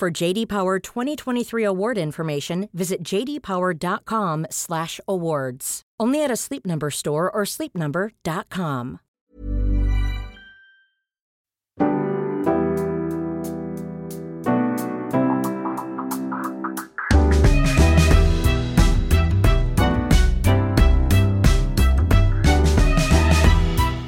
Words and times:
For 0.00 0.10
JD 0.10 0.48
Power 0.48 0.78
2023 0.78 1.62
award 1.62 1.98
information, 1.98 2.70
visit 2.72 3.02
jdpower.com/awards. 3.02 5.82
Only 6.00 6.24
at 6.24 6.30
a 6.30 6.36
Sleep 6.36 6.64
Number 6.64 6.90
store 6.90 7.30
or 7.30 7.42
sleepnumber.com. 7.42 9.00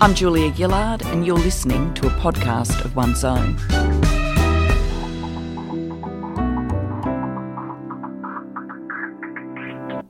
I'm 0.01 0.15
Julia 0.15 0.51
Gillard, 0.55 1.03
and 1.03 1.27
you're 1.27 1.37
listening 1.37 1.93
to 1.93 2.07
a 2.07 2.11
podcast 2.13 2.83
of 2.83 2.97
one's 2.97 3.25
own. 3.25 3.59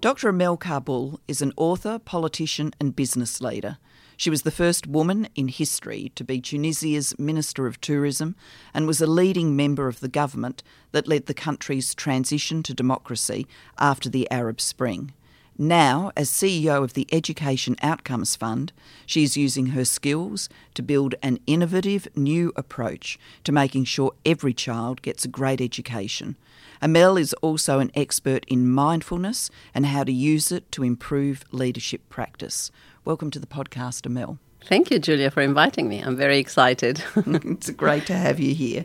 Dr. 0.02 0.30
Amel 0.30 0.58
Karboul 0.58 1.20
is 1.28 1.42
an 1.42 1.52
author, 1.56 2.00
politician, 2.00 2.72
and 2.80 2.96
business 2.96 3.40
leader. 3.40 3.78
She 4.16 4.30
was 4.30 4.42
the 4.42 4.50
first 4.50 4.88
woman 4.88 5.28
in 5.36 5.46
history 5.46 6.10
to 6.16 6.24
be 6.24 6.40
Tunisia's 6.40 7.16
Minister 7.20 7.68
of 7.68 7.80
Tourism 7.80 8.34
and 8.74 8.88
was 8.88 9.00
a 9.00 9.06
leading 9.06 9.54
member 9.54 9.86
of 9.86 10.00
the 10.00 10.08
government 10.08 10.64
that 10.90 11.06
led 11.06 11.26
the 11.26 11.34
country's 11.34 11.94
transition 11.94 12.64
to 12.64 12.74
democracy 12.74 13.46
after 13.78 14.08
the 14.08 14.28
Arab 14.28 14.60
Spring. 14.60 15.12
Now, 15.56 16.10
as 16.16 16.30
CEO 16.30 16.82
of 16.82 16.94
the 16.94 17.06
Education 17.12 17.76
Outcomes 17.80 18.34
Fund, 18.34 18.72
she 19.06 19.22
is 19.22 19.36
using 19.36 19.66
her 19.66 19.84
skills 19.84 20.48
to 20.74 20.82
build 20.82 21.14
an 21.22 21.38
innovative 21.46 22.08
new 22.16 22.52
approach 22.56 23.20
to 23.44 23.52
making 23.52 23.84
sure 23.84 24.14
every 24.26 24.52
child 24.52 25.00
gets 25.02 25.24
a 25.24 25.28
great 25.28 25.60
education. 25.60 26.36
Amel 26.82 27.16
is 27.16 27.32
also 27.34 27.78
an 27.78 27.92
expert 27.94 28.44
in 28.48 28.68
mindfulness 28.68 29.50
and 29.72 29.86
how 29.86 30.02
to 30.02 30.12
use 30.12 30.50
it 30.50 30.72
to 30.72 30.82
improve 30.82 31.44
leadership 31.52 32.08
practice. 32.08 32.72
Welcome 33.04 33.30
to 33.30 33.38
the 33.38 33.46
podcast, 33.46 34.04
Amel. 34.04 34.40
Thank 34.64 34.90
you, 34.90 34.98
Julia, 34.98 35.30
for 35.30 35.42
inviting 35.42 35.88
me. 35.88 36.00
I'm 36.00 36.16
very 36.16 36.38
excited. 36.38 37.02
it's 37.16 37.70
great 37.70 38.06
to 38.06 38.14
have 38.14 38.40
you 38.40 38.52
here. 38.52 38.84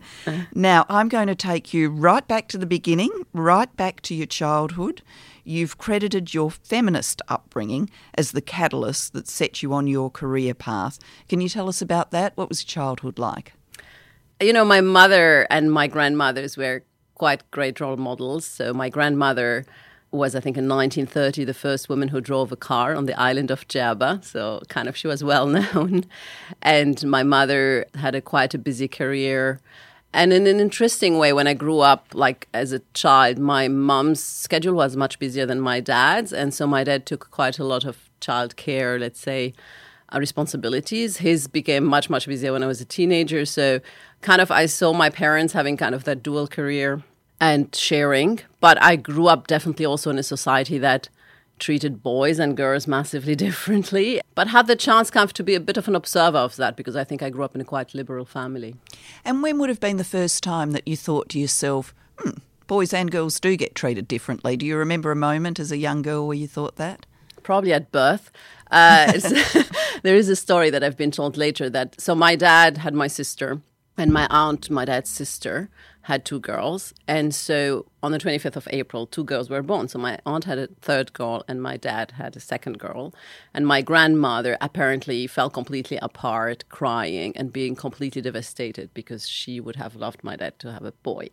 Now, 0.54 0.86
I'm 0.90 1.10
going 1.10 1.26
to 1.26 1.34
take 1.34 1.74
you 1.74 1.90
right 1.90 2.28
back 2.28 2.48
to 2.50 2.60
the 2.60 2.68
beginning, 2.68 3.10
right 3.34 3.76
back 3.76 4.02
to 4.02 4.14
your 4.14 4.28
childhood. 4.28 5.02
You've 5.44 5.80
credited 5.80 6.36
your 6.36 6.52
feminist 6.52 7.24
upbringing 7.30 7.90
as 8.14 8.32
the 8.32 8.42
catalyst 8.42 9.14
that 9.14 9.28
set 9.28 9.64
you 9.64 9.74
on 9.74 9.88
your 9.88 10.12
career 10.12 10.54
path. 10.54 11.00
Can 11.30 11.42
you 11.42 11.50
tell 11.50 11.68
us 11.68 11.82
about 11.82 12.12
that? 12.12 12.38
What 12.38 12.50
was 12.50 12.64
childhood 12.64 13.18
like? 13.18 13.54
You 14.40 14.54
know, 14.54 14.66
my 14.66 14.82
mother 14.82 15.48
and 15.50 15.72
my 15.72 15.88
grandmothers 15.88 16.58
were 16.58 16.84
quite 17.18 17.50
great 17.52 17.80
role 17.80 17.98
models. 17.98 18.46
So, 18.46 18.74
my 18.74 18.90
grandmother 18.90 19.66
was, 20.12 20.36
I 20.36 20.40
think, 20.40 20.58
in 20.58 20.68
1930, 20.68 21.44
the 21.44 21.54
first 21.54 21.90
woman 21.90 22.10
who 22.10 22.22
drove 22.22 22.52
a 22.52 22.56
car 22.56 22.96
on 22.96 23.06
the 23.06 23.20
island 23.20 23.52
of 23.52 23.68
Djerba. 23.68 24.24
So, 24.24 24.62
kind 24.70 24.88
of, 24.88 24.96
she 24.96 25.08
was 25.08 25.24
well 25.24 25.48
known. 25.58 26.06
And 26.62 27.04
my 27.06 27.24
mother 27.24 27.86
had 27.96 28.16
a 28.16 28.22
quite 28.22 28.54
a 28.54 28.58
busy 28.58 28.88
career. 28.88 29.60
And 30.14 30.32
in 30.32 30.48
an 30.48 30.60
interesting 30.60 31.18
way, 31.18 31.34
when 31.34 31.48
I 31.48 31.54
grew 31.54 31.80
up, 31.80 32.08
like 32.14 32.48
as 32.54 32.72
a 32.72 32.80
child, 32.94 33.38
my 33.38 33.68
mom's 33.68 34.24
schedule 34.24 34.74
was 34.74 34.96
much 34.96 35.20
busier 35.20 35.46
than 35.46 35.60
my 35.60 35.80
dad's. 35.80 36.32
And 36.32 36.54
so 36.54 36.66
my 36.66 36.84
dad 36.84 37.06
took 37.06 37.30
quite 37.30 37.60
a 37.60 37.64
lot 37.64 37.84
of 37.84 38.10
childcare, 38.22 39.00
let's 39.00 39.20
say, 39.20 39.54
uh, 40.14 40.20
responsibilities. 40.20 41.18
His 41.18 41.48
became 41.48 41.84
much, 41.84 42.10
much 42.10 42.26
busier 42.26 42.54
when 42.54 42.64
I 42.64 42.68
was 42.68 42.80
a 42.80 42.86
teenager. 42.86 43.46
So 43.46 43.82
kind 44.22 44.42
of 44.42 44.50
I 44.50 44.66
saw 44.66 44.94
my 44.94 45.10
parents 45.10 45.54
having 45.54 45.78
kind 45.78 45.94
of 45.94 46.06
that 46.06 46.24
dual 46.24 46.48
career 46.48 47.04
and 47.40 47.74
sharing. 47.76 48.40
But 48.60 48.82
I 48.82 48.96
grew 48.96 49.28
up 49.28 49.48
definitely 49.48 49.86
also 49.86 50.10
in 50.10 50.18
a 50.18 50.24
society 50.24 50.78
that 50.80 51.10
treated 51.60 52.04
boys 52.04 52.40
and 52.40 52.56
girls 52.56 52.88
massively 52.88 53.36
differently, 53.48 54.22
but 54.36 54.48
had 54.48 54.68
the 54.68 54.76
chance 54.76 55.10
kind 55.10 55.24
of 55.24 55.34
to 55.34 55.44
be 55.44 55.56
a 55.56 55.60
bit 55.60 55.78
of 55.78 55.88
an 55.88 55.96
observer 55.96 56.38
of 56.38 56.56
that 56.58 56.76
because 56.76 56.96
I 56.96 57.04
think 57.04 57.22
I 57.22 57.30
grew 57.30 57.44
up 57.44 57.56
in 57.56 57.62
a 57.62 57.66
quite 57.66 57.94
liberal 57.94 58.26
family. 58.26 58.76
And 59.26 59.42
when 59.42 59.60
would 59.60 59.70
have 59.70 59.80
been 59.80 59.98
the 59.98 60.04
first 60.04 60.44
time 60.44 60.72
that 60.72 60.88
you 60.88 60.96
thought 60.96 61.30
to 61.30 61.40
yourself, 61.40 61.94
hmm, 62.18 62.32
boys 62.68 62.94
and 62.94 63.12
girls 63.12 63.40
do 63.40 63.56
get 63.56 63.76
treated 63.76 64.08
differently? 64.08 64.58
Do 64.58 64.66
you 64.66 64.78
remember 64.78 65.12
a 65.12 65.16
moment 65.16 65.60
as 65.60 65.72
a 65.72 65.78
young 65.78 66.02
girl 66.02 66.28
where 66.28 66.38
you 66.38 66.48
thought 66.48 66.76
that? 66.76 67.06
Probably 67.44 67.74
at 67.74 67.92
birth. 67.92 68.30
Uh, 68.70 69.14
there 70.04 70.16
is 70.16 70.30
a 70.30 70.36
story 70.36 70.70
that 70.70 70.84
I've 70.84 70.98
been 70.98 71.12
told 71.12 71.38
later 71.38 71.70
that 71.70 72.00
so 72.00 72.14
my 72.14 72.36
dad 72.36 72.80
had 72.80 72.94
my 72.94 73.08
sister 73.08 73.62
and 73.98 74.12
my 74.12 74.28
aunt, 74.30 74.70
my 74.70 74.86
dad's 74.86 75.10
sister, 75.10 75.70
had 76.08 76.24
two 76.24 76.40
girls. 76.40 76.94
And 77.06 77.36
so 77.36 77.86
on 78.02 78.14
the 78.14 78.18
25th 78.18 78.56
of 78.56 78.68
April, 78.72 79.06
two 79.06 79.26
girls 79.26 79.50
were 79.50 79.62
born. 79.62 79.90
So 79.90 80.00
my 80.00 80.18
aunt 80.26 80.46
had 80.46 80.58
a 80.58 80.68
third 80.80 81.12
girl 81.12 81.44
and 81.50 81.62
my 81.62 81.76
dad 81.76 82.12
had 82.12 82.38
a 82.38 82.40
second 82.40 82.80
girl. 82.80 83.14
And 83.54 83.68
my 83.68 83.82
grandmother 83.82 84.58
apparently 84.62 85.28
fell 85.28 85.50
completely 85.50 85.98
apart, 86.02 86.64
crying 86.70 87.36
and 87.36 87.52
being 87.52 87.76
completely 87.76 88.22
devastated 88.22 88.94
because 88.94 89.28
she 89.28 89.60
would 89.60 89.76
have 89.76 89.98
loved 89.98 90.24
my 90.24 90.38
dad 90.38 90.58
to 90.60 90.72
have 90.72 90.86
a 90.86 90.94
boy. 90.94 91.28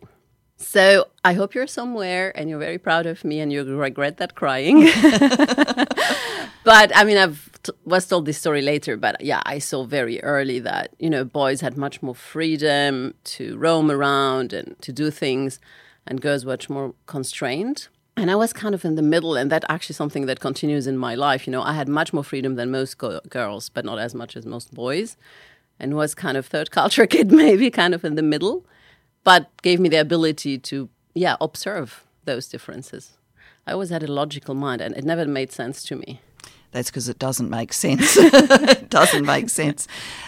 So 0.57 1.07
I 1.23 1.33
hope 1.33 1.55
you're 1.55 1.67
somewhere 1.67 2.37
and 2.37 2.49
you're 2.49 2.59
very 2.59 2.77
proud 2.77 3.05
of 3.05 3.23
me 3.23 3.39
and 3.39 3.53
you 3.53 3.63
regret 3.63 4.17
that 4.17 4.35
crying. 4.35 4.81
but 6.65 6.91
I 6.93 7.03
mean, 7.05 7.17
I've 7.17 7.49
t- 7.65 7.73
was 7.83 8.07
told 8.07 8.25
this 8.25 8.37
story 8.37 8.61
later, 8.61 8.97
but 8.97 9.19
yeah, 9.21 9.41
I 9.45 9.59
saw 9.59 9.83
very 9.83 10.21
early 10.23 10.59
that 10.59 10.93
you 10.99 11.09
know 11.09 11.23
boys 11.25 11.61
had 11.61 11.77
much 11.77 12.01
more 12.01 12.15
freedom 12.15 13.13
to 13.35 13.57
roam 13.57 13.91
around 13.91 14.53
and 14.53 14.79
to 14.81 14.91
do 14.91 15.11
things, 15.11 15.59
and 16.07 16.21
girls 16.21 16.45
were 16.45 16.53
much 16.53 16.69
more 16.69 16.93
constrained. 17.05 17.87
And 18.17 18.31
I 18.31 18.35
was 18.35 18.53
kind 18.53 18.73
of 18.73 18.85
in 18.85 18.95
the 18.95 19.01
middle, 19.01 19.35
and 19.35 19.51
that 19.51 19.65
actually 19.67 19.95
something 19.95 20.25
that 20.27 20.39
continues 20.39 20.87
in 20.87 20.97
my 20.97 21.15
life. 21.15 21.45
You 21.45 21.51
know, 21.51 21.63
I 21.63 21.73
had 21.73 21.89
much 21.89 22.13
more 22.13 22.23
freedom 22.23 22.55
than 22.55 22.71
most 22.71 22.97
go- 22.97 23.19
girls, 23.29 23.69
but 23.69 23.83
not 23.83 23.99
as 23.99 24.15
much 24.15 24.37
as 24.37 24.45
most 24.45 24.73
boys, 24.73 25.17
and 25.79 25.95
was 25.95 26.15
kind 26.15 26.37
of 26.37 26.45
third 26.45 26.71
culture 26.71 27.07
kid, 27.13 27.31
maybe 27.31 27.69
kind 27.69 27.93
of 27.93 28.05
in 28.05 28.15
the 28.15 28.23
middle 28.23 28.65
but 29.25 29.49
gave 29.63 29.81
me 29.81 29.89
the 29.89 29.99
ability 29.99 30.57
to, 30.59 30.87
yeah, 31.13 31.35
observe 31.41 32.05
those 32.23 32.47
differences. 32.47 33.17
I 33.67 33.73
always 33.73 33.89
had 33.89 34.03
a 34.03 34.11
logical 34.11 34.55
mind, 34.55 34.79
and 34.79 34.95
it 34.95 35.03
never 35.03 35.25
made 35.25 35.51
sense 35.51 35.83
to 35.85 35.95
me. 35.97 36.21
That's 36.75 36.89
because 36.89 37.07
it 37.07 37.19
doesn't 37.19 37.49
make 37.49 37.71
sense. 37.71 38.17
it 38.17 38.89
doesn't 38.89 39.25
make 39.25 39.47
sense. 39.49 39.87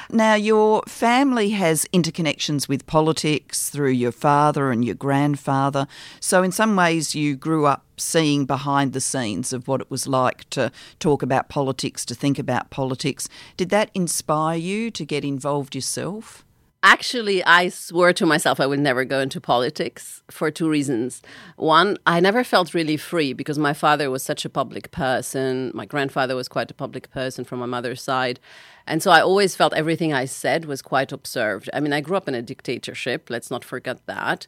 Now, 0.10 0.36
your 0.36 0.82
family 0.88 1.50
has 1.50 1.86
interconnections 1.92 2.70
with 2.70 2.88
politics 2.88 3.70
through 3.70 3.92
your 3.92 4.14
father 4.14 4.72
and 4.72 4.86
your 4.86 4.96
grandfather. 4.96 5.88
So, 6.22 6.44
in 6.44 6.54
some 6.54 6.78
ways, 6.78 7.14
you 7.14 7.36
grew 7.36 7.66
up 7.66 7.84
seeing 7.98 8.46
behind 8.46 8.94
the 8.94 9.02
scenes 9.02 9.52
of 9.52 9.68
what 9.68 9.82
it 9.82 9.92
was 9.92 10.08
like 10.08 10.50
to 10.52 10.72
talk 11.00 11.22
about 11.22 11.50
politics, 11.50 12.06
to 12.06 12.16
think 12.16 12.40
about 12.40 12.70
politics. 12.70 13.28
Did 13.58 13.68
that 13.72 13.92
inspire 13.94 14.58
you 14.58 14.90
to 14.92 15.04
get 15.04 15.26
involved 15.26 15.76
yourself? 15.76 16.46
Actually, 16.84 17.44
I 17.44 17.70
swore 17.70 18.14
to 18.14 18.26
myself 18.26 18.60
I 18.60 18.68
would 18.68 18.80
never 18.80 19.04
go 19.04 19.20
into 19.20 19.42
politics 19.42 20.22
for 20.30 20.52
two 20.52 20.70
reasons. 20.70 21.24
One, 21.56 21.98
I 22.06 22.20
never 22.20 22.44
felt 22.44 22.76
really 22.76 22.98
free 22.98 23.34
because 23.34 23.58
my 23.58 23.74
father 23.74 24.12
was 24.12 24.22
such 24.22 24.46
a 24.46 24.50
public 24.50 24.92
person. 24.92 25.72
My 25.74 25.86
grandfather 25.86 26.36
was 26.36 26.48
quite 26.48 26.70
a 26.70 26.76
public 26.76 27.10
person 27.10 27.46
from 27.46 27.60
my 27.60 27.66
mother's 27.66 28.02
side. 28.02 28.40
And 28.86 29.02
so 29.02 29.10
I 29.10 29.22
always 29.22 29.56
felt 29.56 29.74
everything 29.74 30.14
I 30.14 30.26
said 30.26 30.66
was 30.66 30.82
quite 30.84 31.12
observed. 31.12 31.68
I 31.74 31.80
mean, 31.80 31.94
I 31.94 32.02
grew 32.02 32.16
up 32.16 32.28
in 32.28 32.36
a 32.36 32.44
dictatorship, 32.44 33.30
let's 33.30 33.50
not 33.50 33.66
forget 33.66 34.06
that. 34.06 34.46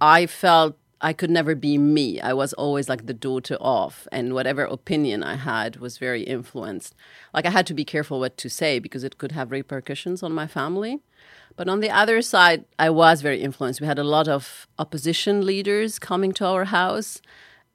I 0.00 0.26
felt 0.26 0.76
I 1.02 1.12
could 1.14 1.30
never 1.30 1.54
be 1.54 1.78
me. 1.78 2.20
I 2.20 2.34
was 2.34 2.52
always 2.52 2.88
like 2.88 3.06
the 3.06 3.14
daughter 3.14 3.56
of, 3.60 4.06
and 4.12 4.34
whatever 4.34 4.64
opinion 4.64 5.22
I 5.22 5.36
had 5.36 5.76
was 5.76 5.96
very 5.96 6.22
influenced. 6.22 6.94
Like 7.32 7.46
I 7.46 7.50
had 7.50 7.66
to 7.68 7.74
be 7.74 7.84
careful 7.84 8.20
what 8.20 8.36
to 8.36 8.50
say 8.50 8.78
because 8.78 9.02
it 9.02 9.16
could 9.16 9.32
have 9.32 9.50
repercussions 9.50 10.22
on 10.22 10.32
my 10.32 10.46
family. 10.46 11.00
But 11.56 11.68
on 11.68 11.80
the 11.80 11.90
other 11.90 12.20
side, 12.20 12.64
I 12.78 12.90
was 12.90 13.22
very 13.22 13.40
influenced. 13.40 13.80
We 13.80 13.86
had 13.86 13.98
a 13.98 14.04
lot 14.04 14.28
of 14.28 14.66
opposition 14.78 15.46
leaders 15.46 15.98
coming 15.98 16.32
to 16.34 16.46
our 16.46 16.66
house, 16.66 17.20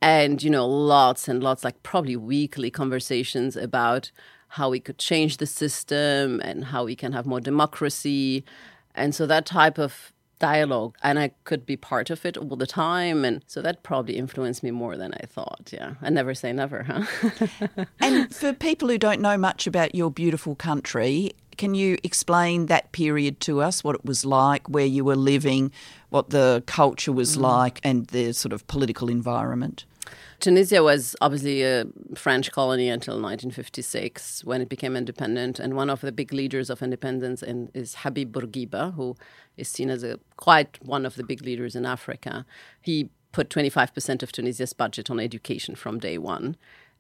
and 0.01 0.41
you 0.43 0.49
know, 0.51 0.67
lots 0.67 1.27
and 1.27 1.41
lots, 1.41 1.63
like 1.63 1.81
probably 1.81 2.15
weekly 2.15 2.69
conversations 2.69 3.55
about 3.55 4.11
how 4.49 4.69
we 4.69 4.79
could 4.79 4.99
change 4.99 5.37
the 5.37 5.47
system 5.47 6.39
and 6.41 6.65
how 6.65 6.85
we 6.85 6.95
can 6.95 7.11
have 7.11 7.25
more 7.25 7.41
democracy. 7.41 8.45
And 8.93 9.13
so 9.13 9.25
that 9.25 9.45
type 9.45 9.77
of 9.77 10.13
dialogue 10.39 10.95
and 11.01 11.17
I 11.17 11.31
could 11.43 11.65
be 11.65 11.77
part 11.77 12.09
of 12.09 12.25
it 12.25 12.37
all 12.37 12.55
the 12.55 12.67
time. 12.67 13.25
And 13.25 13.43
so 13.47 13.61
that 13.61 13.83
probably 13.83 14.17
influenced 14.17 14.63
me 14.63 14.71
more 14.71 14.97
than 14.97 15.13
I 15.13 15.25
thought. 15.25 15.69
Yeah. 15.71 15.95
And 16.01 16.15
never 16.15 16.33
say 16.33 16.51
never, 16.53 16.83
huh? 16.83 17.85
and 17.99 18.33
for 18.33 18.53
people 18.53 18.89
who 18.89 18.97
don't 18.97 19.21
know 19.21 19.37
much 19.37 19.67
about 19.67 19.95
your 19.95 20.11
beautiful 20.11 20.55
country, 20.55 21.31
can 21.57 21.73
you 21.73 21.97
explain 22.03 22.65
that 22.67 22.91
period 22.91 23.39
to 23.41 23.61
us, 23.61 23.83
what 23.83 23.95
it 23.95 24.05
was 24.05 24.25
like, 24.25 24.67
where 24.67 24.85
you 24.85 25.05
were 25.05 25.15
living, 25.15 25.71
what 26.09 26.29
the 26.29 26.63
culture 26.65 27.11
was 27.11 27.37
mm. 27.37 27.41
like, 27.41 27.79
and 27.83 28.07
the 28.07 28.33
sort 28.33 28.51
of 28.51 28.67
political 28.67 29.09
environment? 29.09 29.85
Tunisia 30.39 30.83
was 30.83 31.15
obviously 31.21 31.63
a 31.63 31.85
French 32.15 32.51
colony 32.51 32.89
until 32.89 33.15
1956 33.15 34.43
when 34.43 34.61
it 34.61 34.69
became 34.69 34.95
independent. 34.95 35.59
And 35.59 35.75
one 35.75 35.89
of 35.89 36.01
the 36.01 36.11
big 36.11 36.33
leaders 36.33 36.69
of 36.69 36.81
independence 36.81 37.41
in, 37.41 37.69
is 37.73 37.95
Habib 37.95 38.35
Bourguiba, 38.35 38.93
who 38.95 39.15
is 39.57 39.67
seen 39.69 39.89
as 39.89 40.03
a 40.03 40.19
quite 40.37 40.77
one 40.83 41.05
of 41.05 41.15
the 41.15 41.23
big 41.23 41.41
leaders 41.41 41.75
in 41.75 41.85
Africa. 41.85 42.45
He 42.81 43.09
put 43.31 43.49
25% 43.49 44.23
of 44.23 44.31
Tunisia's 44.31 44.73
budget 44.73 45.09
on 45.09 45.19
education 45.19 45.75
from 45.75 45.99
day 45.99 46.17
one 46.17 46.55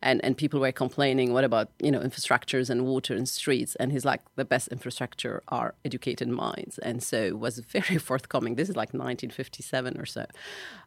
and 0.05 0.23
and 0.23 0.37
people 0.37 0.59
were 0.61 0.71
complaining 0.71 1.33
what 1.33 1.43
about 1.43 1.67
you 1.79 1.91
know 1.91 1.99
infrastructures 1.99 2.69
and 2.69 2.85
water 2.85 3.13
and 3.13 3.27
streets? 3.27 3.75
And 3.75 3.91
he's 3.91 4.05
like 4.05 4.21
the 4.35 4.45
best 4.45 4.69
infrastructure 4.69 5.43
are 5.49 5.73
educated 5.83 6.29
minds. 6.29 6.77
And 6.77 7.03
so 7.03 7.35
was 7.35 7.59
very 7.77 7.97
forthcoming. 7.97 8.55
This 8.55 8.69
is 8.69 8.77
like 8.77 8.93
1957 8.93 9.99
or 9.99 10.05
so. 10.05 10.25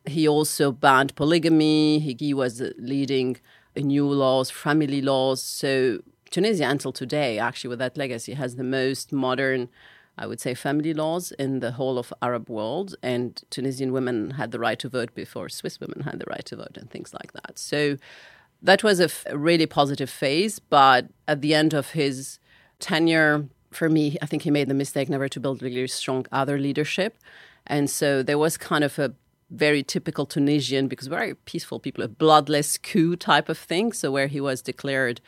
He 0.07 0.27
also 0.27 0.73
banned 0.73 1.15
polygamy. 1.17 1.99
He, 1.99 2.17
he 2.19 2.33
was 2.33 2.63
leading 2.79 3.37
new 3.77 4.07
laws 4.07 4.51
family 4.51 5.03
laws. 5.03 5.43
So 5.43 5.99
tunisia 6.31 6.69
until 6.69 6.93
today 6.93 7.39
actually 7.39 7.69
with 7.69 7.79
that 7.79 7.97
legacy 7.97 8.35
has 8.35 8.57
the 8.57 8.65
most 8.65 9.13
modern 9.13 9.69
I 10.19 10.27
would 10.27 10.41
say 10.41 10.53
family 10.55 10.93
laws 10.93 11.31
in 11.33 11.61
the 11.61 11.73
whole 11.73 11.97
of 11.97 12.13
Arab 12.21 12.51
world, 12.51 12.97
and 13.05 13.41
Tunisian 13.51 13.93
women 13.93 14.33
had 14.33 14.51
the 14.51 14.59
right 14.59 14.79
to 14.81 14.89
vote 14.89 15.15
before 15.15 15.49
Swiss 15.49 15.79
women 15.79 16.01
had 16.01 16.19
the 16.19 16.27
right 16.29 16.45
to 16.47 16.57
vote, 16.57 16.77
and 16.77 16.91
things 16.91 17.15
like 17.15 17.33
that. 17.35 17.57
So, 17.57 17.99
that 18.63 18.83
was 18.83 19.01
a 19.01 19.09
really 19.37 19.67
positive 19.67 20.11
phase. 20.11 20.59
But 20.59 21.07
at 21.27 21.41
the 21.41 21.55
end 21.55 21.75
of 21.75 21.91
his 21.91 22.39
tenure, 22.81 23.49
for 23.71 23.89
me, 23.89 24.17
I 24.23 24.27
think 24.27 24.43
he 24.43 24.51
made 24.51 24.69
the 24.69 24.75
mistake 24.75 25.09
never 25.09 25.29
to 25.29 25.41
build 25.41 25.63
really 25.63 25.87
strong 25.89 26.27
other 26.33 26.59
leadership. 26.59 27.19
And 27.67 27.91
so 27.91 28.23
there 28.23 28.39
was 28.39 28.57
kind 28.57 28.85
of 28.85 28.99
a 28.99 29.15
very 29.51 29.83
typical 29.83 30.27
Tunisian, 30.27 30.89
because 30.89 31.07
very 31.07 31.35
peaceful 31.35 31.81
people, 31.81 32.05
a 32.05 32.09
bloodless 32.09 32.77
coup 32.79 33.17
type 33.17 33.49
of 33.49 33.59
thing. 33.59 33.93
So 33.93 34.11
where 34.11 34.27
he 34.27 34.41
was 34.41 34.61
declared 34.63 35.21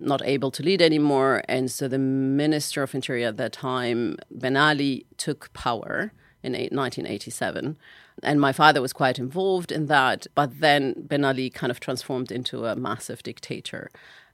not 0.00 0.22
able 0.24 0.50
to 0.50 0.62
lead 0.62 0.82
anymore. 0.82 1.42
And 1.48 1.70
so 1.70 1.86
the 1.88 1.98
Minister 1.98 2.82
of 2.82 2.94
Interior 2.94 3.28
at 3.28 3.36
that 3.36 3.52
time, 3.52 4.16
Ben 4.30 4.56
Ali, 4.56 5.06
took 5.16 5.52
power 5.52 6.12
in 6.42 6.52
1987. 6.52 7.76
And 8.22 8.40
my 8.40 8.52
father 8.52 8.80
was 8.80 8.92
quite 8.92 9.18
involved 9.18 9.72
in 9.72 9.86
that. 9.86 10.26
But 10.34 10.60
then 10.60 10.94
Ben 10.96 11.24
Ali 11.24 11.50
kind 11.50 11.70
of 11.70 11.80
transformed 11.80 12.30
into 12.30 12.66
a 12.66 12.76
massive 12.76 13.22
dictator. 13.22 13.90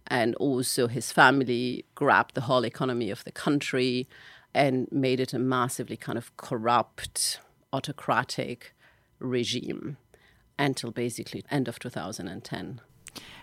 And 0.06 0.34
also 0.36 0.86
his 0.86 1.12
family 1.12 1.84
grabbed 1.94 2.34
the 2.34 2.42
whole 2.42 2.64
economy 2.64 3.10
of 3.10 3.24
the 3.24 3.32
country 3.32 4.08
and 4.54 4.88
made 4.90 5.20
it 5.20 5.34
a 5.34 5.38
massively 5.38 5.96
kind 5.96 6.18
of 6.18 6.36
corrupt, 6.36 7.40
autocratic 7.72 8.74
regime 9.18 9.96
until 10.58 10.90
basically 10.90 11.44
end 11.50 11.68
of 11.68 11.78
2010. 11.78 12.80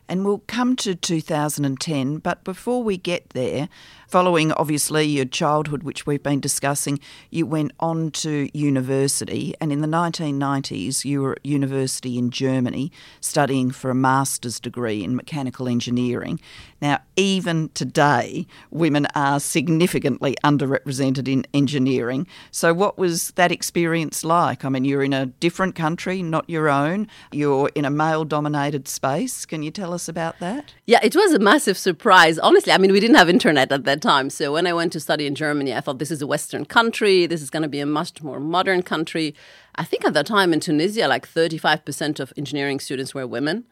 And 0.07 0.23
we'll 0.23 0.43
come 0.45 0.75
to 0.77 0.93
2010, 0.93 2.17
but 2.17 2.43
before 2.43 2.83
we 2.83 2.95
get 2.95 3.29
there, 3.29 3.69
following 4.07 4.51
obviously 4.51 5.03
your 5.03 5.25
childhood, 5.25 5.81
which 5.81 6.05
we've 6.05 6.21
been 6.21 6.39
discussing, 6.39 6.99
you 7.31 7.47
went 7.47 7.71
on 7.79 8.11
to 8.11 8.47
university, 8.53 9.55
and 9.59 9.71
in 9.71 9.81
the 9.81 9.87
1990s, 9.87 11.05
you 11.05 11.23
were 11.23 11.33
at 11.33 11.45
university 11.45 12.19
in 12.19 12.29
Germany 12.29 12.91
studying 13.19 13.71
for 13.71 13.89
a 13.89 13.95
master's 13.95 14.59
degree 14.59 15.03
in 15.03 15.15
mechanical 15.15 15.67
engineering. 15.67 16.39
Now, 16.81 16.99
even 17.15 17.69
today, 17.69 18.45
women 18.69 19.07
are 19.15 19.39
significantly 19.39 20.35
underrepresented 20.43 21.27
in 21.27 21.47
engineering. 21.53 22.27
So, 22.51 22.75
what 22.75 22.99
was 22.99 23.31
that 23.31 23.51
experience 23.51 24.23
like? 24.23 24.63
I 24.63 24.69
mean, 24.69 24.85
you're 24.85 25.03
in 25.03 25.13
a 25.13 25.25
different 25.25 25.73
country, 25.73 26.21
not 26.21 26.47
your 26.47 26.69
own, 26.69 27.07
you're 27.31 27.71
in 27.73 27.85
a 27.85 27.89
male 27.89 28.23
dominated 28.23 28.87
space. 28.87 29.47
Can 29.47 29.63
you 29.63 29.71
tell 29.71 29.93
us 29.93 29.94
about 30.07 30.39
that? 30.39 30.73
Yeah, 30.85 30.99
it 31.01 31.15
was 31.15 31.33
a 31.33 31.39
massive 31.39 31.77
surprise. 31.77 32.37
Honestly, 32.37 32.71
I 32.71 32.77
mean, 32.77 32.91
we 32.91 32.99
didn't 32.99 33.15
have 33.15 33.29
internet 33.29 33.71
at 33.71 33.83
that 33.85 34.01
time. 34.01 34.29
So 34.29 34.53
when 34.53 34.67
I 34.67 34.73
went 34.73 34.93
to 34.93 34.99
study 34.99 35.25
in 35.25 35.35
Germany, 35.35 35.73
I 35.73 35.81
thought 35.81 35.99
this 35.99 36.11
is 36.11 36.21
a 36.21 36.27
Western 36.27 36.65
country. 36.65 37.25
This 37.25 37.41
is 37.41 37.49
going 37.49 37.63
to 37.63 37.69
be 37.69 37.79
a 37.79 37.85
much 37.85 38.21
more 38.21 38.39
modern 38.39 38.83
country. 38.83 39.33
I 39.75 39.83
think 39.83 40.05
at 40.05 40.13
that 40.13 40.27
time 40.27 40.53
in 40.53 40.59
Tunisia, 40.59 41.07
like 41.07 41.27
35% 41.27 42.19
of 42.19 42.33
engineering 42.37 42.79
students 42.79 43.13
were 43.13 43.25
women. 43.25 43.65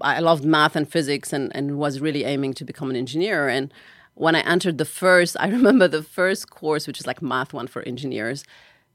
I 0.00 0.20
loved 0.20 0.44
math 0.44 0.76
and 0.76 0.90
physics 0.90 1.32
and, 1.32 1.54
and 1.54 1.78
was 1.78 2.00
really 2.00 2.24
aiming 2.24 2.54
to 2.54 2.64
become 2.64 2.90
an 2.90 2.96
engineer. 2.96 3.48
And 3.48 3.72
when 4.14 4.34
I 4.34 4.40
entered 4.40 4.78
the 4.78 4.84
first, 4.84 5.36
I 5.40 5.48
remember 5.48 5.88
the 5.88 6.02
first 6.02 6.50
course, 6.50 6.86
which 6.86 7.00
is 7.00 7.06
like 7.06 7.22
Math 7.22 7.52
1 7.52 7.66
for 7.68 7.82
engineers, 7.82 8.44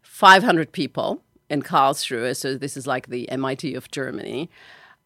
500 0.01 0.71
people 0.71 1.24
in 1.50 1.62
Karlsruhe. 1.62 2.36
So 2.36 2.56
this 2.56 2.77
is 2.77 2.88
like 2.88 3.07
the 3.07 3.29
MIT 3.29 3.75
of 3.75 3.91
Germany, 3.91 4.50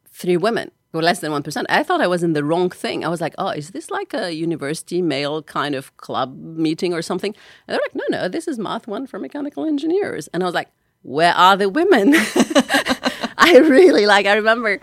three 0.09 0.37
women 0.37 0.71
or 0.93 1.01
less 1.01 1.19
than 1.19 1.31
1%. 1.31 1.65
I 1.69 1.83
thought 1.83 2.01
I 2.01 2.07
was 2.07 2.23
in 2.23 2.33
the 2.33 2.43
wrong 2.43 2.69
thing. 2.69 3.03
I 3.03 3.09
was 3.09 3.21
like, 3.21 3.35
oh, 3.37 3.49
is 3.49 3.71
this 3.71 3.91
like 3.91 4.13
a 4.13 4.33
university 4.33 5.01
male 5.01 5.43
kind 5.43 5.75
of 5.75 5.95
club 5.97 6.37
meeting 6.37 6.93
or 6.93 7.01
something? 7.01 7.35
And 7.67 7.73
they're 7.73 7.81
like, 7.83 7.95
no, 7.95 8.03
no, 8.09 8.27
this 8.29 8.47
is 8.47 8.57
Math 8.57 8.87
1 8.87 9.07
for 9.07 9.19
mechanical 9.19 9.65
engineers. 9.65 10.27
And 10.29 10.43
I 10.43 10.45
was 10.45 10.55
like, 10.55 10.69
where 11.03 11.33
are 11.33 11.57
the 11.57 11.69
women? 11.69 12.13
I 13.37 13.59
really 13.59 14.05
like, 14.05 14.25
I 14.25 14.35
remember. 14.35 14.79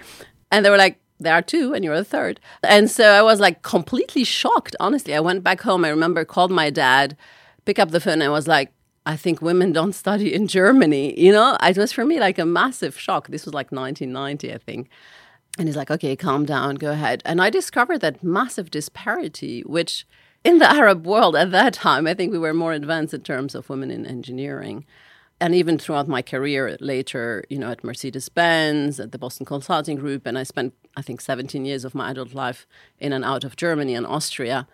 And 0.51 0.65
they 0.65 0.71
were 0.71 0.77
like, 0.77 1.01
there 1.21 1.35
are 1.35 1.43
two 1.43 1.75
and 1.75 1.85
you're 1.85 1.97
the 1.97 2.05
third. 2.05 2.41
And 2.63 2.91
so 2.91 3.13
I 3.13 3.23
was 3.23 3.41
like 3.41 3.63
completely 3.63 4.25
shocked, 4.25 4.77
honestly. 4.81 5.15
I 5.15 5.21
went 5.21 5.43
back 5.43 5.63
home. 5.63 5.85
I 5.85 5.89
remember 5.89 6.25
called 6.25 6.51
my 6.51 6.71
dad, 6.71 7.17
pick 7.65 7.79
up 7.79 7.91
the 7.91 8.01
phone, 8.01 8.15
and 8.15 8.25
I 8.25 8.29
was 8.29 8.49
like, 8.49 8.73
I 9.07 9.17
think 9.17 9.43
women 9.43 9.73
don't 9.73 9.93
study 9.93 10.33
in 10.33 10.47
Germany. 10.47 11.19
You 11.21 11.33
know, 11.33 11.57
it 11.63 11.77
was 11.77 11.93
for 11.93 12.05
me 12.05 12.21
like 12.21 12.39
a 12.39 12.47
massive 12.47 12.99
shock. 12.99 13.29
This 13.29 13.45
was 13.45 13.55
like 13.55 13.71
1990, 13.71 14.53
I 14.53 14.59
think. 14.59 14.89
And 15.59 15.69
he's 15.69 15.77
like, 15.77 15.91
okay, 15.91 16.17
calm 16.17 16.45
down, 16.45 16.75
go 16.77 16.93
ahead. 16.93 17.23
And 17.25 17.41
I 17.41 17.49
discovered 17.49 18.01
that 18.01 18.23
massive 18.25 18.71
disparity, 18.71 19.63
which 19.63 20.07
in 20.43 20.59
the 20.59 20.71
Arab 20.71 21.07
world 21.07 21.37
at 21.37 21.53
that 21.53 21.75
time, 21.75 22.07
I 22.07 22.15
think 22.15 22.33
we 22.33 22.39
were 22.39 22.55
more 22.55 22.73
advanced 22.73 23.15
in 23.15 23.23
terms 23.23 23.55
of 23.55 23.69
women 23.69 23.91
in 23.91 24.07
engineering. 24.07 24.85
And 25.41 25.55
even 25.55 25.79
throughout 25.79 26.09
my 26.09 26.23
career 26.23 26.77
later, 26.81 27.45
you 27.49 27.59
know, 27.59 27.71
at 27.71 27.85
Mercedes 27.85 28.29
Benz, 28.29 29.01
at 29.01 29.13
the 29.13 29.19
Boston 29.19 29.47
Consulting 29.47 29.97
Group, 29.97 30.27
and 30.27 30.39
I 30.39 30.43
spent, 30.45 30.75
I 30.97 31.03
think, 31.03 31.21
17 31.21 31.65
years 31.65 31.85
of 31.85 31.95
my 31.95 32.11
adult 32.11 32.35
life 32.35 32.67
in 32.99 33.13
and 33.13 33.25
out 33.25 33.45
of 33.45 33.57
Germany 33.57 33.95
and 33.95 34.07
Austria. 34.07 34.67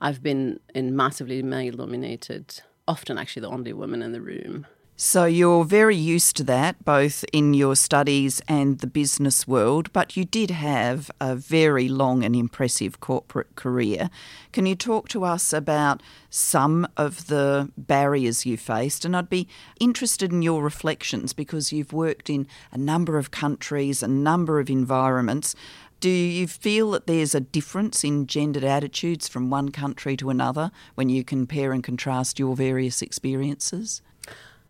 I've 0.00 0.22
been 0.22 0.60
in 0.74 0.94
massively 0.94 1.42
male 1.42 1.76
dominated, 1.76 2.60
often 2.86 3.18
actually 3.18 3.42
the 3.42 3.48
only 3.48 3.72
woman 3.72 4.02
in 4.02 4.12
the 4.12 4.20
room. 4.20 4.66
So 5.00 5.26
you're 5.26 5.64
very 5.64 5.94
used 5.94 6.34
to 6.38 6.44
that, 6.44 6.84
both 6.84 7.24
in 7.32 7.54
your 7.54 7.76
studies 7.76 8.42
and 8.48 8.80
the 8.80 8.88
business 8.88 9.46
world, 9.46 9.92
but 9.92 10.16
you 10.16 10.24
did 10.24 10.50
have 10.50 11.08
a 11.20 11.36
very 11.36 11.88
long 11.88 12.24
and 12.24 12.34
impressive 12.34 12.98
corporate 12.98 13.54
career. 13.54 14.10
Can 14.50 14.66
you 14.66 14.74
talk 14.74 15.08
to 15.10 15.22
us 15.22 15.52
about 15.52 16.02
some 16.30 16.84
of 16.96 17.28
the 17.28 17.70
barriers 17.78 18.44
you 18.44 18.56
faced? 18.56 19.04
And 19.04 19.16
I'd 19.16 19.30
be 19.30 19.46
interested 19.78 20.32
in 20.32 20.42
your 20.42 20.64
reflections 20.64 21.32
because 21.32 21.72
you've 21.72 21.92
worked 21.92 22.28
in 22.28 22.48
a 22.72 22.76
number 22.76 23.18
of 23.18 23.30
countries, 23.30 24.02
a 24.02 24.08
number 24.08 24.58
of 24.58 24.68
environments. 24.68 25.54
Do 26.00 26.10
you 26.10 26.48
feel 26.48 26.90
that 26.90 27.06
there's 27.06 27.36
a 27.36 27.40
difference 27.40 28.02
in 28.02 28.26
gendered 28.26 28.64
attitudes 28.64 29.28
from 29.28 29.48
one 29.48 29.68
country 29.68 30.16
to 30.16 30.28
another 30.28 30.72
when 30.96 31.08
you 31.08 31.22
compare 31.22 31.72
and 31.72 31.84
contrast 31.84 32.40
your 32.40 32.56
various 32.56 33.00
experiences? 33.00 34.02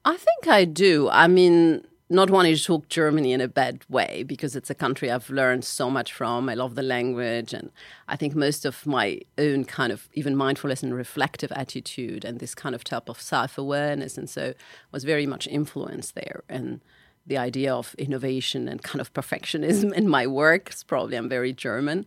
I 0.05 0.17
think 0.17 0.49
I 0.49 0.65
do. 0.65 1.09
I 1.11 1.27
mean, 1.27 1.85
not 2.11 2.31
wanting 2.31 2.57
to 2.57 2.65
talk 2.65 2.89
Germany 2.89 3.33
in 3.33 3.41
a 3.41 3.49
bad 3.49 3.85
way 3.89 4.23
because 4.23 4.57
it's 4.57 4.71
a 4.71 4.75
country 4.75 5.11
I've 5.11 5.29
learned 5.29 5.65
so 5.65 5.91
much 5.91 6.13
from. 6.13 6.49
I 6.49 6.55
love 6.55 6.75
the 6.75 6.83
language, 6.83 7.53
and 7.53 7.71
I 8.07 8.17
think 8.17 8.35
most 8.35 8.65
of 8.65 8.87
my 8.87 9.21
own 9.37 9.65
kind 9.65 9.93
of 9.93 10.09
even 10.15 10.35
mindfulness 10.35 10.83
and 10.83 10.95
reflective 10.95 11.53
attitude 11.53 12.25
and 12.25 12.39
this 12.39 12.55
kind 12.55 12.75
of 12.75 12.85
type 12.85 13.09
of 13.09 13.21
self 13.21 13.59
awareness, 13.59 14.17
and 14.17 14.31
so 14.31 14.55
was 14.91 15.05
very 15.05 15.27
much 15.27 15.47
influenced 15.47 16.15
there. 16.15 16.43
And 16.49 16.81
the 17.27 17.37
idea 17.37 17.75
of 17.75 17.95
innovation 17.99 18.69
and 18.69 18.83
kind 18.83 19.01
of 19.01 19.13
perfectionism 19.13 19.93
in 19.97 20.09
my 20.09 20.27
work 20.27 20.71
is 20.71 20.83
probably 20.85 21.17
I'm 21.17 21.29
very 21.29 21.53
German, 21.53 22.07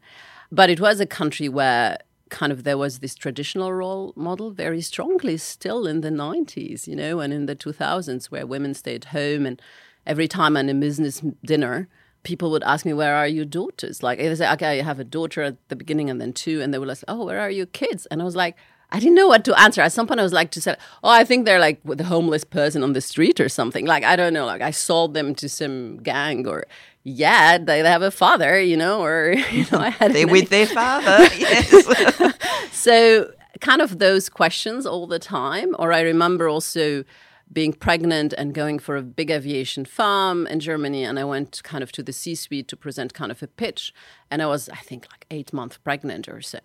but 0.52 0.70
it 0.72 0.80
was 0.80 1.00
a 1.00 1.06
country 1.06 1.48
where 1.48 2.00
kind 2.32 2.52
of 2.52 2.64
there 2.64 2.78
was 2.78 3.00
this 3.00 3.14
traditional 3.14 3.72
role 3.72 4.14
model 4.16 4.50
very 4.50 4.82
strongly 4.82 5.38
still 5.38 5.86
in 5.86 6.02
the 6.02 6.10
90s, 6.10 6.88
you 6.88 6.96
know, 6.96 7.20
and 7.20 7.32
in 7.32 7.46
the 7.46 7.56
2000s 7.56 8.26
where 8.32 8.48
women 8.48 8.74
stayed 8.74 9.06
home. 9.06 9.46
And 9.46 9.62
every 10.08 10.28
time 10.28 10.58
I'm 10.58 10.70
in 10.70 10.78
a 10.78 10.80
business 10.80 11.22
dinner, 11.46 11.88
people 12.24 12.50
would 12.52 12.64
ask 12.64 12.86
me, 12.86 12.94
Where 12.94 13.16
are 13.16 13.28
your 13.28 13.46
daughters? 13.46 14.02
Like, 14.02 14.18
they 14.18 14.34
say, 14.34 14.52
Okay, 14.54 14.80
I 14.80 14.84
have 14.84 15.00
a 15.00 15.04
daughter 15.04 15.44
at 15.44 15.58
the 15.68 15.76
beginning 15.76 16.10
and 16.10 16.20
then 16.20 16.34
two. 16.34 16.62
And 16.62 16.74
they 16.74 16.80
were 16.80 16.88
like, 16.88 17.04
Oh, 17.08 17.26
where 17.26 17.40
are 17.40 17.52
your 17.52 17.68
kids? 17.68 18.08
And 18.08 18.22
I 18.22 18.26
was 18.26 18.36
like, 18.36 18.56
I 18.94 19.00
didn't 19.00 19.16
know 19.16 19.28
what 19.28 19.46
to 19.46 19.58
answer. 19.60 19.82
At 19.82 19.94
some 19.94 20.06
point, 20.06 20.20
I 20.20 20.24
was 20.24 20.34
like 20.34 20.52
to 20.52 20.62
say, 20.62 20.76
"Oh, 21.02 21.10
I 21.10 21.24
think 21.24 21.46
they're 21.46 21.60
like 21.60 21.80
the 21.86 22.04
homeless 22.04 22.44
person 22.44 22.84
on 22.84 22.92
the 22.92 23.00
street 23.00 23.40
or 23.40 23.48
something." 23.48 23.86
Like 23.86 24.04
I 24.04 24.18
don't 24.18 24.34
know. 24.34 24.46
Like 24.46 24.62
I 24.62 24.72
sold 24.72 25.14
them 25.14 25.34
to 25.36 25.48
some 25.48 25.98
gang, 26.04 26.46
or 26.46 26.66
yeah, 27.04 27.58
they 27.58 27.80
have 27.80 28.02
a 28.02 28.12
father, 28.12 28.60
you 28.62 28.78
know, 28.78 29.04
or 29.04 29.34
you 29.52 29.66
know, 29.72 29.80
I 29.80 29.90
had 29.90 30.14
they're 30.14 30.28
with 30.28 30.50
their 30.50 30.68
father. 30.68 31.24
yes. 31.38 32.34
so 32.72 33.32
kind 33.60 33.82
of 33.82 34.00
those 34.00 34.30
questions 34.30 34.86
all 34.86 35.08
the 35.08 35.20
time. 35.20 35.76
Or 35.80 35.92
I 35.94 36.02
remember 36.02 36.48
also 36.48 37.04
being 37.52 37.74
pregnant 37.74 38.34
and 38.38 38.54
going 38.54 38.80
for 38.80 38.96
a 38.96 39.02
big 39.02 39.30
aviation 39.30 39.84
farm 39.84 40.48
in 40.48 40.60
Germany. 40.60 41.04
And 41.04 41.20
I 41.20 41.26
went 41.26 41.62
kind 41.64 41.84
of 41.84 41.92
to 41.94 42.04
the 42.04 42.14
C 42.14 42.34
suite 42.36 42.68
to 42.70 42.78
present 42.78 43.14
kind 43.14 43.32
of 43.32 43.44
a 43.44 43.48
pitch. 43.48 43.94
And 44.30 44.42
I 44.42 44.46
was, 44.46 44.70
I 44.70 44.78
think, 44.78 45.08
like 45.12 45.26
eight 45.32 45.52
months 45.52 45.78
pregnant 45.78 46.30
or 46.30 46.42
so. 46.42 46.60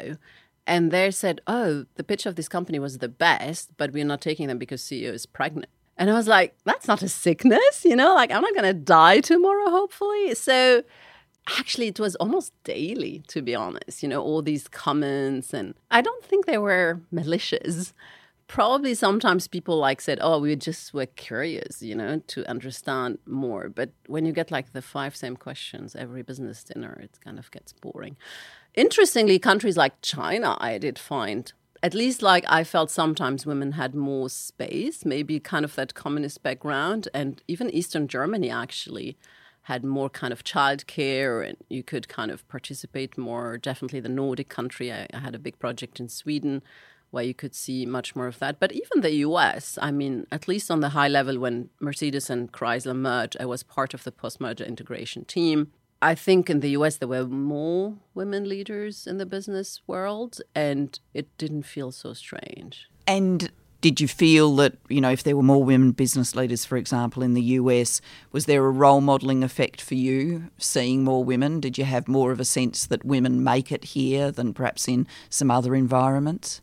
And 0.67 0.91
they 0.91 1.11
said, 1.11 1.41
Oh, 1.47 1.87
the 1.95 2.05
pitch 2.05 2.27
of 2.27 2.37
this 2.37 2.49
company 2.49 2.79
was 2.79 2.99
the 2.99 3.09
best, 3.09 3.71
but 3.77 3.93
we're 3.93 4.05
not 4.05 4.21
taking 4.21 4.49
them 4.49 4.59
because 4.59 4.83
CEO 4.83 5.13
is 5.13 5.27
pregnant. 5.27 5.71
And 5.97 6.11
I 6.11 6.15
was 6.15 6.29
like, 6.29 6.55
That's 6.65 6.89
not 6.89 7.03
a 7.03 7.09
sickness, 7.09 7.85
you 7.85 7.97
know, 7.97 8.15
like 8.15 8.31
I'm 8.31 8.43
not 8.43 8.55
going 8.55 8.65
to 8.65 8.75
die 8.75 9.21
tomorrow, 9.21 9.71
hopefully. 9.71 10.35
So 10.35 10.83
actually, 11.59 11.89
it 11.89 12.01
was 12.01 12.17
almost 12.17 12.53
daily, 12.65 13.23
to 13.29 13.43
be 13.43 13.55
honest, 13.55 14.03
you 14.03 14.09
know, 14.09 14.23
all 14.23 14.43
these 14.43 14.69
comments. 14.69 15.55
And 15.55 15.75
I 15.91 16.01
don't 16.01 16.25
think 16.25 16.47
they 16.47 16.59
were 16.59 17.01
malicious 17.11 17.93
probably 18.49 18.95
sometimes 18.95 19.49
people 19.49 19.77
like 19.79 20.01
said 20.01 20.19
oh 20.23 20.39
we 20.39 20.55
just 20.55 20.95
were 20.95 21.07
curious 21.07 21.83
you 21.83 21.95
know 21.95 22.21
to 22.29 22.49
understand 22.49 23.19
more 23.27 23.69
but 23.69 23.91
when 24.07 24.25
you 24.25 24.33
get 24.33 24.51
like 24.51 24.73
the 24.73 24.83
five 24.83 25.17
same 25.17 25.37
questions 25.37 25.97
every 25.97 26.23
business 26.23 26.63
dinner 26.63 26.99
it 27.03 27.19
kind 27.25 27.39
of 27.39 27.51
gets 27.51 27.73
boring 27.73 28.17
interestingly 28.75 29.39
countries 29.39 29.77
like 29.77 29.95
china 30.01 30.57
i 30.61 30.79
did 30.79 30.99
find 30.99 31.53
at 31.87 31.95
least 31.95 32.21
like 32.21 32.45
i 32.49 32.65
felt 32.65 32.91
sometimes 32.91 33.47
women 33.47 33.73
had 33.73 33.95
more 33.95 34.29
space 34.29 35.05
maybe 35.05 35.39
kind 35.39 35.65
of 35.65 35.77
that 35.77 35.95
communist 35.95 36.43
background 36.43 37.09
and 37.15 37.43
even 37.47 37.71
eastern 37.71 38.09
germany 38.09 38.51
actually 38.51 39.17
had 39.63 39.85
more 39.85 40.11
kind 40.11 40.33
of 40.33 40.43
childcare 40.43 41.49
and 41.49 41.57
you 41.69 41.85
could 41.85 42.09
kind 42.09 42.33
of 42.33 42.47
participate 42.49 43.17
more 43.17 43.57
definitely 43.57 44.01
the 44.01 44.09
nordic 44.09 44.49
country 44.49 44.93
I, 44.93 45.07
I 45.15 45.21
had 45.21 45.37
a 45.37 45.45
big 45.47 45.61
project 45.61 46.01
in 46.01 46.09
sweden 46.09 46.61
where 47.13 47.23
you 47.23 47.35
could 47.35 47.55
see 47.55 47.87
much 47.87 48.17
more 48.17 48.27
of 48.27 48.41
that. 48.41 48.59
But 48.59 48.73
even 48.73 49.01
the 49.01 49.15
US, 49.27 49.79
I 49.81 49.91
mean, 49.93 50.27
at 50.33 50.49
least 50.49 50.73
on 50.73 50.81
the 50.81 50.91
high 50.91 51.07
level, 51.09 51.39
when 51.39 51.71
Mercedes 51.81 52.29
and 52.29 52.53
Chrysler 52.53 52.97
merged, 52.97 53.37
I 53.39 53.47
was 53.47 53.63
part 53.63 53.95
of 53.95 54.03
the 54.03 54.11
post 54.13 54.41
merger 54.41 54.65
integration 54.65 55.25
team. 55.25 55.73
I 56.07 56.15
think 56.15 56.49
in 56.49 56.61
the 56.61 56.71
US, 56.79 56.99
there 56.99 57.09
were 57.09 57.27
more 57.27 57.97
women 58.15 58.49
leaders 58.49 59.09
in 59.09 59.19
the 59.19 59.27
business 59.27 59.81
world, 59.89 60.41
and 60.55 60.97
it 61.13 61.27
didn't 61.37 61.65
feel 61.65 61.91
so 61.91 62.13
strange. 62.13 62.89
And 63.09 63.51
did 63.81 64.01
you 64.01 64.07
feel 64.07 64.55
that, 64.55 64.75
you 64.89 65.01
know, 65.01 65.11
if 65.11 65.25
there 65.25 65.35
were 65.35 65.43
more 65.43 65.65
women 65.65 65.91
business 65.91 66.37
leaders, 66.37 66.65
for 66.65 66.77
example, 66.77 67.25
in 67.25 67.35
the 67.35 67.43
US, 67.59 68.01
was 68.31 68.47
there 68.47 68.65
a 68.65 68.71
role 68.71 69.01
modelling 69.01 69.43
effect 69.43 69.81
for 69.81 69.97
you 69.97 70.49
seeing 70.59 71.03
more 71.03 71.25
women? 71.25 71.59
Did 71.59 71.77
you 71.77 71.85
have 71.85 72.07
more 72.07 72.31
of 72.31 72.39
a 72.39 72.45
sense 72.45 72.87
that 72.87 73.05
women 73.05 73.43
make 73.43 73.73
it 73.73 73.87
here 73.87 74.31
than 74.31 74.55
perhaps 74.55 74.87
in 74.87 75.09
some 75.29 75.51
other 75.51 75.75
environments? 75.75 76.61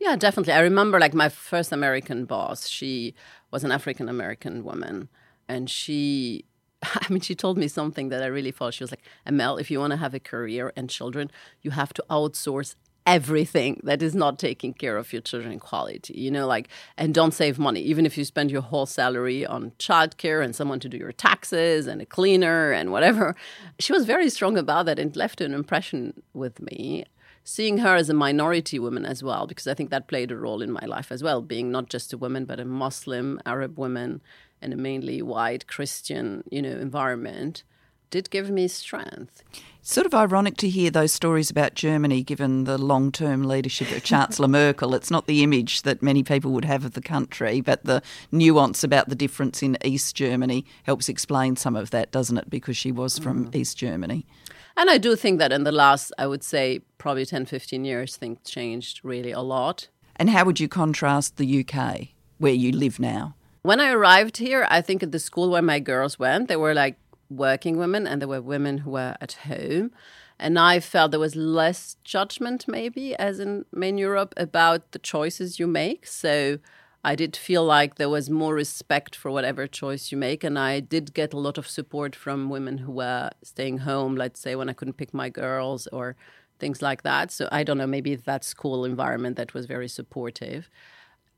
Yeah, 0.00 0.16
definitely. 0.16 0.52
I 0.52 0.60
remember 0.60 1.00
like 1.00 1.14
my 1.14 1.30
first 1.30 1.72
American 1.72 2.26
boss, 2.26 2.68
she 2.68 3.14
was 3.50 3.64
an 3.64 3.72
African 3.72 4.10
American 4.10 4.64
woman. 4.64 5.08
And 5.48 5.70
she, 5.70 6.44
I 6.94 7.06
mean, 7.10 7.20
she 7.20 7.34
told 7.34 7.58
me 7.58 7.68
something 7.68 8.08
that 8.08 8.22
I 8.22 8.26
really 8.26 8.50
thought. 8.50 8.74
She 8.74 8.84
was 8.84 8.90
like, 8.90 9.04
Amel, 9.26 9.58
if 9.58 9.70
you 9.70 9.78
want 9.78 9.92
to 9.92 9.96
have 9.96 10.14
a 10.14 10.20
career 10.20 10.72
and 10.76 10.90
children, 10.90 11.30
you 11.62 11.70
have 11.72 11.92
to 11.94 12.04
outsource 12.10 12.74
everything 13.04 13.80
that 13.82 14.00
is 14.00 14.14
not 14.14 14.38
taking 14.38 14.72
care 14.72 14.96
of 14.96 15.12
your 15.12 15.20
children 15.20 15.58
quality 15.58 16.14
you 16.14 16.30
know 16.30 16.46
like 16.46 16.68
and 16.96 17.12
don't 17.12 17.34
save 17.34 17.58
money 17.58 17.80
even 17.80 18.06
if 18.06 18.16
you 18.16 18.24
spend 18.24 18.48
your 18.48 18.62
whole 18.62 18.86
salary 18.86 19.44
on 19.44 19.72
childcare 19.72 20.40
and 20.44 20.54
someone 20.54 20.78
to 20.78 20.88
do 20.88 20.96
your 20.96 21.10
taxes 21.10 21.88
and 21.88 22.00
a 22.00 22.06
cleaner 22.06 22.70
and 22.70 22.92
whatever 22.92 23.34
she 23.80 23.92
was 23.92 24.04
very 24.04 24.30
strong 24.30 24.56
about 24.56 24.86
that 24.86 25.00
and 25.00 25.16
left 25.16 25.40
an 25.40 25.52
impression 25.52 26.22
with 26.32 26.60
me 26.60 27.04
seeing 27.44 27.78
her 27.78 27.96
as 27.96 28.08
a 28.08 28.14
minority 28.14 28.78
woman 28.78 29.04
as 29.04 29.22
well, 29.22 29.46
because 29.46 29.66
I 29.66 29.74
think 29.74 29.90
that 29.90 30.06
played 30.06 30.30
a 30.30 30.36
role 30.36 30.62
in 30.62 30.70
my 30.70 30.84
life 30.86 31.10
as 31.10 31.22
well, 31.22 31.42
being 31.42 31.70
not 31.70 31.88
just 31.88 32.12
a 32.12 32.18
woman, 32.18 32.44
but 32.44 32.60
a 32.60 32.64
Muslim, 32.64 33.40
Arab 33.44 33.78
woman, 33.78 34.20
in 34.62 34.72
a 34.72 34.76
mainly 34.76 35.22
white 35.22 35.66
Christian, 35.66 36.44
you 36.50 36.62
know, 36.62 36.70
environment, 36.70 37.64
did 38.12 38.30
give 38.30 38.50
me 38.50 38.68
strength. 38.68 39.42
It's 39.80 39.92
sort 39.92 40.06
of 40.06 40.14
ironic 40.14 40.56
to 40.58 40.68
hear 40.68 40.90
those 40.90 41.12
stories 41.12 41.50
about 41.50 41.74
Germany, 41.74 42.22
given 42.22 42.64
the 42.64 42.78
long 42.78 43.10
term 43.10 43.42
leadership 43.42 43.90
of 43.90 44.04
Chancellor 44.04 44.46
Merkel. 44.60 44.94
It's 44.94 45.10
not 45.10 45.26
the 45.26 45.42
image 45.42 45.82
that 45.82 46.02
many 46.02 46.22
people 46.22 46.52
would 46.52 46.66
have 46.66 46.84
of 46.84 46.92
the 46.92 47.00
country, 47.00 47.60
but 47.60 47.84
the 47.84 48.02
nuance 48.30 48.84
about 48.84 49.08
the 49.08 49.16
difference 49.16 49.62
in 49.62 49.76
East 49.82 50.14
Germany 50.14 50.64
helps 50.84 51.08
explain 51.08 51.56
some 51.56 51.74
of 51.74 51.90
that, 51.90 52.12
doesn't 52.12 52.38
it? 52.38 52.48
Because 52.48 52.76
she 52.76 52.92
was 52.92 53.18
from 53.18 53.46
mm. 53.46 53.54
East 53.56 53.76
Germany. 53.76 54.24
And 54.76 54.88
I 54.88 54.98
do 54.98 55.16
think 55.16 55.38
that 55.38 55.52
in 55.52 55.64
the 55.64 55.72
last, 55.72 56.12
I 56.18 56.26
would 56.26 56.44
say, 56.44 56.80
probably 56.98 57.26
10, 57.26 57.46
15 57.46 57.84
years, 57.84 58.16
things 58.16 58.38
changed 58.44 59.00
really 59.02 59.32
a 59.32 59.40
lot. 59.40 59.88
And 60.16 60.30
how 60.30 60.44
would 60.44 60.60
you 60.60 60.68
contrast 60.68 61.36
the 61.36 61.66
UK, 61.66 62.08
where 62.38 62.54
you 62.54 62.72
live 62.72 63.00
now? 63.00 63.34
When 63.62 63.78
I 63.78 63.92
arrived 63.92 64.38
here, 64.38 64.66
I 64.68 64.80
think 64.80 65.04
at 65.04 65.12
the 65.12 65.20
school 65.20 65.48
where 65.48 65.62
my 65.62 65.78
girls 65.78 66.18
went, 66.18 66.48
they 66.48 66.56
were 66.56 66.74
like 66.74 66.96
working 67.30 67.76
women 67.76 68.08
and 68.08 68.20
there 68.20 68.28
were 68.28 68.42
women 68.42 68.78
who 68.78 68.90
were 68.90 69.16
at 69.20 69.34
home. 69.44 69.92
And 70.36 70.58
I 70.58 70.80
felt 70.80 71.12
there 71.12 71.20
was 71.20 71.36
less 71.36 71.96
judgment, 72.02 72.66
maybe, 72.66 73.14
as 73.14 73.38
in 73.38 73.64
main 73.72 73.98
Europe, 73.98 74.34
about 74.36 74.90
the 74.90 74.98
choices 74.98 75.60
you 75.60 75.68
make. 75.68 76.08
So 76.08 76.58
I 77.04 77.14
did 77.14 77.36
feel 77.36 77.64
like 77.64 77.94
there 77.94 78.08
was 78.08 78.28
more 78.28 78.52
respect 78.52 79.14
for 79.14 79.30
whatever 79.30 79.68
choice 79.68 80.10
you 80.10 80.18
make. 80.18 80.42
And 80.42 80.58
I 80.58 80.80
did 80.80 81.14
get 81.14 81.32
a 81.32 81.38
lot 81.38 81.56
of 81.56 81.68
support 81.68 82.16
from 82.16 82.50
women 82.50 82.78
who 82.78 82.90
were 82.90 83.30
staying 83.44 83.78
home, 83.78 84.16
let's 84.16 84.40
say 84.40 84.56
when 84.56 84.68
I 84.68 84.72
couldn't 84.72 84.96
pick 84.96 85.14
my 85.14 85.28
girls 85.28 85.86
or 85.92 86.16
things 86.58 86.82
like 86.82 87.02
that. 87.02 87.30
So 87.30 87.48
I 87.52 87.62
don't 87.62 87.78
know, 87.78 87.86
maybe 87.86 88.16
that 88.16 88.42
school 88.42 88.84
environment 88.84 89.36
that 89.36 89.54
was 89.54 89.66
very 89.66 89.88
supportive. 89.88 90.68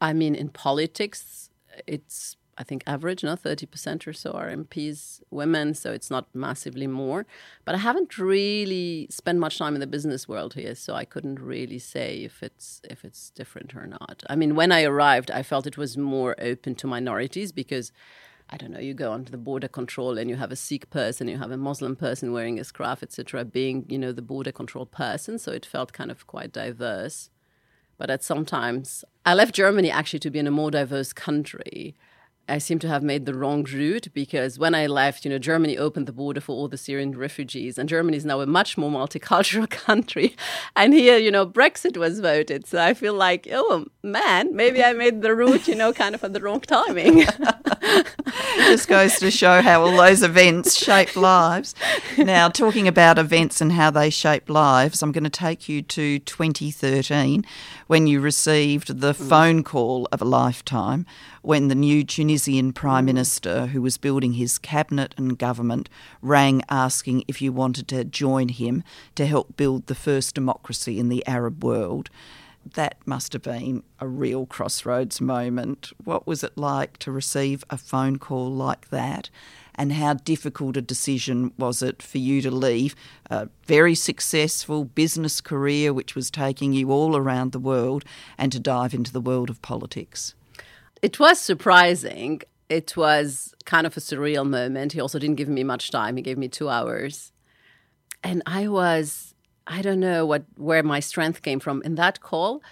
I 0.01 0.15
mean, 0.15 0.35
in 0.35 0.49
politics, 0.49 1.44
it's 1.87 2.37
I 2.57 2.63
think 2.63 2.85
average, 2.87 3.25
no, 3.25 3.37
thirty 3.37 3.67
percent 3.67 4.07
or 4.07 4.13
so 4.13 4.33
are 4.33 4.49
MPs 4.49 5.21
women, 5.31 5.75
so 5.75 5.93
it's 5.93 6.11
not 6.11 6.33
massively 6.35 6.87
more. 6.87 7.27
But 7.65 7.75
I 7.75 7.79
haven't 7.79 8.19
really 8.19 9.07
spent 9.11 9.39
much 9.39 9.59
time 9.59 9.75
in 9.75 9.81
the 9.81 9.87
business 9.87 10.29
world 10.29 10.55
here, 10.55 10.75
so 10.75 10.95
I 10.95 11.05
couldn't 11.05 11.41
really 11.41 11.79
say 11.79 12.19
if 12.23 12.43
it's 12.43 12.81
if 12.89 13.05
it's 13.05 13.31
different 13.31 13.75
or 13.75 13.87
not. 13.87 14.23
I 14.29 14.37
mean, 14.37 14.55
when 14.55 14.73
I 14.73 14.85
arrived, 14.85 15.31
I 15.31 15.43
felt 15.43 15.67
it 15.67 15.79
was 15.79 15.97
more 15.97 16.35
open 16.39 16.75
to 16.77 16.87
minorities 16.87 17.53
because. 17.53 17.93
I 18.51 18.59
don't 18.59 18.73
know, 18.73 18.79
you 18.79 18.93
go 18.93 19.11
onto 19.11 19.31
the 19.31 19.39
border 19.39 19.69
control 19.69 20.19
and 20.19 20.29
you 20.29 20.37
have 20.37 20.53
a 20.53 20.57
Sikh 20.57 20.91
person, 20.91 21.29
you 21.29 21.39
have 21.39 21.51
a 21.51 21.57
Muslim 21.57 21.97
person 21.97 22.31
wearing 22.31 22.61
a 22.61 22.65
scarf, 22.65 23.03
etc., 23.03 23.43
being, 23.43 23.87
you 23.89 23.99
know, 23.99 24.13
the 24.13 24.21
border 24.21 24.53
control 24.53 24.85
person. 24.85 25.39
So 25.39 25.51
it 25.51 25.65
felt 25.65 25.95
kind 25.95 26.11
of 26.11 26.27
quite 26.27 26.53
diverse. 26.53 27.31
But 27.97 28.11
at 28.11 28.23
sometimes, 28.23 29.05
I 29.25 29.35
left 29.35 29.55
Germany 29.55 29.91
actually 29.91 30.19
to 30.21 30.31
be 30.31 30.39
in 30.39 30.47
a 30.47 30.51
more 30.51 30.71
diverse 30.71 31.13
country 31.13 31.95
I 32.47 32.59
seem 32.59 32.79
to 32.81 32.89
have 32.89 33.03
made 33.03 33.25
the 33.25 33.35
wrong 33.35 33.65
route 33.65 34.09
because 34.13 34.59
when 34.59 34.75
I 34.75 34.87
left, 34.87 35.25
you 35.25 35.31
know, 35.31 35.39
Germany 35.39 35.79
opened 35.79 36.07
the 36.07 36.13
border 36.13 36.43
for 36.43 36.53
all 36.53 36.69
the 36.69 36.77
Syrian 36.77 37.17
refugees, 37.17 37.79
and 37.79 37.89
Germany 37.89 38.19
is 38.19 38.27
now 38.27 38.41
a 38.41 38.47
much 38.47 38.77
more 38.77 38.91
multicultural 38.91 39.69
country. 39.87 40.37
And 40.77 40.93
here, 40.93 41.17
you 41.17 41.31
know, 41.31 41.47
Brexit 41.47 41.97
was 41.97 42.21
voted, 42.21 42.67
so 42.67 42.83
I 42.83 42.93
feel 42.93 43.15
like, 43.15 43.49
oh 43.51 43.87
man, 44.03 44.55
maybe 44.55 44.85
I 44.85 44.93
made 44.93 45.23
the 45.23 45.35
route, 45.35 45.67
you 45.67 45.75
know, 45.75 45.93
kind 45.95 46.15
of 46.15 46.23
at 46.23 46.35
the 46.35 46.41
wrong 46.41 46.61
timing. 46.61 47.25
Just 48.57 48.89
goes 48.89 49.19
to 49.19 49.31
show 49.31 49.63
how 49.63 49.83
all 49.83 49.97
those 49.97 50.23
events 50.23 50.77
shape 50.77 51.17
lives. 51.17 51.75
Now, 52.19 52.49
talking 52.49 52.87
about 52.87 53.19
events 53.19 53.61
and 53.61 53.73
how 53.73 53.91
they 53.91 54.11
shape 54.11 54.51
lives, 54.51 55.03
I'm 55.03 55.13
going 55.13 55.25
to 55.25 55.31
take 55.31 55.69
you 55.69 55.81
to 55.83 56.19
2013 56.19 57.45
when 57.87 58.07
you 58.07 58.21
received 58.21 59.01
the 59.01 59.13
mm. 59.13 59.29
phone 59.29 59.63
call 59.63 60.09
of 60.13 60.21
a 60.21 60.25
lifetime 60.25 61.07
when 61.45 61.69
the 61.69 61.75
new 61.75 62.03
Tunisian 62.03 62.73
Prime. 62.73 63.05
Minister, 63.05 63.67
who 63.67 63.83
was 63.83 63.99
building 63.99 64.33
his 64.33 64.57
cabinet 64.57 65.15
and 65.19 65.39
government, 65.39 65.91
rang 66.23 66.63
asking 66.71 67.23
if 67.29 67.43
you 67.43 67.53
wanted 67.53 67.87
to 67.89 68.03
join 68.03 68.49
him 68.49 68.83
to 69.15 69.27
help 69.27 69.59
build 69.59 69.87
the 69.87 69.95
first 69.95 70.35
democracy 70.35 70.99
in 70.99 71.11
the 71.11 71.27
Arab 71.27 71.63
world. 71.63 72.09
That 72.65 72.97
must 73.05 73.35
have 73.35 73.43
been 73.43 73.83
a 74.01 74.09
real 74.09 74.47
crossroads 74.47 75.21
moment. 75.21 75.93
What 76.03 76.27
was 76.27 76.43
it 76.43 76.57
like 76.57 76.97
to 76.99 77.13
receive 77.13 77.63
a 77.69 77.77
phone 77.77 78.19
call 78.19 78.51
like 78.51 78.89
that? 78.89 79.29
And 79.75 79.93
how 79.93 80.15
difficult 80.15 80.79
a 80.79 80.83
decision 80.83 81.53
was 81.59 81.83
it 81.83 82.01
for 82.01 82.17
you 82.17 82.41
to 82.41 82.51
leave 82.51 82.95
a 83.29 83.51
very 83.67 83.95
successful 83.95 84.85
business 84.87 85.43
career, 85.43 85.93
which 85.93 86.15
was 86.15 86.31
taking 86.31 86.73
you 86.73 86.91
all 86.91 87.17
around 87.17 87.53
the 87.53 87.59
world, 87.59 88.03
and 88.39 88.51
to 88.53 88.59
dive 88.59 88.95
into 88.95 89.13
the 89.13 89.21
world 89.21 89.51
of 89.51 89.61
politics? 89.61 90.35
It 91.05 91.21
was 91.21 91.39
surprising. 91.39 92.41
It 92.71 92.97
was 92.97 93.55
kind 93.67 93.87
of 93.87 93.95
a 93.95 94.01
surreal 94.01 94.49
moment. 94.49 94.95
He 94.95 95.01
also 95.03 95.19
didn't 95.19 95.37
give 95.37 95.51
me 95.51 95.63
much 95.63 95.91
time. 95.91 96.17
He 96.17 96.23
gave 96.23 96.39
me 96.39 96.49
two 96.49 96.71
hours. 96.71 97.31
And 98.23 98.43
I 98.47 98.69
was, 98.69 99.35
I 99.67 99.83
don't 99.83 100.01
know 100.01 100.25
what 100.25 100.45
where 100.57 100.83
my 100.83 101.01
strength 101.01 101.43
came 101.43 101.61
from. 101.61 101.83
In 101.83 101.97
that 101.97 102.23
call, 102.23 102.63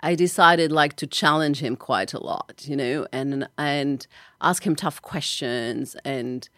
I 0.00 0.14
decided 0.14 0.72
like 0.72 0.96
to 0.96 1.06
challenge 1.06 1.60
him 1.60 1.76
quite 1.76 2.14
a 2.14 2.24
lot, 2.24 2.62
you 2.64 2.76
know, 2.76 3.06
and 3.12 3.46
and 3.58 4.06
ask 4.40 4.66
him 4.66 4.74
tough 4.74 5.02
questions 5.02 5.94
and 6.02 6.48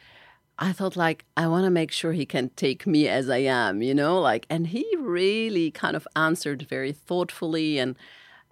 I 0.60 0.70
thought 0.70 0.94
like 0.94 1.24
I 1.36 1.48
want 1.48 1.64
to 1.64 1.70
make 1.80 1.90
sure 1.90 2.12
he 2.12 2.26
can 2.26 2.50
take 2.50 2.86
me 2.86 3.08
as 3.08 3.28
I 3.28 3.38
am, 3.38 3.82
you 3.82 3.92
know, 3.92 4.20
like 4.20 4.46
and 4.48 4.68
he 4.68 4.86
really 5.00 5.72
kind 5.72 5.96
of 5.96 6.06
answered 6.14 6.68
very 6.70 6.92
thoughtfully 6.92 7.80
and 7.80 7.96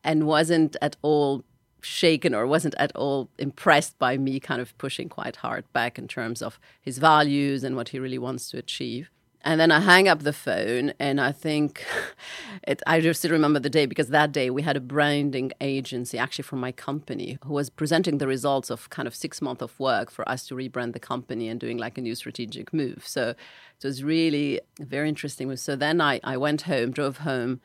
and 0.03 0.27
wasn't 0.27 0.75
at 0.83 0.97
all 1.03 1.45
shaken 1.83 2.35
or 2.35 2.47
wasn't 2.47 2.75
at 2.79 2.95
all 2.97 3.29
impressed 3.39 3.99
by 3.99 4.17
me 4.17 4.41
kind 4.41 4.61
of 4.61 4.77
pushing 4.79 5.09
quite 5.09 5.37
hard 5.37 5.71
back 5.73 5.99
in 5.99 6.09
terms 6.09 6.41
of 6.43 6.59
his 6.81 6.99
values 6.99 7.65
and 7.65 7.77
what 7.77 7.91
he 7.91 7.99
really 7.99 8.19
wants 8.19 8.51
to 8.51 8.59
achieve. 8.59 9.11
And 9.45 9.59
then 9.59 9.73
I 9.73 9.81
hang 9.81 10.07
up 10.07 10.23
the 10.23 10.33
phone, 10.33 10.93
and 11.01 11.21
I 11.21 11.33
think 11.33 11.85
it, 12.67 12.81
I 12.87 13.01
just 13.01 13.25
remember 13.25 13.59
the 13.59 13.69
day 13.69 13.87
because 13.87 14.09
that 14.09 14.31
day 14.31 14.51
we 14.51 14.63
had 14.63 14.77
a 14.77 14.81
branding 14.81 15.51
agency, 15.61 16.17
actually 16.17 16.45
from 16.45 16.61
my 16.61 16.71
company, 16.71 17.39
who 17.45 17.53
was 17.53 17.69
presenting 17.69 18.19
the 18.19 18.29
results 18.29 18.71
of 18.71 18.89
kind 18.91 19.09
of 19.09 19.17
six 19.17 19.43
months 19.43 19.63
of 19.63 19.79
work 19.81 20.13
for 20.13 20.29
us 20.29 20.47
to 20.47 20.55
rebrand 20.55 20.93
the 20.93 21.01
company 21.01 21.49
and 21.49 21.59
doing 21.59 21.77
like 21.77 21.99
a 21.99 22.01
new 22.01 22.15
strategic 22.15 22.73
move. 22.73 23.03
So 23.05 23.31
it 23.31 23.85
was 23.85 24.05
really 24.05 24.61
very 24.79 25.09
interesting. 25.09 25.55
So 25.57 25.75
then 25.75 26.01
I, 26.01 26.21
I 26.23 26.37
went 26.37 26.63
home, 26.63 26.93
drove 26.93 27.19
home, 27.19 27.61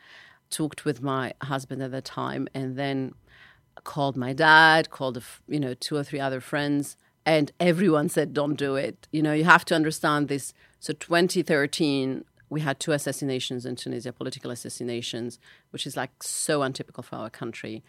talked 0.50 0.84
with 0.84 1.04
my 1.04 1.34
husband 1.44 1.84
at 1.84 1.92
the 1.92 2.02
time, 2.02 2.48
and 2.56 2.76
then 2.76 3.14
called 3.88 4.16
my 4.16 4.34
dad, 4.34 4.92
called, 4.92 5.24
you 5.48 5.60
know, 5.60 5.74
two 5.74 5.96
or 5.96 6.04
three 6.04 6.20
other 6.20 6.42
friends 6.42 6.98
and 7.28 7.52
everyone 7.60 8.08
said 8.08 8.34
don't 8.34 8.56
do 8.56 8.76
it. 8.76 9.08
You 9.12 9.22
know 9.22 9.34
you 9.34 9.44
have 9.44 9.66
to 9.66 9.76
understand 9.76 10.28
this. 10.30 10.54
So 10.80 10.94
2013 10.94 12.24
we 12.50 12.62
had 12.62 12.80
two 12.80 12.94
assassinations 12.94 13.66
in 13.66 13.76
tunisia 13.76 14.14
political 14.14 14.50
assassinations 14.52 15.38
which 15.72 15.86
is 15.86 15.98
like 15.98 16.24
so 16.24 16.62
untypical 16.62 17.04
for 17.04 17.18
our 17.18 17.30
country. 17.30 17.84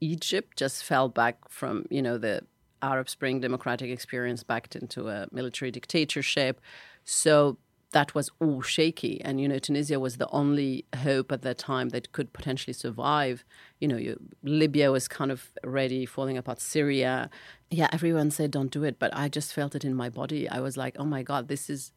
Egypt 0.00 0.56
just 0.56 0.84
fell 0.84 1.08
back 1.08 1.36
from 1.48 1.86
you 1.90 2.02
know 2.02 2.18
the 2.18 2.42
arab 2.82 3.08
spring 3.08 3.40
democratic 3.40 3.90
experience 3.90 4.42
backed 4.44 4.76
into 4.76 5.08
a 5.08 5.26
military 5.32 5.70
dictatorship. 5.70 6.60
So 7.04 7.58
that 7.94 8.12
was 8.12 8.28
all 8.40 8.60
shaky. 8.60 9.20
And, 9.24 9.40
you 9.40 9.48
know, 9.48 9.60
Tunisia 9.60 10.00
was 10.00 10.16
the 10.16 10.28
only 10.30 10.84
hope 10.96 11.30
at 11.30 11.42
that 11.42 11.58
time 11.58 11.90
that 11.90 12.10
could 12.10 12.32
potentially 12.32 12.74
survive. 12.74 13.44
You 13.78 13.88
know, 13.88 14.16
Libya 14.42 14.90
was 14.90 15.06
kind 15.06 15.30
of 15.30 15.52
ready, 15.62 16.04
falling 16.04 16.36
apart, 16.36 16.60
Syria. 16.60 17.30
Yeah, 17.70 17.88
everyone 17.92 18.32
said, 18.32 18.50
don't 18.50 18.72
do 18.72 18.82
it. 18.82 18.98
But 18.98 19.16
I 19.16 19.28
just 19.28 19.54
felt 19.54 19.76
it 19.76 19.84
in 19.84 19.94
my 19.94 20.10
body. 20.10 20.48
I 20.48 20.58
was 20.58 20.76
like, 20.76 20.96
oh 20.98 21.04
my 21.04 21.22
God, 21.22 21.46
this 21.48 21.70
is. 21.70 21.92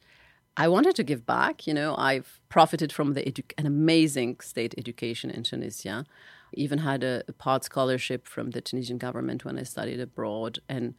I 0.55 0.67
wanted 0.67 0.95
to 0.97 1.03
give 1.03 1.25
back. 1.25 1.65
You 1.67 1.73
know, 1.73 1.95
I've 1.97 2.39
profited 2.47 2.93
from 2.93 3.13
the 3.13 3.21
edu- 3.21 3.51
an 3.57 3.65
amazing 3.65 4.39
state 4.39 4.75
education 4.77 5.31
in 5.31 5.43
Tunisia. 5.43 6.05
Even 6.53 6.79
had 6.79 7.03
a, 7.03 7.23
a 7.27 7.33
part 7.33 7.63
scholarship 7.63 8.27
from 8.27 8.51
the 8.51 8.61
Tunisian 8.61 8.99
government 8.99 9.43
when 9.45 9.57
I 9.57 9.63
studied 9.63 9.99
abroad. 9.99 10.59
And 10.69 10.93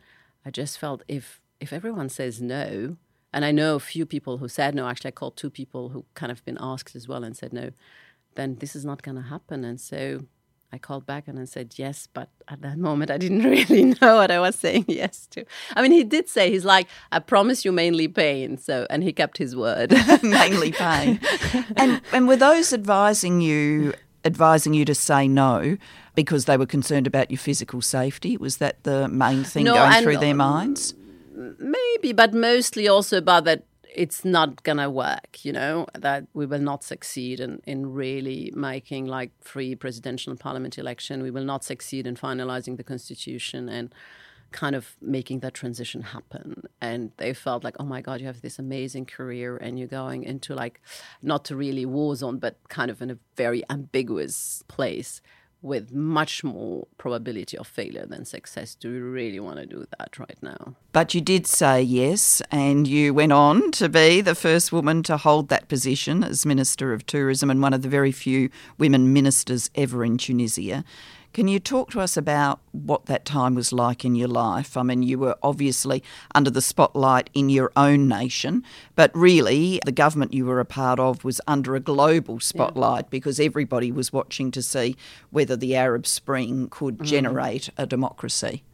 I 0.44 0.50
just 0.50 0.76
felt 0.76 1.04
if 1.06 1.40
if 1.60 1.72
everyone 1.72 2.08
says 2.08 2.40
no, 2.40 2.96
and 3.32 3.44
I 3.44 3.52
know 3.52 3.74
a 3.74 3.80
few 3.80 4.06
people 4.06 4.38
who 4.38 4.48
said 4.48 4.74
no. 4.74 4.88
Actually, 4.88 5.08
I 5.08 5.12
called 5.12 5.36
two 5.36 5.50
people 5.50 5.90
who 5.90 6.04
kind 6.14 6.32
of 6.32 6.44
been 6.44 6.58
asked 6.60 6.96
as 6.96 7.06
well 7.06 7.24
and 7.24 7.36
said 7.36 7.52
no. 7.52 7.70
Then 8.34 8.56
this 8.56 8.74
is 8.74 8.84
not 8.84 9.02
going 9.02 9.16
to 9.16 9.22
happen. 9.22 9.64
And 9.64 9.80
so 9.80 10.20
I 10.72 10.78
called 10.78 11.04
back 11.04 11.28
and 11.28 11.38
I 11.38 11.44
said 11.44 11.74
yes, 11.76 12.08
but 12.12 12.30
at 12.48 12.62
that 12.62 12.78
moment 12.88 13.10
I 13.10 13.18
didn't 13.18 13.42
really 13.44 13.94
know 14.00 14.16
what 14.16 14.30
I 14.30 14.40
was 14.40 14.56
saying 14.56 14.84
yes 14.88 15.26
to. 15.28 15.44
I 15.76 15.82
mean, 15.82 15.92
he 15.92 16.04
did 16.04 16.28
say 16.28 16.50
he's 16.50 16.64
like, 16.64 16.88
"I 17.12 17.18
promise 17.18 17.64
you 17.64 17.72
mainly 17.72 18.08
pain." 18.08 18.56
So, 18.56 18.86
and 18.88 19.02
he 19.02 19.12
kept 19.12 19.38
his 19.38 19.54
word. 19.54 19.92
mainly 20.22 20.72
pain. 20.72 21.20
And 21.76 22.00
and 22.12 22.28
were 22.28 22.36
those 22.36 22.72
advising 22.72 23.40
you 23.40 23.92
advising 24.24 24.74
you 24.74 24.84
to 24.84 24.94
say 24.94 25.28
no 25.28 25.76
because 26.14 26.46
they 26.46 26.56
were 26.56 26.66
concerned 26.66 27.06
about 27.06 27.30
your 27.30 27.38
physical 27.38 27.80
safety? 27.82 28.36
Was 28.36 28.56
that 28.58 28.82
the 28.84 29.08
main 29.08 29.44
thing 29.44 29.64
no, 29.64 29.74
going 29.74 30.02
through 30.02 30.18
their 30.18 30.34
minds? 30.34 30.94
Maybe, 31.58 32.12
but 32.12 32.34
mostly 32.34 32.88
also 32.88 33.18
about 33.18 33.44
that 33.44 33.64
it's 33.94 34.24
not 34.24 34.62
gonna 34.62 34.90
work, 34.90 35.44
you 35.44 35.52
know, 35.52 35.86
that 35.94 36.26
we 36.34 36.46
will 36.46 36.60
not 36.60 36.84
succeed 36.84 37.40
in, 37.40 37.60
in 37.66 37.92
really 37.92 38.52
making 38.54 39.06
like 39.06 39.32
free 39.40 39.74
presidential 39.74 40.30
and 40.30 40.38
parliament 40.38 40.78
election. 40.78 41.22
We 41.22 41.30
will 41.30 41.44
not 41.44 41.64
succeed 41.64 42.06
in 42.06 42.14
finalizing 42.14 42.76
the 42.76 42.84
constitution 42.84 43.68
and 43.68 43.94
kind 44.50 44.74
of 44.74 44.96
making 45.00 45.40
that 45.40 45.54
transition 45.54 46.02
happen. 46.02 46.62
And 46.80 47.12
they 47.16 47.34
felt 47.34 47.64
like, 47.64 47.76
oh 47.78 47.84
my 47.84 48.00
God, 48.00 48.20
you 48.20 48.26
have 48.26 48.40
this 48.40 48.58
amazing 48.58 49.06
career 49.06 49.56
and 49.56 49.78
you're 49.78 49.88
going 49.88 50.22
into 50.22 50.54
like 50.54 50.80
not 51.22 51.44
to 51.46 51.56
really 51.56 51.84
war 51.84 52.14
zone, 52.16 52.38
but 52.38 52.56
kind 52.68 52.90
of 52.90 53.02
in 53.02 53.10
a 53.10 53.18
very 53.36 53.62
ambiguous 53.68 54.62
place 54.68 55.20
with 55.60 55.92
much 55.92 56.44
more 56.44 56.86
probability 56.98 57.58
of 57.58 57.66
failure 57.66 58.06
than 58.06 58.24
success. 58.24 58.74
Do 58.74 58.92
we 58.92 58.98
really 58.98 59.40
want 59.40 59.58
to 59.58 59.66
do 59.66 59.86
that 59.98 60.18
right 60.18 60.38
now? 60.40 60.74
But 60.92 61.14
you 61.14 61.20
did 61.20 61.46
say 61.46 61.82
yes, 61.82 62.40
and 62.50 62.86
you 62.86 63.12
went 63.12 63.32
on 63.32 63.72
to 63.72 63.88
be 63.88 64.20
the 64.20 64.34
first 64.34 64.72
woman 64.72 65.02
to 65.04 65.16
hold 65.16 65.48
that 65.48 65.68
position 65.68 66.22
as 66.22 66.46
Minister 66.46 66.92
of 66.92 67.06
Tourism 67.06 67.50
and 67.50 67.60
one 67.60 67.74
of 67.74 67.82
the 67.82 67.88
very 67.88 68.12
few 68.12 68.50
women 68.78 69.12
ministers 69.12 69.70
ever 69.74 70.04
in 70.04 70.18
Tunisia. 70.18 70.84
Can 71.34 71.46
you 71.46 71.60
talk 71.60 71.90
to 71.90 72.00
us 72.00 72.16
about 72.16 72.60
what 72.72 73.06
that 73.06 73.24
time 73.24 73.54
was 73.54 73.72
like 73.72 74.04
in 74.04 74.14
your 74.14 74.28
life? 74.28 74.76
I 74.76 74.82
mean, 74.82 75.02
you 75.02 75.18
were 75.18 75.36
obviously 75.42 76.02
under 76.34 76.50
the 76.50 76.62
spotlight 76.62 77.30
in 77.34 77.48
your 77.48 77.70
own 77.76 78.08
nation, 78.08 78.64
but 78.96 79.14
really 79.14 79.80
the 79.84 79.92
government 79.92 80.32
you 80.32 80.46
were 80.46 80.58
a 80.58 80.64
part 80.64 80.98
of 80.98 81.24
was 81.24 81.40
under 81.46 81.76
a 81.76 81.80
global 81.80 82.40
spotlight 82.40 83.04
yeah. 83.04 83.10
because 83.10 83.38
everybody 83.38 83.92
was 83.92 84.12
watching 84.12 84.50
to 84.52 84.62
see 84.62 84.96
whether 85.30 85.54
the 85.54 85.76
Arab 85.76 86.06
Spring 86.06 86.68
could 86.70 86.98
mm. 86.98 87.04
generate 87.04 87.68
a 87.76 87.86
democracy. 87.86 88.64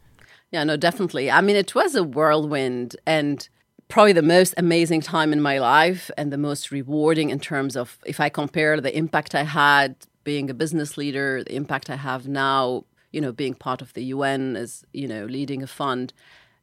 Yeah, 0.51 0.63
no, 0.63 0.77
definitely. 0.77 1.29
I 1.29 1.41
mean, 1.41 1.57
it 1.57 1.75
was 1.75 1.95
a 1.95 2.03
whirlwind 2.03 2.95
and 3.05 3.47
probably 3.87 4.13
the 4.13 4.21
most 4.21 4.53
amazing 4.57 5.01
time 5.01 5.31
in 5.33 5.41
my 5.41 5.59
life 5.59 6.09
and 6.17 6.31
the 6.31 6.37
most 6.37 6.71
rewarding 6.71 7.29
in 7.29 7.39
terms 7.39 7.75
of 7.75 7.99
if 8.05 8.19
I 8.19 8.29
compare 8.29 8.79
the 8.81 8.95
impact 8.97 9.35
I 9.35 9.43
had 9.43 9.95
being 10.25 10.49
a 10.49 10.53
business 10.53 10.97
leader, 10.97 11.41
the 11.45 11.55
impact 11.55 11.89
I 11.89 11.95
have 11.95 12.27
now, 12.27 12.83
you 13.13 13.21
know, 13.21 13.31
being 13.31 13.53
part 13.53 13.81
of 13.81 13.93
the 13.93 14.03
UN 14.05 14.57
as, 14.57 14.83
you 14.91 15.07
know, 15.07 15.23
leading 15.25 15.63
a 15.63 15.67
fund 15.67 16.11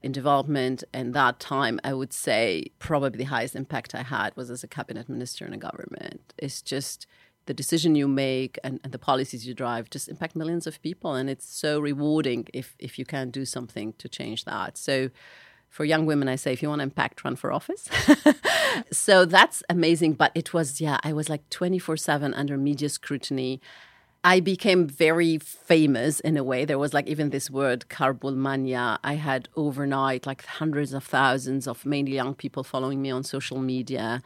in 0.02 0.12
development 0.12 0.82
and 0.92 1.14
that 1.14 1.38
time 1.38 1.78
I 1.84 1.94
would 1.94 2.12
say 2.12 2.66
probably 2.78 3.18
the 3.18 3.24
highest 3.24 3.54
impact 3.54 3.94
I 3.94 4.02
had 4.02 4.36
was 4.36 4.50
as 4.50 4.64
a 4.64 4.68
cabinet 4.68 5.08
minister 5.08 5.46
in 5.46 5.54
a 5.54 5.56
government. 5.56 6.34
It's 6.36 6.60
just 6.60 7.06
the 7.46 7.54
decision 7.54 7.94
you 7.94 8.08
make 8.08 8.58
and, 8.62 8.80
and, 8.84 8.92
the 8.92 8.98
policies 8.98 9.46
you 9.46 9.54
drive 9.54 9.90
just 9.90 10.08
impact 10.08 10.36
millions 10.36 10.66
of 10.66 10.80
people 10.82 11.14
and 11.14 11.28
it's 11.30 11.44
so 11.44 11.80
rewarding 11.80 12.46
if 12.52 12.76
if 12.78 12.98
you 12.98 13.04
can 13.04 13.30
do 13.30 13.44
something 13.44 13.94
to 13.94 14.08
change 14.08 14.44
that. 14.44 14.76
So 14.76 15.10
for 15.72 15.86
young 15.86 16.04
women, 16.04 16.28
I 16.28 16.36
say, 16.36 16.52
if 16.52 16.62
you 16.62 16.68
want 16.68 16.80
to 16.80 16.84
impact, 16.84 17.24
run 17.24 17.34
for 17.34 17.50
office. 17.50 17.88
so 18.92 19.24
that's 19.24 19.62
amazing. 19.70 20.12
But 20.12 20.30
it 20.34 20.52
was, 20.52 20.82
yeah, 20.82 20.98
I 21.02 21.14
was 21.14 21.30
like 21.30 21.48
24 21.48 21.96
7 21.96 22.34
under 22.34 22.58
media 22.58 22.90
scrutiny. 22.90 23.58
I 24.22 24.40
became 24.40 24.86
very 24.86 25.38
famous 25.38 26.20
in 26.20 26.36
a 26.36 26.44
way. 26.44 26.66
There 26.66 26.78
was 26.78 26.92
like 26.92 27.06
even 27.06 27.30
this 27.30 27.50
word, 27.50 27.86
Karboul 27.88 28.36
mania. 28.36 28.98
I 29.02 29.14
had 29.14 29.48
overnight 29.56 30.26
like 30.26 30.44
hundreds 30.44 30.92
of 30.92 31.04
thousands 31.04 31.66
of 31.66 31.86
mainly 31.86 32.12
young 32.12 32.34
people 32.34 32.62
following 32.62 33.00
me 33.00 33.10
on 33.10 33.24
social 33.24 33.58
media 33.58 34.22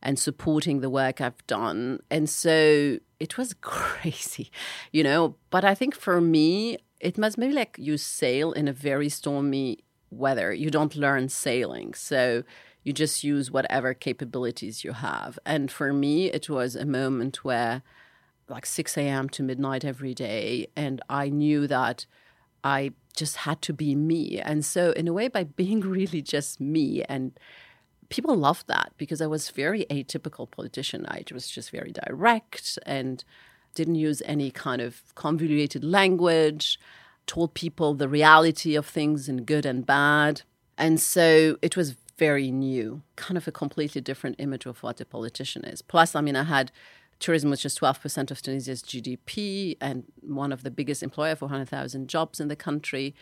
and 0.00 0.16
supporting 0.16 0.80
the 0.80 0.88
work 0.88 1.20
I've 1.20 1.44
done. 1.48 2.04
And 2.08 2.30
so 2.30 2.98
it 3.18 3.36
was 3.36 3.52
crazy, 3.60 4.52
you 4.92 5.02
know. 5.02 5.34
But 5.50 5.64
I 5.64 5.74
think 5.74 5.96
for 5.96 6.20
me, 6.20 6.78
it 7.00 7.18
must 7.18 7.36
maybe 7.36 7.52
like 7.52 7.74
you 7.80 7.98
sail 7.98 8.52
in 8.52 8.68
a 8.68 8.72
very 8.72 9.08
stormy 9.08 9.80
weather. 10.16 10.52
You 10.52 10.70
don't 10.70 10.96
learn 10.96 11.28
sailing. 11.28 11.94
So 11.94 12.42
you 12.82 12.92
just 12.92 13.24
use 13.24 13.50
whatever 13.50 13.94
capabilities 13.94 14.84
you 14.84 14.92
have. 14.92 15.38
And 15.44 15.70
for 15.70 15.92
me, 15.92 16.30
it 16.30 16.48
was 16.48 16.76
a 16.76 16.84
moment 16.84 17.44
where, 17.44 17.82
like 18.48 18.66
6 18.66 18.98
a.m. 18.98 19.28
to 19.30 19.42
midnight 19.42 19.84
every 19.84 20.14
day, 20.14 20.66
and 20.76 21.00
I 21.08 21.30
knew 21.30 21.66
that 21.66 22.04
I 22.62 22.92
just 23.16 23.38
had 23.38 23.62
to 23.62 23.72
be 23.72 23.94
me. 23.94 24.38
And 24.38 24.64
so, 24.64 24.90
in 24.92 25.08
a 25.08 25.14
way, 25.14 25.28
by 25.28 25.44
being 25.44 25.80
really 25.98 26.20
just 26.20 26.60
me, 26.60 27.02
and 27.04 27.32
people 28.10 28.36
loved 28.36 28.66
that 28.68 28.92
because 28.98 29.22
I 29.22 29.26
was 29.26 29.48
very 29.48 29.86
atypical 29.90 30.50
politician. 30.50 31.06
I 31.08 31.24
was 31.32 31.48
just 31.48 31.70
very 31.70 31.92
direct 31.92 32.78
and 32.84 33.24
didn't 33.74 33.96
use 33.96 34.22
any 34.26 34.50
kind 34.50 34.80
of 34.80 35.02
convoluted 35.14 35.82
language 35.82 36.78
told 37.26 37.54
people 37.54 37.94
the 37.94 38.08
reality 38.08 38.74
of 38.74 38.86
things 38.86 39.28
and 39.28 39.46
good 39.46 39.66
and 39.66 39.86
bad. 39.86 40.42
And 40.76 41.00
so 41.00 41.56
it 41.62 41.76
was 41.76 41.96
very 42.16 42.50
new, 42.50 43.02
kind 43.16 43.36
of 43.36 43.48
a 43.48 43.52
completely 43.52 44.00
different 44.00 44.36
image 44.38 44.66
of 44.66 44.82
what 44.82 45.00
a 45.00 45.04
politician 45.04 45.64
is. 45.64 45.82
Plus, 45.82 46.14
I 46.14 46.20
mean, 46.20 46.36
I 46.36 46.44
had 46.44 46.70
tourism 47.18 47.50
was 47.50 47.60
just 47.60 47.80
12% 47.80 48.30
of 48.30 48.42
Tunisia's 48.42 48.82
GDP 48.82 49.76
and 49.80 50.04
one 50.20 50.52
of 50.52 50.62
the 50.62 50.70
biggest 50.70 51.02
employer, 51.02 51.34
400,000 51.34 52.08
jobs 52.08 52.40
in 52.40 52.48
the 52.48 52.56
country. 52.56 53.14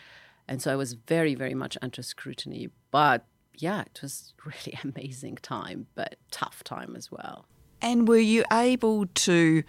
And 0.48 0.60
so 0.60 0.72
I 0.72 0.76
was 0.76 0.94
very, 0.94 1.34
very 1.34 1.54
much 1.54 1.78
under 1.80 2.02
scrutiny. 2.02 2.68
But 2.90 3.24
yeah, 3.56 3.82
it 3.82 4.00
was 4.02 4.34
really 4.44 4.78
amazing 4.82 5.36
time, 5.36 5.86
but 5.94 6.16
tough 6.30 6.64
time 6.64 6.96
as 6.96 7.10
well. 7.10 7.46
And 7.80 8.06
were 8.06 8.18
you 8.18 8.44
able 8.52 9.06
to 9.06 9.62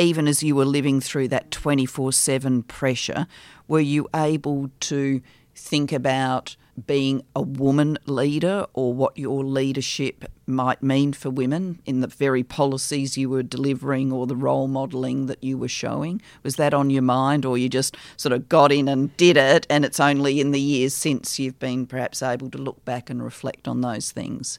even 0.00 0.26
as 0.26 0.42
you 0.42 0.56
were 0.56 0.64
living 0.64 1.00
through 1.00 1.28
that 1.28 1.50
24 1.50 2.12
7 2.12 2.62
pressure, 2.64 3.26
were 3.68 3.80
you 3.80 4.08
able 4.14 4.70
to 4.80 5.20
think 5.54 5.92
about 5.92 6.56
being 6.86 7.22
a 7.36 7.42
woman 7.42 7.98
leader 8.06 8.64
or 8.72 8.94
what 8.94 9.18
your 9.18 9.44
leadership 9.44 10.24
might 10.46 10.82
mean 10.82 11.12
for 11.12 11.28
women 11.28 11.78
in 11.84 12.00
the 12.00 12.06
very 12.06 12.42
policies 12.42 13.18
you 13.18 13.28
were 13.28 13.42
delivering 13.42 14.10
or 14.10 14.26
the 14.26 14.36
role 14.36 14.66
modelling 14.66 15.26
that 15.26 15.44
you 15.44 15.58
were 15.58 15.68
showing? 15.68 16.22
Was 16.42 16.56
that 16.56 16.72
on 16.72 16.88
your 16.88 17.02
mind 17.02 17.44
or 17.44 17.58
you 17.58 17.68
just 17.68 17.96
sort 18.16 18.32
of 18.32 18.48
got 18.48 18.72
in 18.72 18.88
and 18.88 19.14
did 19.18 19.36
it 19.36 19.66
and 19.68 19.84
it's 19.84 20.00
only 20.00 20.40
in 20.40 20.52
the 20.52 20.60
years 20.60 20.94
since 20.94 21.38
you've 21.38 21.58
been 21.58 21.86
perhaps 21.86 22.22
able 22.22 22.48
to 22.50 22.58
look 22.58 22.82
back 22.86 23.10
and 23.10 23.22
reflect 23.22 23.68
on 23.68 23.82
those 23.82 24.10
things? 24.10 24.58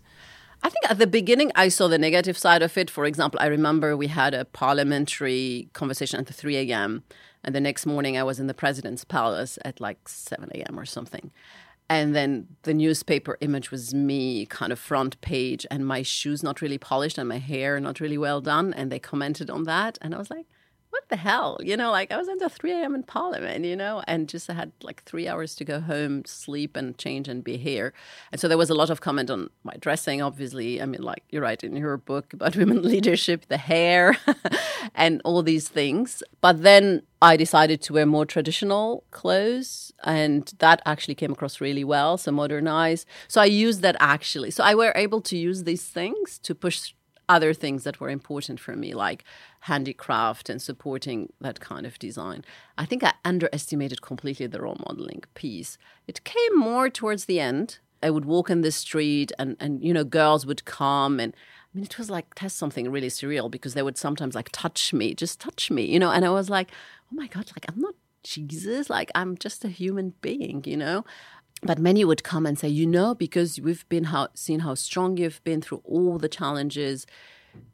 I 0.63 0.69
think 0.69 0.89
at 0.89 1.00
the 1.00 1.08
beginning 1.08 1.52
I 1.56 1.69
saw 1.69 1.88
the 1.88 1.97
negative 1.97 2.38
side 2.38 2.62
of 2.62 2.78
it. 2.78 2.89
For 2.89 3.06
example, 3.06 3.39
I 3.41 3.47
remember 3.47 3.97
we 3.97 4.08
had 4.08 4.34
a 4.34 4.45
parliamentary 4.45 5.69
conversation 5.74 6.19
at 6.19 6.28
the 6.28 6.34
3 6.34 6.58
a.m. 6.58 7.04
And 7.43 7.56
the 7.56 7.62
next 7.62 7.86
morning 7.86 8.17
I 8.17 8.24
was 8.24 8.39
in 8.39 8.47
the 8.47 8.54
president's 8.54 9.04
palace 9.04 9.58
at 9.65 9.82
like 9.82 10.08
7 10.08 10.50
a.m. 10.54 10.80
or 10.80 10.86
something. 10.86 11.32
And 11.89 12.15
then 12.15 12.47
the 12.63 12.74
newspaper 12.74 13.38
image 13.41 13.69
was 13.69 13.93
me, 13.93 14.45
kind 14.45 14.71
of 14.71 14.80
front 14.80 15.19
page, 15.19 15.65
and 15.69 15.86
my 15.86 16.04
shoes 16.04 16.41
not 16.41 16.62
really 16.62 16.78
polished 16.78 17.17
and 17.17 17.28
my 17.28 17.39
hair 17.39 17.80
not 17.80 18.00
really 18.00 18.17
well 18.17 18.39
done. 18.39 18.74
And 18.74 18.91
they 18.91 19.00
commented 19.00 19.50
on 19.50 19.63
that. 19.65 19.97
And 20.02 20.15
I 20.15 20.17
was 20.17 20.30
like, 20.30 20.45
what 20.91 21.08
the 21.08 21.15
hell? 21.15 21.58
You 21.63 21.77
know, 21.77 21.89
like 21.89 22.12
I 22.12 22.17
was 22.17 22.27
until 22.27 22.49
3 22.49 22.73
a.m. 22.73 22.93
in 22.95 23.04
Parliament, 23.04 23.63
you 23.63 23.77
know, 23.77 24.04
and 24.08 24.27
just 24.27 24.49
I 24.49 24.54
had 24.54 24.73
like 24.84 25.04
three 25.04 25.25
hours 25.27 25.56
to 25.56 25.65
go 25.65 25.80
home, 25.80 26.23
sleep 26.25 26.75
and 26.75 26.97
change 26.97 27.30
and 27.30 27.43
be 27.43 27.56
here. 27.56 27.93
And 28.32 28.41
so 28.41 28.49
there 28.49 28.58
was 28.58 28.69
a 28.69 28.73
lot 28.73 28.89
of 28.89 28.99
comment 28.99 29.30
on 29.30 29.49
my 29.63 29.73
dressing, 29.80 30.21
obviously. 30.21 30.82
I 30.82 30.86
mean, 30.86 31.01
like 31.01 31.23
you 31.30 31.41
write 31.41 31.63
in 31.63 31.77
your 31.77 31.95
book 31.95 32.34
about 32.34 32.56
women 32.62 32.82
leadership, 32.82 33.47
the 33.47 33.58
hair 33.58 34.17
and 34.95 35.21
all 35.23 35.41
these 35.41 35.69
things. 35.69 36.23
But 36.41 36.62
then 36.62 37.04
I 37.21 37.38
decided 37.38 37.82
to 37.84 37.93
wear 37.93 38.06
more 38.06 38.25
traditional 38.25 39.06
clothes, 39.12 39.93
and 40.04 40.51
that 40.60 40.82
actually 40.86 41.15
came 41.15 41.32
across 41.32 41.62
really 41.62 41.86
well. 41.86 42.17
So 42.17 42.34
modernize. 42.34 43.06
So 43.30 43.39
I 43.39 43.45
used 43.45 43.82
that 43.82 43.95
actually. 44.01 44.51
So 44.51 44.63
I 44.63 44.75
were 44.75 44.91
able 44.95 45.21
to 45.21 45.38
use 45.38 45.63
these 45.63 45.86
things 45.86 46.38
to 46.39 46.54
push 46.54 46.93
other 47.32 47.54
things 47.54 47.86
that 47.86 48.00
were 48.02 48.10
important 48.10 48.60
for 48.60 48.76
me, 48.76 48.94
like 48.94 49.24
handicraft 49.62 50.50
and 50.50 50.62
supporting 50.62 51.32
that 51.39 51.62
kind 51.62 51.86
of 51.86 51.98
design. 51.98 52.44
I 52.78 52.86
think 52.86 53.06
I 53.06 53.13
underestimated 53.24 54.02
completely 54.02 54.48
the 54.48 54.62
role 54.62 54.78
modeling 54.86 55.24
piece. 55.34 55.78
It 56.08 56.26
came 56.26 56.58
more 56.58 56.89
towards 56.89 57.26
the 57.26 57.39
end. 57.39 57.80
I 58.04 58.10
would 58.10 58.26
walk 58.26 58.50
in 58.50 58.62
the 58.62 58.72
street 58.72 59.32
and, 59.39 59.56
and 59.62 59.82
you 59.82 59.94
know, 59.94 60.04
girls 60.04 60.46
would 60.46 60.65
come 60.65 61.22
and 61.22 61.34
I 61.34 61.72
mean, 61.74 61.86
it 61.86 61.98
was 61.98 62.10
like 62.10 62.36
test 62.36 62.58
something 62.58 62.91
really 62.91 63.08
surreal 63.08 63.50
because 63.50 63.76
they 63.76 63.84
would 63.84 63.98
sometimes 63.98 64.36
like 64.36 64.50
touch 64.52 64.91
me, 64.91 65.13
just 65.13 65.39
touch 65.39 65.72
me, 65.72 65.86
you 65.86 66.00
know, 66.00 66.12
and 66.12 66.26
I 66.26 66.30
was 66.30 66.50
like, 66.50 66.70
oh 67.10 67.15
my 67.15 67.28
God, 67.28 67.50
like 67.56 67.65
I'm 67.70 67.80
not 67.80 67.96
Jesus, 68.24 68.89
like 68.89 69.10
I'm 69.15 69.38
just 69.38 69.63
a 69.63 69.70
human 69.70 70.13
being, 70.22 70.63
you 70.65 70.76
know 70.76 71.06
but 71.62 71.78
many 71.78 72.04
would 72.04 72.24
come 72.24 72.45
and 72.45 72.58
say, 72.58 72.67
you 72.67 72.88
know, 72.88 73.13
because 73.13 73.60
we've 73.60 73.88
been 73.88 74.06
how, 74.06 74.30
seen 74.34 74.62
how 74.62 74.74
strong 74.74 75.17
you've 75.17 75.43
been 75.43 75.62
through 75.62 75.82
all 75.84 76.17
the 76.17 76.30
challenges. 76.30 77.06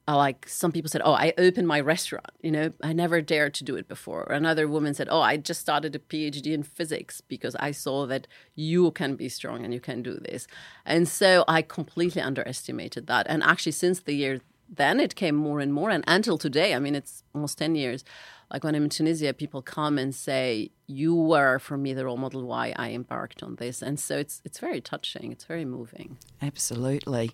Uh, 0.08 0.18
like 0.18 0.48
some 0.48 0.72
people 0.72 0.90
said, 0.90 1.02
oh, 1.06 1.14
I 1.14 1.34
opened 1.38 1.68
my 1.68 1.80
restaurant. 1.80 2.32
You 2.42 2.52
know, 2.52 2.74
I 2.84 2.92
never 2.92 3.22
dared 3.22 3.54
to 3.56 3.64
do 3.64 3.76
it 3.76 3.88
before. 3.88 4.24
Or 4.24 4.34
another 4.34 4.68
woman 4.68 4.94
said, 4.94 5.08
oh, 5.10 5.22
I 5.22 5.38
just 5.38 5.62
started 5.62 5.96
a 5.96 6.00
PhD 6.00 6.48
in 6.48 6.64
physics 6.64 7.22
because 7.22 7.56
I 7.58 7.72
saw 7.72 8.06
that 8.08 8.28
you 8.56 8.92
can 8.92 9.16
be 9.16 9.30
strong 9.30 9.64
and 9.64 9.74
you 9.74 9.80
can 9.80 10.02
do 10.02 10.16
this. 10.16 10.48
And 10.86 11.08
so 11.08 11.46
I 11.48 11.62
completely 11.62 12.22
underestimated 12.22 13.08
that. 13.08 13.26
And 13.30 13.42
actually, 13.44 13.74
since 13.74 14.02
the 14.02 14.14
year 14.14 14.42
then, 14.70 15.00
it 15.00 15.16
came 15.16 15.36
more 15.36 15.62
and 15.62 15.74
more. 15.74 15.92
And 15.92 16.04
until 16.08 16.38
today, 16.38 16.74
I 16.74 16.80
mean, 16.80 16.96
it's 16.96 17.24
almost 17.34 17.58
10 17.58 17.76
years 17.76 18.04
like 18.52 18.64
when 18.64 18.76
I'm 18.76 18.84
in 18.84 18.90
Tunisia, 18.90 19.34
people 19.34 19.62
come 19.62 19.98
and 19.98 20.14
say, 20.16 20.72
"You 20.88 21.14
were 21.16 21.60
for 21.60 21.78
me 21.78 21.94
the 21.94 22.06
role 22.06 22.18
model 22.18 22.44
why 22.44 22.74
I 22.76 22.92
embarked 22.92 23.44
on 23.44 23.56
this," 23.56 23.82
and 23.82 24.00
so 24.00 24.18
it's 24.18 24.42
it's 24.46 24.60
very 24.60 24.82
touching. 24.82 25.32
It's 25.32 25.46
very 25.46 25.66
moving. 25.66 26.18
Absolutely. 26.42 27.32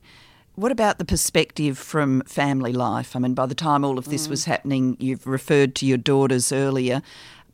What 0.56 0.72
about 0.72 1.00
the 1.00 1.06
perspective 1.06 1.80
from 1.80 2.22
family 2.22 2.74
life? 2.74 3.16
I 3.16 3.20
mean, 3.20 3.34
by 3.34 3.48
the 3.48 3.56
time 3.56 3.84
all 3.84 3.98
of 3.98 4.10
this 4.10 4.28
mm. 4.28 4.32
was 4.32 4.46
happening, 4.46 4.98
you've 5.00 5.26
referred 5.26 5.74
to 5.76 5.86
your 5.86 5.98
daughters 5.98 6.52
earlier. 6.52 7.02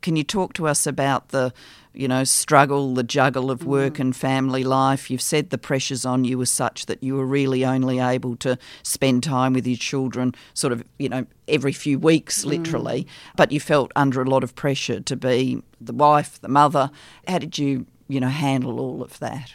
Can 0.02 0.16
you 0.16 0.24
talk 0.24 0.52
to 0.54 0.66
us 0.66 0.86
about 0.86 1.28
the, 1.28 1.52
you 1.92 2.08
know, 2.08 2.24
struggle, 2.24 2.94
the 2.94 3.02
juggle 3.02 3.50
of 3.50 3.64
work 3.64 3.94
mm. 3.94 4.00
and 4.00 4.16
family 4.16 4.64
life? 4.64 5.10
You've 5.10 5.22
said 5.22 5.50
the 5.50 5.58
pressures 5.58 6.04
on 6.04 6.24
you 6.24 6.38
were 6.38 6.46
such 6.46 6.86
that 6.86 7.02
you 7.02 7.14
were 7.14 7.26
really 7.26 7.64
only 7.64 7.98
able 7.98 8.36
to 8.36 8.58
spend 8.82 9.22
time 9.22 9.52
with 9.52 9.66
your 9.66 9.76
children 9.76 10.34
sort 10.54 10.72
of, 10.72 10.84
you 10.98 11.08
know, 11.08 11.26
every 11.48 11.72
few 11.72 11.98
weeks, 11.98 12.44
mm. 12.44 12.46
literally. 12.46 13.04
Mm. 13.04 13.08
But 13.36 13.52
you 13.52 13.60
felt 13.60 13.92
under 13.96 14.22
a 14.22 14.28
lot 14.28 14.44
of 14.44 14.54
pressure 14.54 15.00
to 15.00 15.16
be 15.16 15.62
the 15.80 15.92
wife, 15.92 16.40
the 16.40 16.48
mother. 16.48 16.90
How 17.26 17.38
did 17.38 17.58
you, 17.58 17.86
you 18.08 18.20
know, 18.20 18.28
handle 18.28 18.80
all 18.80 19.02
of 19.02 19.18
that? 19.18 19.54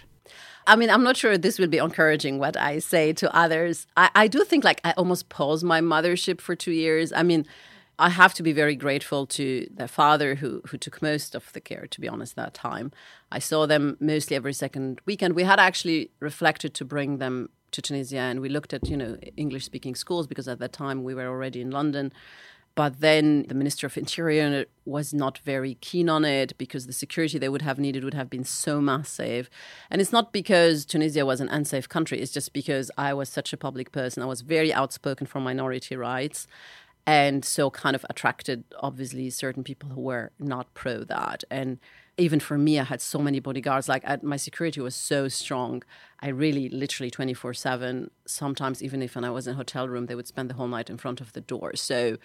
I 0.67 0.75
mean, 0.75 0.89
I'm 0.89 1.03
not 1.03 1.15
sure 1.15 1.37
this 1.37 1.59
will 1.59 1.67
be 1.67 1.77
encouraging 1.77 2.39
what 2.39 2.57
I 2.57 2.79
say 2.79 3.13
to 3.13 3.35
others. 3.35 3.85
I, 3.95 4.09
I 4.15 4.27
do 4.27 4.43
think 4.43 4.63
like 4.63 4.81
I 4.83 4.91
almost 4.93 5.29
paused 5.29 5.63
my 5.63 5.79
mothership 5.79 6.41
for 6.41 6.55
two 6.55 6.71
years. 6.71 7.13
I 7.13 7.23
mean, 7.23 7.45
I 7.97 8.09
have 8.09 8.33
to 8.35 8.43
be 8.43 8.51
very 8.51 8.75
grateful 8.75 9.25
to 9.27 9.67
their 9.73 9.87
father 9.87 10.35
who 10.35 10.61
who 10.67 10.77
took 10.77 11.01
most 11.01 11.35
of 11.35 11.51
the 11.53 11.61
care, 11.61 11.87
to 11.87 12.01
be 12.01 12.09
honest, 12.09 12.35
that 12.35 12.53
time. 12.53 12.91
I 13.31 13.39
saw 13.39 13.65
them 13.65 13.97
mostly 13.99 14.35
every 14.35 14.53
second 14.53 14.99
weekend. 15.05 15.35
We 15.35 15.43
had 15.43 15.59
actually 15.59 16.11
reflected 16.19 16.73
to 16.75 16.85
bring 16.85 17.17
them 17.19 17.49
to 17.71 17.81
Tunisia 17.81 18.19
and 18.19 18.39
we 18.39 18.49
looked 18.49 18.73
at, 18.73 18.87
you 18.89 18.97
know, 18.97 19.17
English 19.37 19.65
speaking 19.65 19.95
schools 19.95 20.27
because 20.27 20.47
at 20.47 20.59
that 20.59 20.73
time 20.73 21.03
we 21.03 21.13
were 21.13 21.27
already 21.27 21.61
in 21.61 21.71
London. 21.71 22.11
But 22.75 22.99
then 22.99 23.45
the 23.47 23.55
Minister 23.55 23.87
of 23.87 23.97
Interior 23.97 24.65
was 24.83 25.13
not 25.13 25.37
very 25.37 25.75
keen 25.75 26.09
on 26.09 26.25
it 26.25 26.57
because 26.57 26.87
the 26.87 26.93
security 26.93 27.37
they 27.37 27.47
would 27.47 27.61
have 27.61 27.79
needed 27.79 28.03
would 28.03 28.13
have 28.13 28.29
been 28.29 28.43
so 28.43 28.81
massive. 28.81 29.49
And 29.89 30.01
it's 30.01 30.11
not 30.11 30.33
because 30.33 30.85
Tunisia 30.85 31.25
was 31.25 31.39
an 31.39 31.47
unsafe 31.47 31.87
country, 31.87 32.19
it's 32.19 32.33
just 32.33 32.51
because 32.51 32.91
I 32.97 33.13
was 33.13 33.29
such 33.29 33.53
a 33.53 33.57
public 33.57 33.93
person. 33.93 34.21
I 34.21 34.25
was 34.25 34.41
very 34.41 34.73
outspoken 34.73 35.25
for 35.25 35.39
minority 35.39 35.95
rights 35.95 36.47
and 37.07 37.45
so 37.45 37.69
kind 37.69 37.95
of 37.95 38.05
attracted 38.09 38.63
obviously 38.79 39.29
certain 39.29 39.63
people 39.63 39.89
who 39.89 40.01
were 40.01 40.31
not 40.39 40.73
pro 40.73 41.03
that. 41.03 41.43
And 41.51 41.79
even 42.17 42.39
for 42.39 42.57
me 42.57 42.79
i 42.79 42.83
had 42.83 43.01
so 43.01 43.19
many 43.19 43.39
bodyguards. 43.39 43.87
Like 43.87 44.03
I, 44.05 44.17
my 44.21 44.37
security 44.37 44.81
was 44.81 44.95
so 44.95 45.27
strong. 45.27 45.83
I 46.19 46.29
really 46.29 46.69
literally 46.69 47.11
24 47.11 47.53
7 47.53 48.09
sometimes 48.25 48.81
even 48.81 49.01
if 49.01 49.15
when 49.15 49.23
i 49.23 49.29
was 49.29 49.47
in 49.47 49.53
a 49.53 49.57
hotel 49.57 49.87
room 49.87 50.07
they 50.07 50.15
would 50.15 50.27
spend 50.27 50.49
the 50.49 50.55
whole 50.55 50.67
night 50.67 50.89
in 50.89 50.97
front 50.97 51.21
of 51.21 51.33
the 51.33 51.41
door. 51.41 51.75
So 51.75 52.17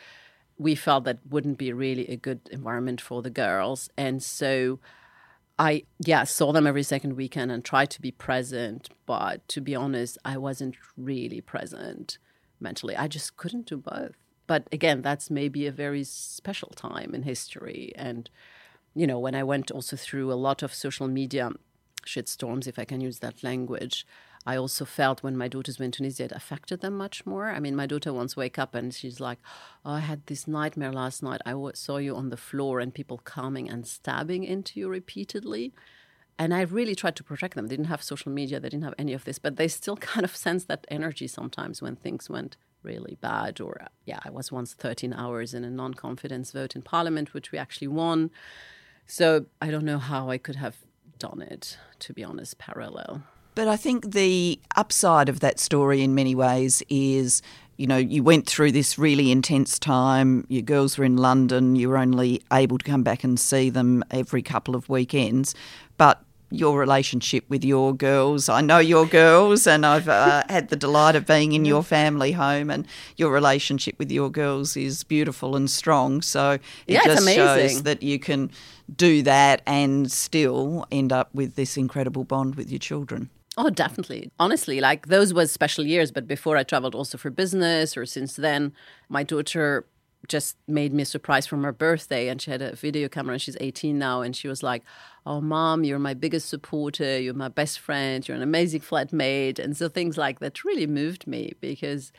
we 0.57 0.75
felt 0.75 1.05
that 1.05 1.19
wouldn't 1.29 1.59
be 1.59 1.73
really 1.73 2.07
a 2.09 2.17
good 2.17 2.41
environment 2.51 3.01
for 3.01 3.23
the 3.23 3.31
girls. 3.31 3.89
And 3.97 4.23
so 4.23 4.79
I 5.59 5.85
yeah 5.99 6.25
saw 6.25 6.53
them 6.53 6.67
every 6.67 6.85
second 6.85 7.15
weekend 7.15 7.51
and 7.53 7.63
tried 7.63 7.91
to 7.91 8.01
be 8.01 8.13
present, 8.13 8.89
but 9.05 9.47
to 9.49 9.61
be 9.61 9.75
honest, 9.75 10.17
I 10.25 10.39
wasn't 10.39 10.77
really 10.97 11.43
present 11.43 12.17
mentally. 12.61 12.97
I 12.97 13.09
just 13.09 13.37
couldn't 13.37 13.67
do 13.67 13.77
both 13.77 14.13
but 14.51 14.67
again, 14.73 15.01
that's 15.01 15.31
maybe 15.31 15.69
a 15.69 15.71
very 15.71 16.03
special 16.03 16.71
time 16.71 17.15
in 17.15 17.23
history. 17.23 17.93
And, 17.95 18.29
you 18.97 19.07
know, 19.07 19.21
when 19.21 19.37
I 19.37 19.45
went 19.45 19.71
also 19.71 19.95
through 19.95 20.33
a 20.33 20.43
lot 20.49 20.65
of 20.65 20.75
social 20.75 21.07
media 21.07 21.53
shitstorms, 22.05 22.67
if 22.67 22.77
I 22.77 22.85
can 22.85 23.01
use 23.01 23.21
that 23.21 23.45
language, 23.45 24.05
I 24.45 24.57
also 24.57 24.85
felt 24.85 25.23
when 25.23 25.37
my 25.37 25.47
daughters 25.47 25.79
were 25.79 25.85
in 25.85 25.93
Tunisia, 25.93 26.25
it 26.25 26.33
affected 26.33 26.81
them 26.81 26.97
much 26.97 27.25
more. 27.25 27.51
I 27.51 27.61
mean, 27.61 27.77
my 27.77 27.87
daughter 27.87 28.13
once 28.13 28.37
wake 28.37 28.59
up 28.59 28.75
and 28.75 28.93
she's 28.93 29.21
like, 29.21 29.39
"Oh, 29.85 29.93
I 29.93 30.01
had 30.01 30.27
this 30.27 30.49
nightmare 30.49 30.93
last 30.93 31.23
night. 31.23 31.43
I 31.47 31.55
saw 31.75 31.99
you 31.99 32.17
on 32.17 32.31
the 32.31 32.45
floor 32.49 32.81
and 32.81 32.93
people 32.93 33.19
coming 33.19 33.71
and 33.71 33.87
stabbing 33.87 34.43
into 34.43 34.81
you 34.81 34.89
repeatedly." 34.89 35.73
And 36.41 36.53
I 36.53 36.63
really 36.63 36.97
tried 36.97 37.15
to 37.17 37.23
protect 37.23 37.55
them. 37.55 37.69
They 37.69 37.77
didn't 37.77 37.95
have 37.95 38.03
social 38.03 38.33
media, 38.33 38.59
they 38.59 38.71
didn't 38.71 38.89
have 38.91 38.99
any 38.99 39.13
of 39.13 39.25
this, 39.27 39.39
but 39.39 39.55
they 39.55 39.69
still 39.69 39.97
kind 40.13 40.25
of 40.25 40.35
sense 40.35 40.65
that 40.65 40.89
energy 40.89 41.29
sometimes 41.29 41.81
when 41.81 41.95
things 41.95 42.29
went 42.29 42.57
really 42.83 43.17
bad. 43.21 43.61
Or, 43.61 43.87
yeah, 44.05 44.21
I 44.25 44.31
was 44.31 44.51
once 44.51 44.75
13 44.75 45.13
hours 45.13 45.55
in 45.55 45.65
a 45.65 45.71
non 45.71 45.95
confidence 45.95 46.53
vote 46.53 46.75
in 46.75 46.83
parliament, 46.83 47.35
which 47.35 47.53
we 47.53 47.59
actually 47.59 47.89
won. 47.89 48.31
So 49.07 49.47
I 49.61 49.71
don't 49.71 49.85
know 49.85 49.99
how 49.99 50.31
I 50.31 50.39
could 50.39 50.57
have 50.57 50.77
done 51.19 51.43
it, 51.43 51.77
to 52.01 52.13
be 52.13 52.25
honest, 52.25 52.59
parallel. 52.59 53.23
But 53.55 53.69
I 53.69 53.77
think 53.77 54.13
the 54.13 54.61
upside 54.77 55.29
of 55.29 55.41
that 55.41 55.59
story 55.59 56.03
in 56.03 56.15
many 56.15 56.35
ways 56.35 56.83
is 56.89 57.43
you 57.81 57.87
know, 57.87 57.97
you 57.97 58.23
went 58.23 58.47
through 58.47 58.73
this 58.73 58.99
really 58.99 59.33
intense 59.33 59.79
time. 59.79 60.45
Your 60.51 60.61
girls 60.61 60.99
were 60.99 61.05
in 61.05 61.17
London. 61.17 61.77
You 61.77 61.89
were 61.89 61.97
only 61.97 62.43
able 62.53 62.77
to 62.77 62.85
come 62.85 63.03
back 63.03 63.25
and 63.25 63.41
see 63.41 63.71
them 63.71 64.05
every 64.11 64.43
couple 64.43 64.77
of 64.77 64.91
weekends. 64.91 65.55
But 65.97 66.23
your 66.51 66.79
relationship 66.79 67.45
with 67.49 67.65
your 67.65 67.95
girls. 67.95 68.49
I 68.49 68.61
know 68.61 68.79
your 68.79 69.07
girls, 69.07 69.67
and 69.67 69.87
I've 69.87 70.09
uh, 70.09 70.43
had 70.49 70.69
the 70.69 70.77
delight 70.77 71.17
of 71.17 71.27
being 71.27 71.53
in 71.53 71.65
your 71.65 71.83
family 71.83 72.33
home, 72.33 72.71
and 72.71 72.87
your 73.17 73.33
relationship 73.33 73.99
with 73.99 74.11
your 74.11 74.31
girls 74.31 74.77
is 74.77 75.05
beautiful 75.05 75.57
and 75.57 75.71
strong. 75.71 76.23
So 76.23 76.53
it 76.53 76.61
yeah, 76.87 77.05
just 77.05 77.29
shows 77.29 77.83
that 77.85 78.03
you 78.03 78.19
can 78.19 78.51
do 78.95 79.23
that 79.23 79.63
and 79.67 80.11
still 80.11 80.87
end 80.91 81.13
up 81.13 81.35
with 81.35 81.55
this 81.55 81.77
incredible 81.77 82.25
bond 82.25 82.57
with 82.57 82.71
your 82.71 82.81
children. 82.81 83.31
Oh, 83.57 83.71
definitely. 83.71 84.31
Honestly, 84.39 84.81
like 84.81 85.09
those 85.09 85.35
was 85.35 85.51
special 85.51 85.85
years, 85.85 86.11
but 86.11 86.27
before 86.27 86.57
I 86.57 86.63
traveled 86.63 86.95
also 86.95 87.19
for 87.19 87.31
business 87.31 87.97
or 87.97 88.07
since 88.07 88.37
then, 88.37 88.73
my 89.09 89.23
daughter 89.23 89.87
just 90.31 90.57
made 90.69 90.95
me 90.95 91.03
a 91.03 91.07
surprise 91.07 91.47
from 91.47 91.65
her 91.65 91.73
birthday 91.73 92.29
and 92.29 92.41
she 92.41 92.51
had 92.53 92.63
a 92.63 92.75
video 92.77 93.09
camera 93.09 93.33
and 93.33 93.43
she's 93.43 93.57
18 93.61 93.99
now 93.99 94.23
and 94.23 94.37
she 94.37 94.47
was 94.47 94.63
like 94.63 94.85
oh 95.27 95.41
mom 95.41 95.83
you're 95.83 95.99
my 95.99 96.15
biggest 96.15 96.49
supporter 96.49 97.19
you're 97.19 97.35
my 97.35 97.49
best 97.49 97.81
friend 97.81 98.27
you're 98.27 98.37
an 98.37 98.43
amazing 98.43 98.81
flatmate 98.81 99.59
and 99.59 99.77
so 99.77 99.89
things 99.89 100.17
like 100.17 100.39
that 100.39 100.65
really 100.65 100.87
moved 100.87 101.27
me 101.27 101.53
because 101.61 102.13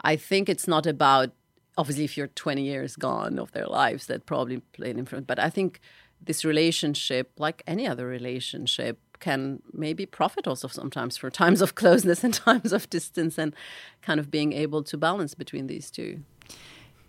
i 0.00 0.16
think 0.16 0.48
it's 0.48 0.66
not 0.66 0.86
about 0.86 1.30
obviously 1.76 2.04
if 2.04 2.16
you're 2.16 2.28
20 2.28 2.62
years 2.62 2.96
gone 2.96 3.38
of 3.38 3.52
their 3.52 3.66
lives 3.66 4.06
that 4.06 4.24
probably 4.24 4.58
played 4.72 4.92
an 4.92 5.00
influence 5.00 5.26
but 5.26 5.38
i 5.38 5.50
think 5.50 5.78
this 6.24 6.44
relationship 6.44 7.30
like 7.36 7.62
any 7.66 7.86
other 7.86 8.06
relationship 8.06 8.98
can 9.20 9.60
maybe 9.72 10.06
profit 10.06 10.46
also 10.48 10.68
sometimes 10.68 11.18
for 11.18 11.28
times 11.42 11.60
of 11.60 11.74
closeness 11.74 12.24
and 12.24 12.32
times 12.32 12.72
of 12.72 12.88
distance 12.88 13.36
and 13.36 13.54
kind 14.00 14.18
of 14.18 14.30
being 14.30 14.54
able 14.54 14.82
to 14.82 14.96
balance 14.96 15.34
between 15.34 15.66
these 15.66 15.90
two 15.90 16.22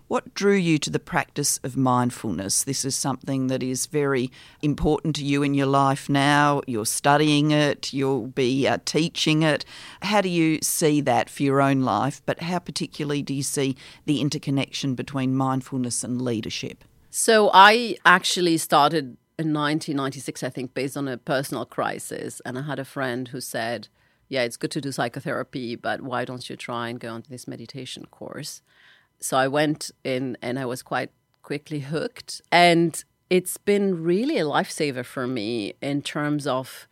what 0.09 0.33
drew 0.33 0.55
you 0.55 0.79
to 0.79 0.89
the 0.89 0.99
practice 0.99 1.59
of 1.63 1.77
mindfulness? 1.77 2.63
This 2.63 2.83
is 2.83 2.95
something 2.95 3.45
that 3.47 3.61
is 3.61 3.85
very 3.85 4.31
important 4.63 5.15
to 5.17 5.23
you 5.23 5.43
in 5.43 5.53
your 5.53 5.67
life 5.67 6.09
now. 6.09 6.61
You're 6.65 6.87
studying 6.87 7.51
it, 7.51 7.93
you'll 7.93 8.25
be 8.27 8.67
uh, 8.67 8.79
teaching 8.85 9.43
it. 9.43 9.63
How 10.01 10.21
do 10.21 10.27
you 10.27 10.59
see 10.63 10.99
that 11.01 11.29
for 11.29 11.43
your 11.43 11.61
own 11.61 11.81
life? 11.81 12.23
But 12.25 12.41
how 12.41 12.57
particularly 12.57 13.21
do 13.21 13.35
you 13.35 13.43
see 13.43 13.77
the 14.05 14.19
interconnection 14.19 14.95
between 14.95 15.35
mindfulness 15.35 16.03
and 16.03 16.19
leadership? 16.19 16.83
So 17.11 17.51
I 17.53 17.95
actually 18.03 18.57
started 18.57 19.15
in 19.37 19.53
1996, 19.53 20.41
I 20.41 20.49
think, 20.49 20.73
based 20.73 20.97
on 20.97 21.07
a 21.07 21.17
personal 21.19 21.65
crisis. 21.65 22.41
And 22.45 22.57
I 22.57 22.63
had 22.63 22.79
a 22.79 22.83
friend 22.83 23.27
who 23.27 23.39
said, 23.39 23.89
Yeah, 24.27 24.41
it's 24.41 24.57
good 24.57 24.71
to 24.71 24.81
do 24.81 24.91
psychotherapy, 24.91 25.75
but 25.75 26.01
why 26.01 26.25
don't 26.25 26.49
you 26.49 26.55
try 26.55 26.89
and 26.89 26.99
go 26.99 27.13
on 27.13 27.25
this 27.29 27.47
meditation 27.47 28.07
course? 28.07 28.63
So 29.19 29.37
I 29.37 29.47
went 29.47 29.91
in 30.03 30.37
and 30.41 30.57
I 30.57 30.65
was 30.65 30.81
quite 30.81 31.11
quickly 31.43 31.79
hooked. 31.79 32.41
And 32.51 33.03
it's 33.29 33.57
been 33.57 34.03
really 34.03 34.37
a 34.37 34.45
lifesaver 34.45 35.05
for 35.05 35.27
me 35.27 35.73
in 35.81 36.01
terms 36.01 36.47
of 36.47 36.87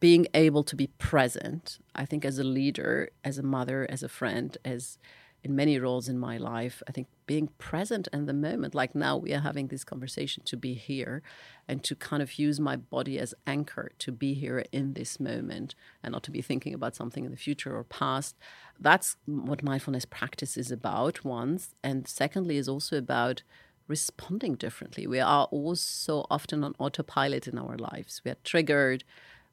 being 0.00 0.26
able 0.34 0.62
to 0.64 0.76
be 0.76 0.88
present. 0.98 1.78
I 1.94 2.04
think 2.04 2.24
as 2.24 2.38
a 2.38 2.44
leader, 2.44 3.10
as 3.24 3.38
a 3.38 3.42
mother, 3.42 3.86
as 3.90 4.02
a 4.02 4.08
friend, 4.08 4.56
as 4.64 4.98
in 5.42 5.56
many 5.56 5.78
roles 5.78 6.08
in 6.08 6.18
my 6.18 6.36
life. 6.38 6.82
I 6.88 6.92
think 6.92 7.08
being 7.28 7.50
present 7.58 8.08
in 8.10 8.24
the 8.24 8.32
moment, 8.32 8.74
like 8.74 8.94
now 8.94 9.14
we 9.16 9.34
are 9.34 9.40
having 9.40 9.68
this 9.68 9.84
conversation 9.84 10.42
to 10.46 10.56
be 10.56 10.72
here 10.72 11.22
and 11.68 11.84
to 11.84 11.94
kind 11.94 12.22
of 12.22 12.38
use 12.38 12.58
my 12.58 12.74
body 12.74 13.18
as 13.18 13.34
anchor 13.46 13.92
to 13.98 14.10
be 14.10 14.32
here 14.32 14.64
in 14.72 14.94
this 14.94 15.20
moment 15.20 15.74
and 16.02 16.12
not 16.12 16.22
to 16.22 16.30
be 16.30 16.40
thinking 16.40 16.72
about 16.72 16.96
something 16.96 17.26
in 17.26 17.30
the 17.30 17.36
future 17.36 17.76
or 17.76 17.84
past. 17.84 18.34
That's 18.80 19.16
what 19.26 19.62
mindfulness 19.62 20.06
practice 20.06 20.56
is 20.56 20.72
about, 20.72 21.22
once. 21.22 21.74
And 21.84 22.08
secondly, 22.08 22.56
is 22.56 22.68
also 22.68 22.96
about 22.96 23.42
responding 23.88 24.54
differently. 24.54 25.06
We 25.06 25.20
are 25.20 25.44
all 25.50 25.76
so 25.76 26.26
often 26.30 26.64
on 26.64 26.74
autopilot 26.78 27.46
in 27.46 27.58
our 27.58 27.76
lives. 27.76 28.22
We 28.24 28.30
are 28.30 28.38
triggered, 28.42 29.04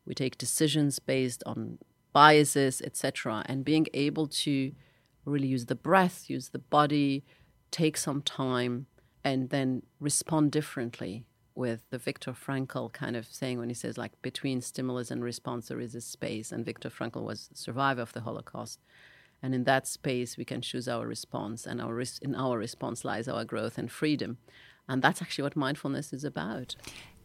we 0.05 0.13
take 0.15 0.37
decisions 0.37 0.99
based 0.99 1.43
on 1.45 1.79
biases, 2.13 2.81
etc. 2.81 3.43
And 3.47 3.65
being 3.65 3.87
able 3.93 4.27
to 4.27 4.71
really 5.25 5.49
use 5.49 5.65
the 5.65 5.75
breath, 5.75 6.29
use 6.29 6.49
the 6.49 6.59
body, 6.59 7.25
take 7.71 7.97
some 7.97 8.21
time, 8.21 8.87
and 9.23 9.49
then 9.49 9.81
respond 9.99 10.51
differently 10.51 11.25
with 11.55 11.83
the 11.89 11.97
Viktor 11.97 12.33
Frankl 12.33 12.91
kind 12.91 13.15
of 13.15 13.25
saying 13.25 13.57
when 13.57 13.69
he 13.69 13.75
says 13.75 13.97
like 13.97 14.21
between 14.21 14.61
stimulus 14.61 15.09
and 15.09 15.23
response 15.23 15.69
there 15.69 15.79
is 15.79 15.95
a 15.95 16.01
space. 16.01 16.51
And 16.51 16.65
Viktor 16.65 16.89
Frankl 16.89 17.23
was 17.23 17.49
survivor 17.53 18.01
of 18.01 18.13
the 18.13 18.21
Holocaust. 18.21 18.79
And 19.41 19.55
in 19.55 19.63
that 19.63 19.87
space 19.87 20.37
we 20.37 20.45
can 20.45 20.61
choose 20.61 20.87
our 20.87 21.07
response 21.07 21.65
and 21.65 21.81
our 21.81 21.93
res- 21.93 22.19
in 22.21 22.35
our 22.35 22.57
response 22.57 23.05
lies 23.05 23.27
our 23.27 23.45
growth 23.45 23.77
and 23.77 23.89
freedom. 23.89 24.37
And 24.87 25.01
that's 25.01 25.21
actually 25.21 25.43
what 25.43 25.55
mindfulness 25.55 26.13
is 26.13 26.23
about. 26.23 26.75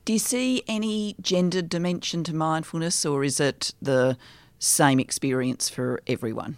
Do 0.04 0.12
you 0.14 0.18
see 0.18 0.62
any 0.66 1.16
gendered 1.20 1.68
dimension 1.68 2.24
to 2.24 2.34
mindfulness 2.34 3.04
or 3.04 3.24
is 3.24 3.40
it 3.40 3.74
the 3.82 4.16
same 4.58 5.00
experience 5.00 5.68
for 5.68 6.00
everyone 6.06 6.56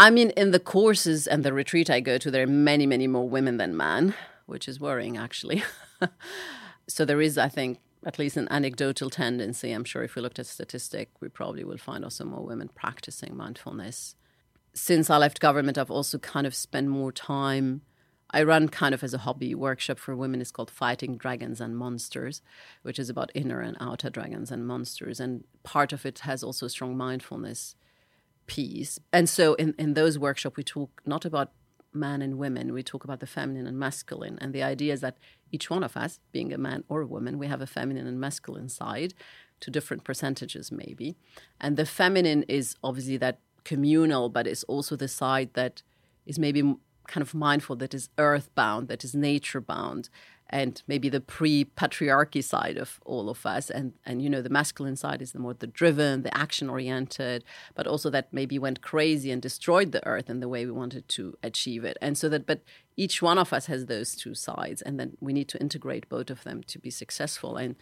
I 0.00 0.10
mean, 0.10 0.30
in 0.30 0.52
the 0.52 0.60
courses 0.60 1.26
and 1.26 1.44
the 1.44 1.52
retreat 1.52 1.90
I 1.90 1.98
go 1.98 2.18
to, 2.18 2.30
there 2.30 2.44
are 2.44 2.46
many, 2.46 2.86
many 2.86 3.08
more 3.08 3.28
women 3.28 3.56
than 3.56 3.76
men, 3.76 4.14
which 4.46 4.68
is 4.68 4.78
worrying 4.78 5.16
actually. 5.16 5.64
so 6.88 7.04
there 7.04 7.20
is, 7.20 7.36
I 7.36 7.48
think, 7.48 7.80
at 8.06 8.18
least 8.18 8.36
an 8.36 8.46
anecdotal 8.48 9.10
tendency. 9.10 9.72
I'm 9.72 9.84
sure 9.84 10.04
if 10.04 10.14
we 10.14 10.22
looked 10.22 10.38
at 10.38 10.46
statistic, 10.46 11.10
we 11.20 11.28
probably 11.28 11.64
will 11.64 11.78
find 11.78 12.04
also 12.04 12.24
more 12.24 12.44
women 12.44 12.70
practicing 12.72 13.36
mindfulness. 13.36 14.14
Since 14.72 15.10
I 15.10 15.16
left 15.16 15.40
government, 15.40 15.76
I've 15.76 15.90
also 15.90 16.18
kind 16.18 16.46
of 16.46 16.54
spent 16.54 16.86
more 16.86 17.10
time. 17.10 17.82
I 18.30 18.44
run 18.44 18.68
kind 18.68 18.94
of 18.94 19.02
as 19.02 19.14
a 19.14 19.18
hobby 19.18 19.52
workshop 19.56 19.98
for 19.98 20.14
women. 20.14 20.40
It's 20.40 20.52
called 20.52 20.70
Fighting 20.70 21.16
Dragons 21.16 21.60
and 21.60 21.76
Monsters, 21.76 22.40
which 22.82 23.00
is 23.00 23.10
about 23.10 23.32
inner 23.34 23.60
and 23.60 23.76
outer 23.80 24.10
dragons 24.10 24.52
and 24.52 24.64
monsters. 24.64 25.18
And 25.18 25.42
part 25.64 25.92
of 25.92 26.06
it 26.06 26.20
has 26.20 26.44
also 26.44 26.68
strong 26.68 26.96
mindfulness 26.96 27.74
piece. 28.48 28.98
And 29.12 29.28
so 29.28 29.54
in, 29.54 29.74
in 29.78 29.94
those 29.94 30.18
workshops, 30.18 30.56
we 30.56 30.64
talk 30.64 31.00
not 31.06 31.24
about 31.24 31.52
man 31.94 32.20
and 32.20 32.36
women, 32.36 32.72
we 32.72 32.82
talk 32.82 33.04
about 33.04 33.20
the 33.20 33.26
feminine 33.26 33.66
and 33.66 33.78
masculine. 33.78 34.38
And 34.40 34.52
the 34.52 34.62
idea 34.62 34.92
is 34.92 35.00
that 35.00 35.16
each 35.52 35.70
one 35.70 35.84
of 35.84 35.96
us, 35.96 36.18
being 36.32 36.52
a 36.52 36.58
man 36.58 36.84
or 36.88 37.00
a 37.02 37.06
woman, 37.06 37.38
we 37.38 37.46
have 37.46 37.60
a 37.60 37.66
feminine 37.66 38.06
and 38.06 38.20
masculine 38.20 38.68
side 38.68 39.14
to 39.60 39.70
different 39.70 40.04
percentages, 40.04 40.70
maybe. 40.70 41.16
And 41.60 41.76
the 41.76 41.86
feminine 41.86 42.42
is 42.44 42.76
obviously 42.82 43.16
that 43.18 43.38
communal, 43.64 44.28
but 44.28 44.46
it's 44.46 44.64
also 44.64 44.96
the 44.96 45.08
side 45.08 45.50
that 45.54 45.82
is 46.26 46.38
maybe 46.38 46.74
kind 47.08 47.22
of 47.22 47.34
mindful, 47.34 47.74
that 47.76 47.94
is 47.94 48.08
earthbound, 48.18 48.86
that 48.88 49.02
is 49.02 49.14
nature 49.14 49.60
bound, 49.60 50.08
and 50.50 50.82
maybe 50.86 51.08
the 51.08 51.20
pre-patriarchy 51.20 52.42
side 52.42 52.78
of 52.78 53.00
all 53.04 53.28
of 53.28 53.44
us. 53.44 53.70
And 53.70 53.94
and 54.06 54.22
you 54.22 54.30
know 54.30 54.40
the 54.40 54.48
masculine 54.48 54.96
side 54.96 55.20
is 55.20 55.32
the 55.32 55.38
more 55.38 55.54
the 55.54 55.66
driven 55.66 56.22
the 56.22 56.36
action 56.36 56.70
oriented 56.70 57.44
but 57.74 57.86
also 57.86 58.08
that 58.10 58.32
maybe 58.32 58.58
went 58.58 58.80
crazy 58.80 59.30
and 59.30 59.42
destroyed 59.42 59.92
the 59.92 60.06
earth 60.06 60.30
in 60.30 60.40
the 60.40 60.48
way 60.48 60.64
we 60.64 60.72
wanted 60.72 61.08
to 61.10 61.36
achieve 61.42 61.84
it. 61.84 61.98
And 62.00 62.16
so 62.16 62.28
that 62.28 62.46
but 62.46 62.62
each 62.96 63.20
one 63.20 63.38
of 63.38 63.52
us 63.52 63.66
has 63.66 63.86
those 63.86 64.14
two 64.14 64.34
sides 64.34 64.80
and 64.82 64.98
then 64.98 65.16
we 65.20 65.32
need 65.32 65.48
to 65.48 65.60
integrate 65.60 66.08
both 66.08 66.30
of 66.30 66.44
them 66.44 66.62
to 66.64 66.78
be 66.78 66.90
successful. 66.90 67.56
And 67.56 67.76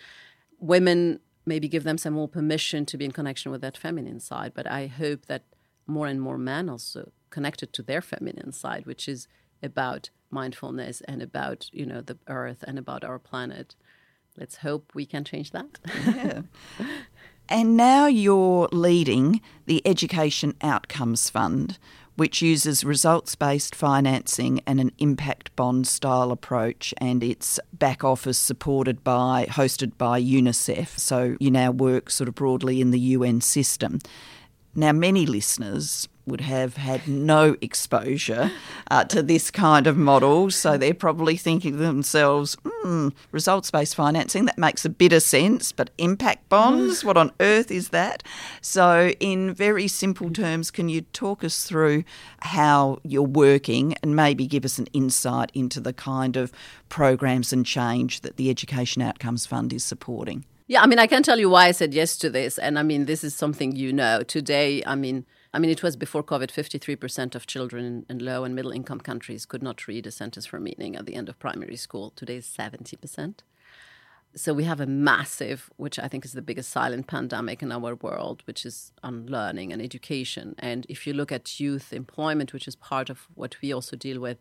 women 0.59 1.21
maybe 1.49 1.69
give 1.69 1.85
them 1.85 1.99
some 1.99 2.15
more 2.15 2.29
permission 2.29 2.85
to 2.87 2.99
be 2.99 3.05
in 3.05 3.13
connection 3.13 3.53
with 3.53 3.61
that 3.61 3.77
feminine 3.77 4.19
side 4.19 4.53
but 4.53 4.67
i 4.67 4.89
hope 4.89 5.27
that 5.27 5.45
more 5.87 6.07
and 6.07 6.21
more 6.21 6.39
men 6.39 6.69
also 6.69 7.11
connected 7.31 7.73
to 7.73 7.83
their 7.83 8.01
feminine 8.01 8.53
side 8.53 8.87
which 8.87 9.09
is 9.09 9.29
about 9.63 10.11
mindfulness 10.31 11.01
and 11.03 11.23
about 11.23 11.69
you 11.73 11.87
know 11.87 12.01
the 12.01 12.19
earth 12.29 12.65
and 12.67 12.79
about 12.79 13.05
our 13.05 13.19
planet 13.19 13.75
let's 14.37 14.59
hope 14.59 14.93
we 14.95 15.07
can 15.07 15.25
change 15.25 15.51
that 15.51 15.79
yeah. 16.07 16.43
and 17.49 17.77
now 17.77 18.07
you're 18.07 18.69
leading 18.73 19.41
the 19.67 19.83
education 19.87 20.55
outcomes 20.63 21.31
fund 21.31 21.79
which 22.17 22.41
uses 22.43 22.83
results 22.83 23.35
based 23.35 23.75
financing 23.75 24.61
and 24.67 24.81
an 24.81 24.91
impact 24.99 25.55
bond 25.55 25.87
style 25.87 26.33
approach, 26.33 26.93
and 26.99 27.23
it's 27.23 27.61
back 27.73 28.03
office 28.03 28.39
supported 28.39 29.05
by, 29.05 29.47
hosted 29.51 29.97
by 29.99 30.21
UNICEF. 30.21 30.99
So 30.99 31.37
you 31.39 31.51
now 31.51 31.71
work 31.71 32.11
sort 32.11 32.29
of 32.29 32.35
broadly 32.35 32.81
in 32.81 32.91
the 32.91 32.99
UN 32.99 33.41
system. 33.41 33.99
Now, 34.77 34.93
many 34.93 35.25
listeners 35.25 36.07
would 36.27 36.43
have 36.43 36.77
had 36.77 37.07
no 37.07 37.57
exposure 37.61 38.51
uh, 38.91 39.05
to 39.05 39.23
this 39.23 39.51
kind 39.51 39.87
of 39.87 39.97
model. 39.97 40.51
So 40.51 40.77
they're 40.77 40.93
probably 40.93 41.37
thinking 41.37 41.73
to 41.73 41.79
themselves, 41.79 42.57
hmm, 42.65 43.09
results 43.33 43.71
based 43.71 43.95
financing, 43.95 44.45
that 44.47 44.59
makes 44.59 44.85
a 44.85 44.91
bit 44.91 45.13
of 45.13 45.23
sense, 45.23 45.73
but 45.73 45.91
impact 45.99 46.49
bonds, 46.49 47.05
what 47.05 47.17
on 47.17 47.33
earth 47.41 47.71
is 47.71 47.91
that? 47.91 48.23
So, 48.61 49.13
in 49.21 49.55
very 49.55 49.89
simple 49.89 50.31
terms, 50.31 50.71
can 50.71 50.89
you 50.89 51.03
talk 51.03 51.45
us 51.45 51.65
through 51.65 52.05
how 52.41 52.99
you're 53.03 53.23
working 53.23 53.95
and 54.03 54.17
maybe 54.17 54.47
give 54.47 54.65
us 54.65 54.79
an 54.79 54.87
insight 54.93 55.51
into 55.55 55.81
the 55.81 55.93
kind 55.93 56.37
of 56.37 56.53
programs 56.89 57.53
and 57.53 57.65
change 57.65 58.21
that 58.23 58.37
the 58.37 58.51
Education 58.51 59.01
Outcomes 59.01 59.47
Fund 59.47 59.73
is 59.73 59.85
supporting? 59.85 60.45
Yeah, 60.69 60.83
I 60.83 60.87
mean, 60.87 60.99
I 60.99 61.07
can 61.07 61.23
tell 61.23 61.39
you 61.39 61.49
why 61.49 61.67
I 61.67 61.71
said 61.71 61.95
yes 61.95 62.17
to 62.19 62.29
this. 62.29 62.59
And 62.59 62.77
I 62.77 62.83
mean, 62.83 63.05
this 63.05 63.23
is 63.23 63.35
something 63.35 63.77
you 63.77 63.93
know. 63.93 64.23
Today, 64.25 64.83
I 64.85 64.97
mean, 64.97 65.25
I 65.55 65.61
mean, 65.61 65.71
it 65.71 65.83
was 65.83 65.95
before 65.95 66.25
COVID, 66.25 66.51
53% 66.51 67.37
of 67.37 67.47
children 67.47 68.05
in 68.09 68.19
low 68.19 68.43
and 68.43 68.55
middle 68.55 68.73
income 68.73 68.99
countries 68.99 69.47
could 69.47 69.63
not 69.63 69.87
read 69.87 70.09
a 70.09 70.11
sentence 70.11 70.47
for 70.47 70.59
meaning 70.59 70.97
at 70.97 71.07
the 71.07 71.15
end 71.15 71.29
of 71.29 71.39
primary 71.39 71.77
school. 71.77 72.13
Today 72.17 72.37
is 72.37 72.47
70%. 72.47 73.39
So 74.35 74.53
we 74.53 74.65
have 74.65 74.81
a 74.81 74.87
massive, 74.87 75.71
which 75.77 76.01
I 76.01 76.09
think 76.09 76.25
is 76.25 76.33
the 76.33 76.43
biggest 76.43 76.71
silent 76.71 77.07
pandemic 77.07 77.63
in 77.63 77.71
our 77.71 77.95
world, 77.95 78.43
which 78.45 78.67
is 78.67 78.93
on 79.05 79.27
learning 79.27 79.73
and 79.73 79.81
education. 79.81 80.57
And 80.59 80.85
if 80.89 81.07
you 81.07 81.15
look 81.15 81.31
at 81.31 81.61
youth 81.61 81.93
employment, 81.93 82.53
which 82.53 82.67
is 82.67 82.75
part 82.75 83.09
of 83.09 83.29
what 83.35 83.57
we 83.63 83.73
also 83.73 83.97
deal 83.97 84.21
with, 84.21 84.39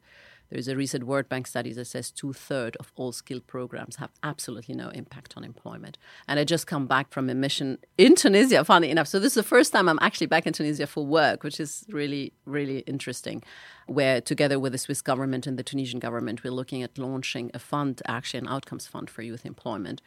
There's 0.49 0.67
a 0.67 0.75
recent 0.75 1.05
World 1.05 1.29
Bank 1.29 1.47
study 1.47 1.73
that 1.73 1.85
says 1.85 2.11
two 2.11 2.33
thirds 2.33 2.77
of 2.77 2.91
all 2.95 3.11
skill 3.11 3.39
programs 3.39 3.97
have 3.97 4.11
absolutely 4.23 4.75
no 4.75 4.89
impact 4.89 5.33
on 5.35 5.43
employment. 5.43 5.97
And 6.27 6.39
I 6.39 6.43
just 6.43 6.67
come 6.67 6.87
back 6.87 7.11
from 7.11 7.29
a 7.29 7.35
mission 7.35 7.79
in 7.97 8.15
Tunisia, 8.15 8.63
funny 8.63 8.89
enough. 8.89 9.07
So 9.07 9.19
this 9.19 9.31
is 9.31 9.43
the 9.43 9.43
first 9.43 9.73
time 9.73 9.89
I'm 9.89 9.99
actually 10.01 10.27
back 10.27 10.45
in 10.45 10.53
Tunisia 10.53 10.87
for 10.87 11.05
work, 11.05 11.43
which 11.43 11.59
is 11.59 11.85
really, 11.89 12.33
really 12.45 12.79
interesting. 12.79 13.43
Where 13.87 14.21
together 14.21 14.59
with 14.59 14.71
the 14.71 14.77
Swiss 14.77 15.01
government 15.01 15.47
and 15.47 15.57
the 15.57 15.63
Tunisian 15.63 15.99
government, 15.99 16.43
we're 16.43 16.51
looking 16.51 16.83
at 16.83 16.97
launching 16.97 17.51
a 17.53 17.59
fund, 17.59 18.01
actually 18.07 18.39
an 18.39 18.47
outcomes 18.47 18.87
fund 18.87 19.09
for 19.09 19.21
youth 19.21 19.45
employment 19.45 20.01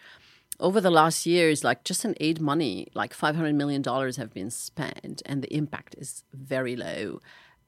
over 0.60 0.80
the 0.80 0.90
last 0.90 1.24
years, 1.26 1.62
like 1.62 1.84
just 1.84 2.04
in 2.04 2.14
aid 2.20 2.40
money, 2.40 2.88
like 2.94 3.14
$500 3.14 3.54
million 3.54 3.82
have 3.84 4.34
been 4.34 4.50
spent, 4.50 5.22
and 5.24 5.42
the 5.42 5.54
impact 5.54 5.94
is 5.98 6.24
very 6.32 6.74
low 6.74 7.20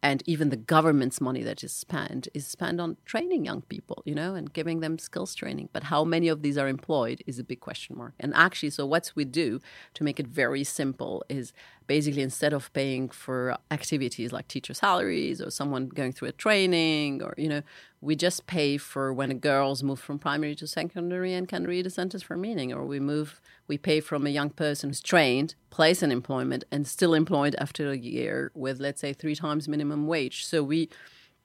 and 0.02 0.22
even 0.26 0.48
the 0.48 0.56
government's 0.56 1.20
money 1.20 1.42
that 1.42 1.62
is 1.62 1.72
spent 1.72 2.28
is 2.34 2.46
spent 2.46 2.80
on 2.80 2.96
training 3.04 3.44
young 3.44 3.62
people 3.62 4.02
you 4.04 4.14
know 4.14 4.34
and 4.34 4.52
giving 4.52 4.80
them 4.80 4.98
skills 4.98 5.34
training. 5.34 5.68
But 5.72 5.84
how 5.84 6.04
many 6.04 6.28
of 6.28 6.42
these 6.42 6.58
are 6.58 6.68
employed 6.68 7.22
is 7.26 7.38
a 7.38 7.44
big 7.44 7.60
question 7.60 7.96
mark. 7.96 8.14
And 8.20 8.32
actually 8.34 8.70
so 8.70 8.86
what 8.86 9.12
we 9.14 9.24
do 9.24 9.60
to 9.94 10.04
make 10.04 10.20
it 10.20 10.26
very 10.26 10.64
simple 10.64 11.24
is 11.28 11.52
basically 11.90 12.22
instead 12.22 12.52
of 12.52 12.72
paying 12.72 13.08
for 13.08 13.56
activities 13.72 14.30
like 14.32 14.46
teacher 14.46 14.74
salaries 14.84 15.40
or 15.42 15.50
someone 15.50 15.88
going 15.88 16.12
through 16.12 16.28
a 16.28 16.36
training 16.46 17.20
or 17.20 17.34
you 17.36 17.48
know 17.48 17.62
we 18.00 18.14
just 18.14 18.46
pay 18.46 18.76
for 18.76 19.12
when 19.12 19.30
a 19.30 19.34
girls 19.34 19.82
move 19.82 19.98
from 19.98 20.16
primary 20.16 20.54
to 20.54 20.66
secondary 20.66 21.32
and 21.34 21.48
can 21.48 21.64
read 21.64 21.84
a 21.86 21.90
sentence 21.90 22.22
for 22.22 22.36
meaning 22.36 22.72
or 22.72 22.84
we 22.84 23.00
move 23.00 23.40
we 23.70 23.78
pay 23.78 24.00
from 24.00 24.26
a 24.26 24.30
young 24.30 24.50
person 24.50 24.90
who's 24.90 25.00
trained 25.00 25.54
place 25.70 26.02
in 26.02 26.10
employment 26.10 26.62
and 26.72 26.86
still 26.86 27.14
employed 27.14 27.54
after 27.58 27.90
a 27.90 27.96
year 27.96 28.50
with 28.54 28.80
let's 28.80 29.00
say 29.00 29.12
three 29.12 29.36
times 29.36 29.68
minimum 29.68 30.06
wage. 30.08 30.44
So 30.44 30.62
we 30.62 30.88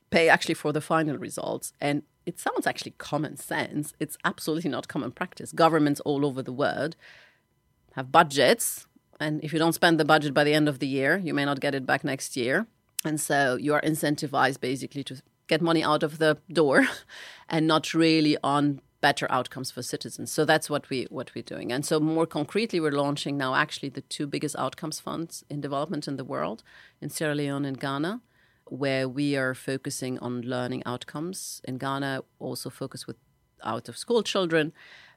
pay 0.10 0.27
actually 0.27 0.55
for 0.55 0.71
the 0.73 0.81
final 0.81 1.17
results 1.17 1.71
and 1.79 2.01
it 2.25 2.39
sounds 2.39 2.65
actually 2.65 2.95
common 2.97 3.38
sense. 3.38 3.93
It's 3.99 4.17
absolutely 4.25 4.71
not 4.71 4.88
common 4.88 5.12
practice. 5.12 5.51
Governments 5.51 6.01
all 6.01 6.25
over 6.25 6.41
the 6.41 6.51
world 6.51 6.95
have 7.93 8.12
budgets 8.12 8.88
and 9.19 9.43
if 9.43 9.54
you 9.54 9.60
don't 9.60 9.73
spend 9.73 9.99
the 9.99 10.06
budget 10.06 10.34
by 10.34 10.43
the 10.43 10.54
end 10.54 10.67
of 10.67 10.80
the 10.80 10.88
year, 10.88 11.17
you 11.17 11.34
may 11.34 11.45
not 11.45 11.60
get 11.60 11.75
it 11.75 11.86
back 11.86 12.04
next 12.04 12.36
year. 12.36 12.67
And 13.04 13.19
so 13.21 13.56
you 13.56 13.73
are 13.73 13.82
incentivized 13.82 14.60
basically 14.60 15.04
to 15.06 15.21
get 15.47 15.62
money 15.62 15.84
out 15.84 16.04
of 16.04 16.17
the 16.17 16.38
door 16.51 16.88
and 17.49 17.67
not 17.67 17.93
really 17.93 18.38
on 18.43 18.82
better 19.01 19.28
outcomes 19.30 19.69
for 19.69 19.84
citizens. 19.84 20.32
So 20.32 20.45
that's 20.45 20.69
what 20.69 20.89
we 20.89 21.06
what 21.12 21.32
we're 21.36 21.43
doing. 21.43 21.71
And 21.71 21.86
so 21.86 21.99
more 21.99 22.25
concretely, 22.25 22.80
we're 22.80 22.99
launching 23.04 23.38
now 23.38 23.54
actually 23.54 23.89
the 23.89 24.01
two 24.01 24.25
biggest 24.25 24.56
outcomes 24.58 24.99
funds 24.99 25.43
in 25.49 25.62
development 25.62 26.08
in 26.08 26.15
the 26.17 26.25
world, 26.25 26.63
in 27.01 27.10
Sierra 27.10 27.36
Leone 27.36 27.65
and 27.65 27.80
Ghana, 27.80 28.21
where 28.65 29.08
we 29.08 29.38
are 29.38 29.54
focusing 29.54 30.17
on 30.19 30.41
learning 30.41 30.82
outcomes. 30.86 31.62
In 31.65 31.78
Ghana, 31.78 32.23
also 32.39 32.69
focus 32.71 33.06
with 33.06 33.17
out 33.63 33.88
of 33.88 33.97
school 33.97 34.23
children. 34.23 34.73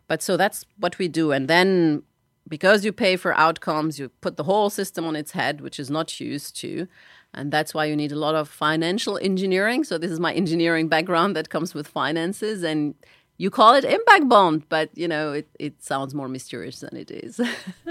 But 0.06 0.22
so 0.22 0.36
that's 0.36 0.66
what 0.78 0.98
we 0.98 1.08
do. 1.08 1.32
And 1.32 1.48
then 1.48 2.02
because 2.48 2.84
you 2.84 2.92
pay 2.92 3.16
for 3.16 3.36
outcomes, 3.36 3.98
you 3.98 4.08
put 4.20 4.36
the 4.36 4.44
whole 4.44 4.70
system 4.70 5.04
on 5.04 5.14
its 5.16 5.32
head, 5.32 5.60
which 5.60 5.78
is 5.78 5.90
not 5.90 6.18
used 6.20 6.56
to. 6.56 6.88
And 7.34 7.52
that's 7.52 7.74
why 7.74 7.84
you 7.84 7.94
need 7.94 8.10
a 8.10 8.16
lot 8.16 8.34
of 8.34 8.48
financial 8.48 9.18
engineering. 9.18 9.84
So, 9.84 9.98
this 9.98 10.10
is 10.10 10.18
my 10.18 10.32
engineering 10.32 10.88
background 10.88 11.36
that 11.36 11.50
comes 11.50 11.74
with 11.74 11.86
finances. 11.86 12.62
And 12.62 12.94
you 13.38 13.50
call 13.50 13.74
it 13.74 13.84
impact 13.84 14.28
bond, 14.28 14.68
but 14.68 14.90
you 14.96 15.06
know, 15.06 15.32
it, 15.32 15.48
it 15.60 15.82
sounds 15.82 16.12
more 16.12 16.28
mysterious 16.28 16.80
than 16.80 16.96
it 16.96 17.10
is. 17.10 17.38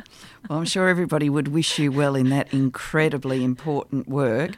well, 0.50 0.60
I'm 0.60 0.66
sure 0.66 0.90
everybody 0.90 1.30
would 1.30 1.48
wish 1.48 1.80
you 1.80 1.92
well 1.92 2.16
in 2.16 2.30
that 2.30 2.54
incredibly 2.54 3.44
important 3.44 4.10
work. 4.10 4.52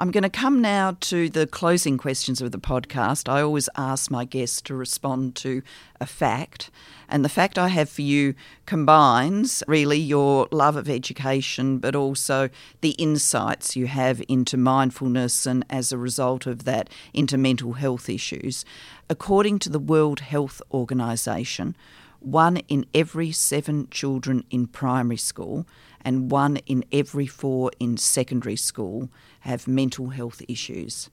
I'm 0.00 0.10
going 0.10 0.24
to 0.24 0.30
come 0.30 0.60
now 0.60 0.96
to 1.00 1.28
the 1.28 1.46
closing 1.46 1.96
questions 1.96 2.42
of 2.42 2.50
the 2.50 2.58
podcast. 2.58 3.28
I 3.28 3.40
always 3.40 3.68
ask 3.76 4.10
my 4.10 4.24
guests 4.24 4.60
to 4.62 4.74
respond 4.74 5.36
to 5.36 5.62
a 6.00 6.06
fact. 6.06 6.72
And 7.12 7.26
the 7.26 7.28
fact 7.28 7.58
I 7.58 7.68
have 7.68 7.90
for 7.90 8.00
you 8.00 8.34
combines 8.64 9.62
really 9.68 9.98
your 9.98 10.48
love 10.50 10.76
of 10.76 10.88
education, 10.88 11.76
but 11.76 11.94
also 11.94 12.48
the 12.80 12.92
insights 12.92 13.76
you 13.76 13.86
have 13.86 14.22
into 14.30 14.56
mindfulness 14.56 15.44
and 15.44 15.62
as 15.68 15.92
a 15.92 15.98
result 15.98 16.46
of 16.46 16.64
that, 16.64 16.88
into 17.12 17.36
mental 17.36 17.74
health 17.74 18.08
issues. 18.08 18.64
According 19.10 19.58
to 19.58 19.68
the 19.68 19.78
World 19.78 20.20
Health 20.20 20.62
Organization, 20.72 21.76
one 22.20 22.56
in 22.68 22.86
every 22.94 23.30
seven 23.30 23.88
children 23.90 24.44
in 24.48 24.66
primary 24.66 25.18
school 25.18 25.66
and 26.00 26.30
one 26.30 26.56
in 26.64 26.82
every 26.92 27.26
four 27.26 27.72
in 27.78 27.98
secondary 27.98 28.56
school 28.56 29.10
have 29.40 29.68
mental 29.68 30.08
health 30.08 30.40
issues. 30.48 31.10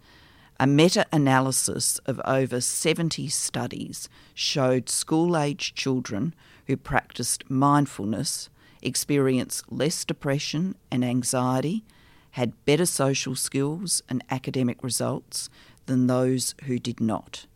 A 0.59 0.67
meta 0.67 1.05
analysis 1.13 1.99
of 1.99 2.19
over 2.25 2.59
70 2.59 3.29
studies 3.29 4.09
showed 4.33 4.89
school 4.89 5.37
age 5.37 5.73
children 5.73 6.35
who 6.67 6.75
practiced 6.75 7.49
mindfulness 7.49 8.49
experienced 8.81 9.71
less 9.71 10.05
depression 10.05 10.75
and 10.91 11.03
anxiety, 11.03 11.83
had 12.31 12.65
better 12.65 12.85
social 12.85 13.35
skills 13.35 14.03
and 14.09 14.23
academic 14.29 14.83
results 14.83 15.49
than 15.85 16.07
those 16.07 16.55
who 16.65 16.77
did 16.77 16.99
not. 16.99 17.47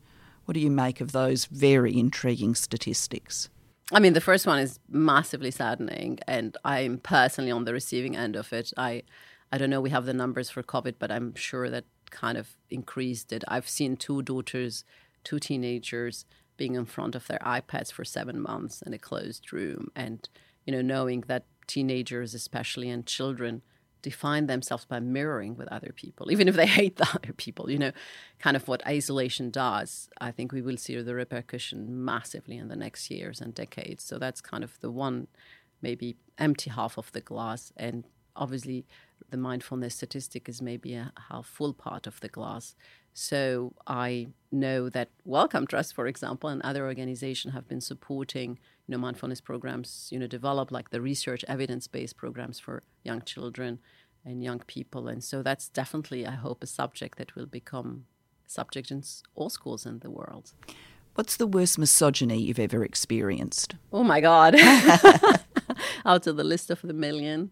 What 0.45 0.55
do 0.55 0.59
you 0.59 0.71
make 0.71 0.99
of 0.99 1.11
those 1.11 1.45
very 1.45 1.97
intriguing 1.97 2.55
statistics? 2.55 3.49
I 3.91 3.99
mean, 3.99 4.13
the 4.13 4.21
first 4.21 4.47
one 4.47 4.59
is 4.59 4.79
massively 4.89 5.51
saddening, 5.51 6.19
and 6.27 6.57
I'm 6.65 6.97
personally 6.97 7.51
on 7.51 7.65
the 7.65 7.73
receiving 7.73 8.15
end 8.15 8.35
of 8.35 8.51
it. 8.51 8.73
I, 8.75 9.03
I 9.51 9.57
don't 9.57 9.69
know. 9.69 9.81
We 9.81 9.91
have 9.91 10.05
the 10.05 10.13
numbers 10.13 10.49
for 10.49 10.63
COVID, 10.63 10.95
but 10.99 11.11
I'm 11.11 11.35
sure 11.35 11.69
that 11.69 11.85
kind 12.13 12.37
of 12.37 12.55
increased 12.69 13.33
it. 13.33 13.43
I've 13.47 13.67
seen 13.67 13.97
two 13.97 14.21
daughters, 14.21 14.85
two 15.23 15.39
teenagers 15.39 16.25
being 16.55 16.75
in 16.75 16.85
front 16.85 17.15
of 17.15 17.27
their 17.27 17.39
iPads 17.39 17.91
for 17.91 18.05
seven 18.05 18.39
months 18.39 18.81
in 18.81 18.93
a 18.93 18.97
closed 18.97 19.51
room. 19.51 19.89
And, 19.95 20.29
you 20.65 20.71
know, 20.71 20.81
knowing 20.81 21.21
that 21.27 21.45
teenagers, 21.67 22.33
especially 22.33 22.89
and 22.89 23.05
children, 23.05 23.63
define 24.03 24.47
themselves 24.47 24.85
by 24.85 24.99
mirroring 24.99 25.55
with 25.55 25.67
other 25.69 25.91
people, 25.95 26.31
even 26.31 26.47
if 26.47 26.55
they 26.55 26.67
hate 26.67 26.95
the 26.97 27.09
other 27.09 27.33
people, 27.33 27.71
you 27.71 27.79
know, 27.79 27.91
kind 28.39 28.55
of 28.55 28.67
what 28.67 28.85
isolation 28.85 29.49
does. 29.49 30.09
I 30.21 30.31
think 30.31 30.51
we 30.51 30.61
will 30.61 30.77
see 30.77 31.01
the 31.01 31.15
repercussion 31.15 32.05
massively 32.05 32.57
in 32.57 32.67
the 32.67 32.75
next 32.75 33.09
years 33.09 33.41
and 33.41 33.55
decades. 33.55 34.03
So 34.03 34.19
that's 34.19 34.41
kind 34.41 34.63
of 34.63 34.79
the 34.81 34.91
one 34.91 35.27
maybe 35.81 36.15
empty 36.37 36.69
half 36.69 36.97
of 36.97 37.11
the 37.13 37.21
glass. 37.21 37.71
And 37.75 38.03
obviously, 38.35 38.85
the 39.33 39.37
mindfulness 39.37 39.95
statistic 39.95 40.47
is 40.47 40.61
maybe 40.61 40.93
a 40.93 41.11
half 41.27 41.47
full 41.47 41.73
part 41.73 42.05
of 42.05 42.19
the 42.19 42.29
glass. 42.29 42.75
So 43.15 43.73
I 43.87 44.27
know 44.51 44.89
that 44.89 45.09
Wellcome 45.25 45.65
Trust, 45.65 45.95
for 45.95 46.05
example, 46.05 46.51
and 46.51 46.61
other 46.61 46.85
organizations 46.85 47.55
have 47.55 47.67
been 47.67 47.81
supporting, 47.81 48.59
you 48.85 48.91
know, 48.91 48.99
mindfulness 48.99 49.41
programs, 49.41 50.07
you 50.11 50.19
know, 50.19 50.27
develop 50.27 50.71
like 50.71 50.91
the 50.91 51.01
research 51.01 51.43
evidence-based 51.47 52.15
programs 52.15 52.59
for 52.59 52.83
young 53.03 53.23
children 53.23 53.79
and 54.23 54.43
young 54.43 54.59
people. 54.59 55.07
And 55.07 55.23
so 55.23 55.41
that's 55.41 55.67
definitely, 55.67 56.27
I 56.27 56.35
hope, 56.35 56.63
a 56.63 56.67
subject 56.67 57.17
that 57.17 57.35
will 57.35 57.47
become 57.47 58.05
subject 58.45 58.91
in 58.91 59.01
all 59.33 59.49
schools 59.49 59.83
in 59.87 59.97
the 59.99 60.11
world. 60.11 60.53
What's 61.15 61.37
the 61.37 61.47
worst 61.47 61.79
misogyny 61.79 62.39
you've 62.39 62.59
ever 62.59 62.85
experienced? 62.85 63.77
Oh 63.91 64.03
my 64.03 64.21
God. 64.21 64.55
Out 66.05 66.27
of 66.27 66.37
the 66.37 66.43
list 66.43 66.69
of 66.69 66.83
the 66.83 66.93
million. 66.93 67.51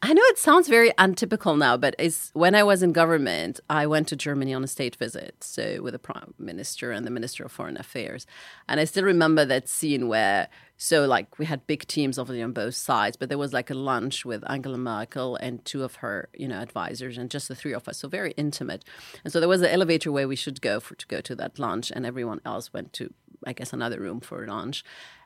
I 0.00 0.12
know 0.12 0.22
it 0.26 0.38
sounds 0.38 0.68
very 0.68 0.92
untypical 0.96 1.56
now, 1.56 1.76
but 1.76 1.96
it's 1.98 2.30
when 2.32 2.54
I 2.54 2.62
was 2.62 2.84
in 2.84 2.92
government, 2.92 3.58
I 3.68 3.88
went 3.88 4.06
to 4.08 4.16
Germany 4.16 4.54
on 4.54 4.62
a 4.62 4.68
state 4.68 4.94
visit, 4.94 5.42
so 5.42 5.82
with 5.82 5.92
the 5.92 5.98
prime 5.98 6.34
minister 6.38 6.92
and 6.92 7.04
the 7.04 7.10
minister 7.10 7.44
of 7.44 7.50
foreign 7.50 7.76
affairs, 7.76 8.24
and 8.68 8.78
I 8.78 8.84
still 8.84 9.02
remember 9.02 9.44
that 9.44 9.68
scene 9.68 10.06
where, 10.06 10.48
so 10.76 11.04
like 11.04 11.40
we 11.40 11.46
had 11.46 11.66
big 11.66 11.84
teams 11.88 12.16
obviously 12.16 12.44
on 12.44 12.52
both 12.52 12.76
sides, 12.76 13.16
but 13.16 13.28
there 13.28 13.38
was 13.38 13.52
like 13.52 13.70
a 13.70 13.74
lunch 13.74 14.24
with 14.24 14.48
Angela 14.48 14.78
Merkel 14.78 15.34
and 15.34 15.64
two 15.64 15.82
of 15.82 15.96
her, 15.96 16.28
you 16.32 16.46
know, 16.46 16.60
advisors, 16.60 17.18
and 17.18 17.28
just 17.28 17.48
the 17.48 17.56
three 17.56 17.74
of 17.74 17.88
us, 17.88 17.98
so 17.98 18.06
very 18.06 18.30
intimate, 18.36 18.84
and 19.24 19.32
so 19.32 19.40
there 19.40 19.48
was 19.48 19.62
an 19.62 19.70
elevator 19.70 20.12
where 20.12 20.28
we 20.28 20.36
should 20.36 20.60
go 20.60 20.78
for 20.78 20.94
to 20.94 21.06
go 21.08 21.20
to 21.20 21.34
that 21.34 21.58
lunch, 21.58 21.90
and 21.90 22.06
everyone 22.06 22.40
else 22.44 22.72
went 22.72 22.92
to, 22.92 23.12
I 23.44 23.52
guess, 23.52 23.72
another 23.72 23.98
room 23.98 24.20
for 24.20 24.46
lunch, 24.46 24.84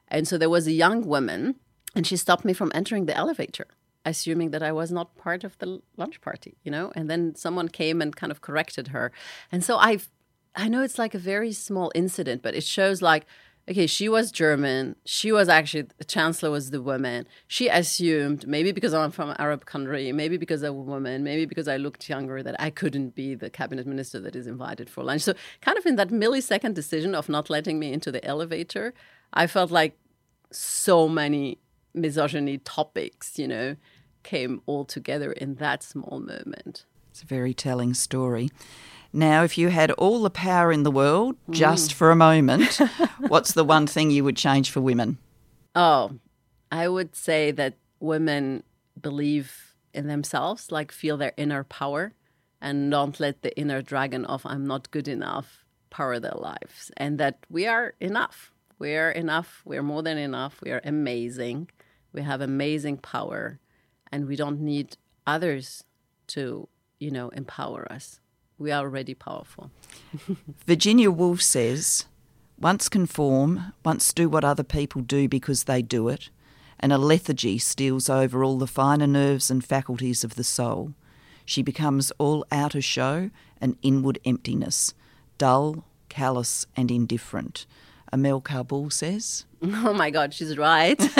and 0.09 0.27
so 0.27 0.39
there 0.39 0.49
was 0.49 0.67
a 0.67 0.73
young 0.73 1.07
woman, 1.07 1.57
and 1.95 2.07
she 2.07 2.17
stopped 2.17 2.47
me 2.47 2.55
from 2.55 2.73
entering 2.75 3.05
the 3.05 3.15
elevator 3.15 3.67
assuming 4.05 4.51
that 4.51 4.63
I 4.63 4.73
was 4.73 4.91
not 4.91 5.17
part 5.17 5.45
of 5.45 5.59
the 5.59 5.81
lunch 5.97 6.21
party, 6.21 6.57
you 6.63 6.71
know? 6.71 6.93
And 6.95 7.09
then 7.09 7.35
someone 7.35 7.69
came 7.69 8.03
and 8.03 8.15
kind 8.15 8.31
of 8.31 8.41
corrected 8.41 8.89
her. 8.89 9.13
And 9.51 9.63
so 9.65 9.77
I've, 9.77 10.09
I 10.55 10.69
know 10.69 10.83
it's 10.83 10.99
like 10.99 11.15
a 11.15 11.19
very 11.19 11.53
small 11.53 11.93
incident, 11.95 12.43
but 12.43 12.55
it 12.55 12.65
shows 12.65 13.01
like 13.03 13.27
okay, 13.69 13.87
she 13.87 14.09
was 14.09 14.33
German. 14.33 14.97
She 15.05 15.31
was 15.31 15.49
actually 15.49 15.87
the 15.99 16.05
chancellor 16.05 16.51
was 16.51 16.71
the 16.71 16.83
woman. 16.83 17.27
She 17.47 17.69
assumed 17.69 18.47
maybe 18.47 18.73
because 18.73 18.93
I'm 18.93 19.11
from 19.11 19.35
Arab 19.39 19.65
country, 19.65 20.11
maybe 20.13 20.37
because 20.37 20.63
I'm 20.63 20.75
a 20.75 20.83
woman, 20.83 21.23
maybe 21.23 21.47
because 21.47 21.69
I 21.69 21.77
looked 21.77 22.09
younger 22.09 22.43
that 22.43 22.57
I 22.59 22.71
couldn't 22.71 23.15
be 23.15 23.35
the 23.35 23.51
cabinet 23.51 23.87
minister 23.87 24.19
that 24.21 24.37
is 24.37 24.47
invited 24.47 24.91
for 24.91 25.05
lunch. 25.05 25.23
So 25.23 25.35
kind 25.61 25.79
of 25.79 25.87
in 25.87 25.97
that 25.97 26.09
millisecond 26.09 26.75
decision 26.75 27.15
of 27.15 27.29
not 27.29 27.51
letting 27.51 27.79
me 27.79 27.93
into 27.93 28.11
the 28.11 28.25
elevator, 28.25 28.95
I 29.33 29.47
felt 29.47 29.71
like 29.71 29.97
so 30.51 31.09
many 31.09 31.59
misogyny 31.95 32.59
topics, 32.59 33.39
you 33.39 33.49
know, 33.49 33.77
came 34.23 34.63
all 34.67 34.85
together 34.85 35.33
in 35.33 35.57
that 35.57 35.83
small 35.83 36.21
moment. 36.21 36.85
It's 37.11 37.23
a 37.23 37.27
very 37.27 37.55
telling 37.55 37.95
story. 37.95 38.51
Now, 39.13 39.45
if 39.45 39.59
you 39.59 39.69
had 39.69 39.91
all 39.93 40.23
the 40.23 40.31
power 40.31 40.73
in 40.73 40.85
the 40.85 40.91
world 40.91 41.37
mm. 41.49 41.55
just 41.55 41.93
for 41.93 42.11
a 42.11 42.17
moment, 42.17 42.81
what's 43.19 43.53
the 43.53 43.65
one 43.65 43.87
thing 43.87 44.11
you 44.11 44.25
would 44.25 44.37
change 44.37 44.71
for 44.71 44.81
women? 44.81 45.19
Oh, 45.75 46.13
I 46.71 46.89
would 46.89 47.15
say 47.15 47.51
that 47.51 47.75
women 48.01 48.63
believe 49.01 49.75
in 49.93 50.07
themselves, 50.07 50.73
like 50.73 50.91
feel 50.91 51.19
their 51.19 51.35
inner 51.37 51.65
power, 51.65 52.15
and 52.61 52.91
don't 52.91 53.21
let 53.21 53.43
the 53.43 53.57
inner 53.59 53.83
dragon 53.83 54.25
of 54.25 54.47
I'm 54.47 54.67
not 54.67 54.91
good 54.91 55.09
enough 55.09 55.65
power 55.91 56.19
their 56.19 56.33
lives. 56.35 56.91
And 56.97 57.19
that 57.19 57.45
we 57.51 57.67
are 57.67 57.95
enough. 58.01 58.53
We 58.79 58.97
are 58.97 59.11
enough. 59.11 59.63
We 59.65 59.77
are 59.77 59.83
more 59.83 60.03
than 60.03 60.19
enough. 60.19 60.61
We 60.63 60.71
are 60.71 60.81
amazing. 60.85 61.71
We 62.13 62.23
have 62.23 62.41
amazing 62.41 62.99
power. 62.99 63.61
And 64.13 64.29
we 64.29 64.37
don't 64.37 64.61
need 64.61 64.97
others 65.27 65.85
to, 66.29 66.69
you 67.01 67.11
know, 67.11 67.31
empower 67.31 67.91
us. 67.91 68.21
We 68.59 68.71
are 68.71 68.83
already 68.85 69.15
powerful. 69.15 69.71
Virginia 70.67 71.11
Woolf 71.11 71.43
says, 71.43 72.05
once 72.63 72.89
conform, 72.89 73.73
once 73.85 74.13
do 74.13 74.29
what 74.29 74.45
other 74.45 74.63
people 74.63 75.01
do 75.01 75.29
because 75.29 75.65
they 75.65 75.83
do 75.83 76.09
it, 76.09 76.31
and 76.79 76.93
a 76.93 76.99
lethargy 76.99 77.59
steals 77.59 78.09
over 78.09 78.45
all 78.45 78.59
the 78.59 78.69
finer 78.69 79.07
nerves 79.07 79.51
and 79.51 79.65
faculties 79.65 80.23
of 80.23 80.37
the 80.37 80.45
soul. 80.45 80.95
She 81.45 81.63
becomes 81.63 82.13
all 82.19 82.47
outer 82.53 82.81
show 82.81 83.31
and 83.61 83.77
inward 83.83 84.21
emptiness, 84.25 84.95
dull, 85.39 85.85
callous, 86.09 86.67
and 86.77 86.91
indifferent. 86.91 87.67
Amel 88.13 88.43
Karboul 88.43 88.93
says. 88.93 89.47
Oh 89.63 89.95
my 89.95 90.11
God, 90.11 90.35
she's 90.35 90.59
right. 90.59 91.01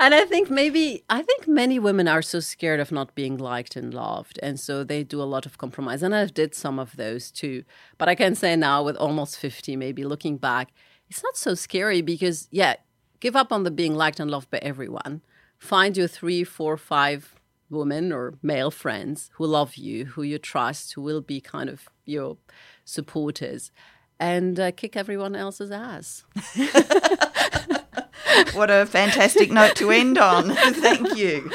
and 0.00 0.14
I 0.14 0.24
think 0.28 0.50
maybe, 0.50 1.04
I 1.08 1.22
think 1.22 1.46
many 1.46 1.78
women 1.78 2.08
are 2.08 2.22
so 2.22 2.40
scared 2.40 2.80
of 2.80 2.90
not 2.90 3.14
being 3.14 3.36
liked 3.36 3.76
and 3.76 3.94
loved. 3.94 4.38
And 4.42 4.58
so 4.58 4.84
they 4.84 5.04
do 5.04 5.22
a 5.22 5.24
lot 5.24 5.46
of 5.46 5.58
compromise. 5.58 6.02
And 6.02 6.14
I've 6.14 6.34
did 6.34 6.54
some 6.54 6.78
of 6.78 6.96
those 6.96 7.30
too. 7.30 7.64
But 7.98 8.08
I 8.08 8.14
can 8.14 8.34
say 8.34 8.56
now, 8.56 8.82
with 8.82 8.96
almost 8.96 9.38
50, 9.38 9.76
maybe 9.76 10.04
looking 10.04 10.36
back, 10.36 10.72
it's 11.08 11.22
not 11.22 11.36
so 11.36 11.54
scary 11.54 12.02
because, 12.02 12.48
yeah, 12.50 12.74
give 13.20 13.36
up 13.36 13.52
on 13.52 13.62
the 13.62 13.70
being 13.70 13.94
liked 13.94 14.20
and 14.20 14.30
loved 14.30 14.50
by 14.50 14.58
everyone. 14.58 15.22
Find 15.58 15.96
your 15.96 16.08
three, 16.08 16.44
four, 16.44 16.76
five 16.76 17.36
women 17.70 18.12
or 18.12 18.34
male 18.42 18.70
friends 18.70 19.30
who 19.34 19.46
love 19.46 19.76
you, 19.76 20.06
who 20.06 20.22
you 20.22 20.38
trust, 20.38 20.94
who 20.94 21.02
will 21.02 21.20
be 21.20 21.40
kind 21.40 21.68
of 21.68 21.88
your 22.04 22.36
supporters, 22.84 23.70
and 24.18 24.58
uh, 24.58 24.70
kick 24.72 24.96
everyone 24.96 25.36
else's 25.36 25.70
ass. 25.70 26.24
what 28.54 28.70
a 28.70 28.86
fantastic 28.86 29.50
note 29.50 29.76
to 29.76 29.90
end 29.90 30.18
on. 30.18 30.54
Thank 30.56 31.16
you. 31.16 31.50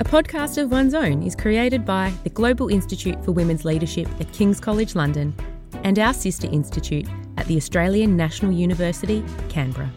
A 0.00 0.04
podcast 0.04 0.62
of 0.62 0.70
one's 0.70 0.94
own 0.94 1.22
is 1.22 1.34
created 1.34 1.84
by 1.84 2.12
the 2.22 2.30
Global 2.30 2.68
Institute 2.68 3.24
for 3.24 3.32
Women's 3.32 3.64
Leadership 3.64 4.08
at 4.20 4.32
King's 4.32 4.60
College 4.60 4.94
London 4.94 5.34
and 5.82 5.98
our 5.98 6.14
sister 6.14 6.48
institute 6.50 7.08
at 7.36 7.46
the 7.46 7.56
Australian 7.56 8.16
National 8.16 8.52
University, 8.52 9.24
Canberra. 9.48 9.90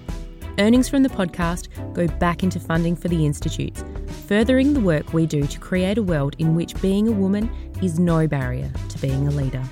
Earnings 0.59 0.89
from 0.89 1.03
the 1.03 1.09
podcast 1.09 1.67
go 1.93 2.07
back 2.17 2.41
into 2.41 2.59
funding 2.59 2.95
for 2.95 3.09
the 3.09 3.25
institutes, 3.25 3.83
furthering 4.27 4.73
the 4.73 4.79
work 4.79 5.13
we 5.13 5.27
do 5.27 5.45
to 5.45 5.59
create 5.59 5.99
a 5.99 6.03
world 6.03 6.35
in 6.39 6.55
which 6.55 6.79
being 6.81 7.07
a 7.07 7.11
woman 7.11 7.49
is 7.81 7.99
no 7.99 8.27
barrier 8.27 8.71
to 8.89 8.97
being 8.99 9.27
a 9.27 9.31
leader. 9.31 9.63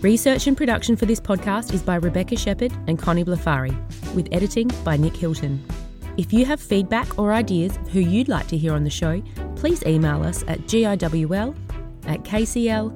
Research 0.00 0.46
and 0.46 0.56
production 0.56 0.94
for 0.94 1.06
this 1.06 1.18
podcast 1.18 1.74
is 1.74 1.82
by 1.82 1.96
Rebecca 1.96 2.36
Shepherd 2.36 2.72
and 2.86 2.98
Connie 2.98 3.24
Blafari, 3.24 3.74
with 4.14 4.28
editing 4.30 4.68
by 4.84 4.96
Nick 4.96 5.16
Hilton. 5.16 5.60
If 6.16 6.32
you 6.32 6.44
have 6.44 6.60
feedback 6.60 7.18
or 7.18 7.32
ideas 7.32 7.78
who 7.92 8.00
you'd 8.00 8.28
like 8.28 8.46
to 8.48 8.56
hear 8.56 8.74
on 8.74 8.84
the 8.84 8.90
show, 8.90 9.20
please 9.56 9.82
email 9.84 10.22
us 10.22 10.44
at 10.46 10.60
giwl 10.62 11.56
at 12.06 12.22
kcl.ac.uk. 12.22 12.88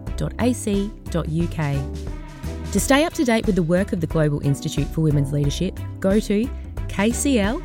To 2.72 2.80
stay 2.80 3.04
up 3.04 3.12
to 3.14 3.24
date 3.24 3.46
with 3.46 3.56
the 3.56 3.62
work 3.62 3.92
of 3.92 4.00
the 4.00 4.06
Global 4.06 4.40
Institute 4.46 4.86
for 4.88 5.00
Women's 5.02 5.32
Leadership, 5.32 5.78
go 5.98 6.20
to 6.20 6.48
kcl.ac.uk 6.86 7.62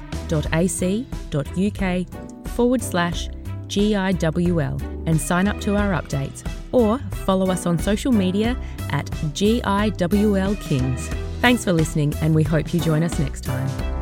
forward 2.50 2.82
slash 2.82 3.30
GIWL 3.68 4.82
and 5.06 5.22
sign 5.22 5.48
up 5.48 5.62
to 5.62 5.76
our 5.76 5.92
updates 5.92 6.44
or 6.78 7.00
follow 7.26 7.50
us 7.50 7.66
on 7.66 7.80
social 7.80 8.12
media 8.12 8.56
at 8.92 9.10
GIWL 9.34 10.56
Kings. 10.62 11.08
Thanks 11.42 11.64
for 11.64 11.74
listening, 11.74 12.14
and 12.22 12.36
we 12.36 12.44
hope 12.44 12.74
you 12.74 12.80
join 12.80 13.02
us 13.04 13.18
next 13.18 13.44
time. 13.44 13.97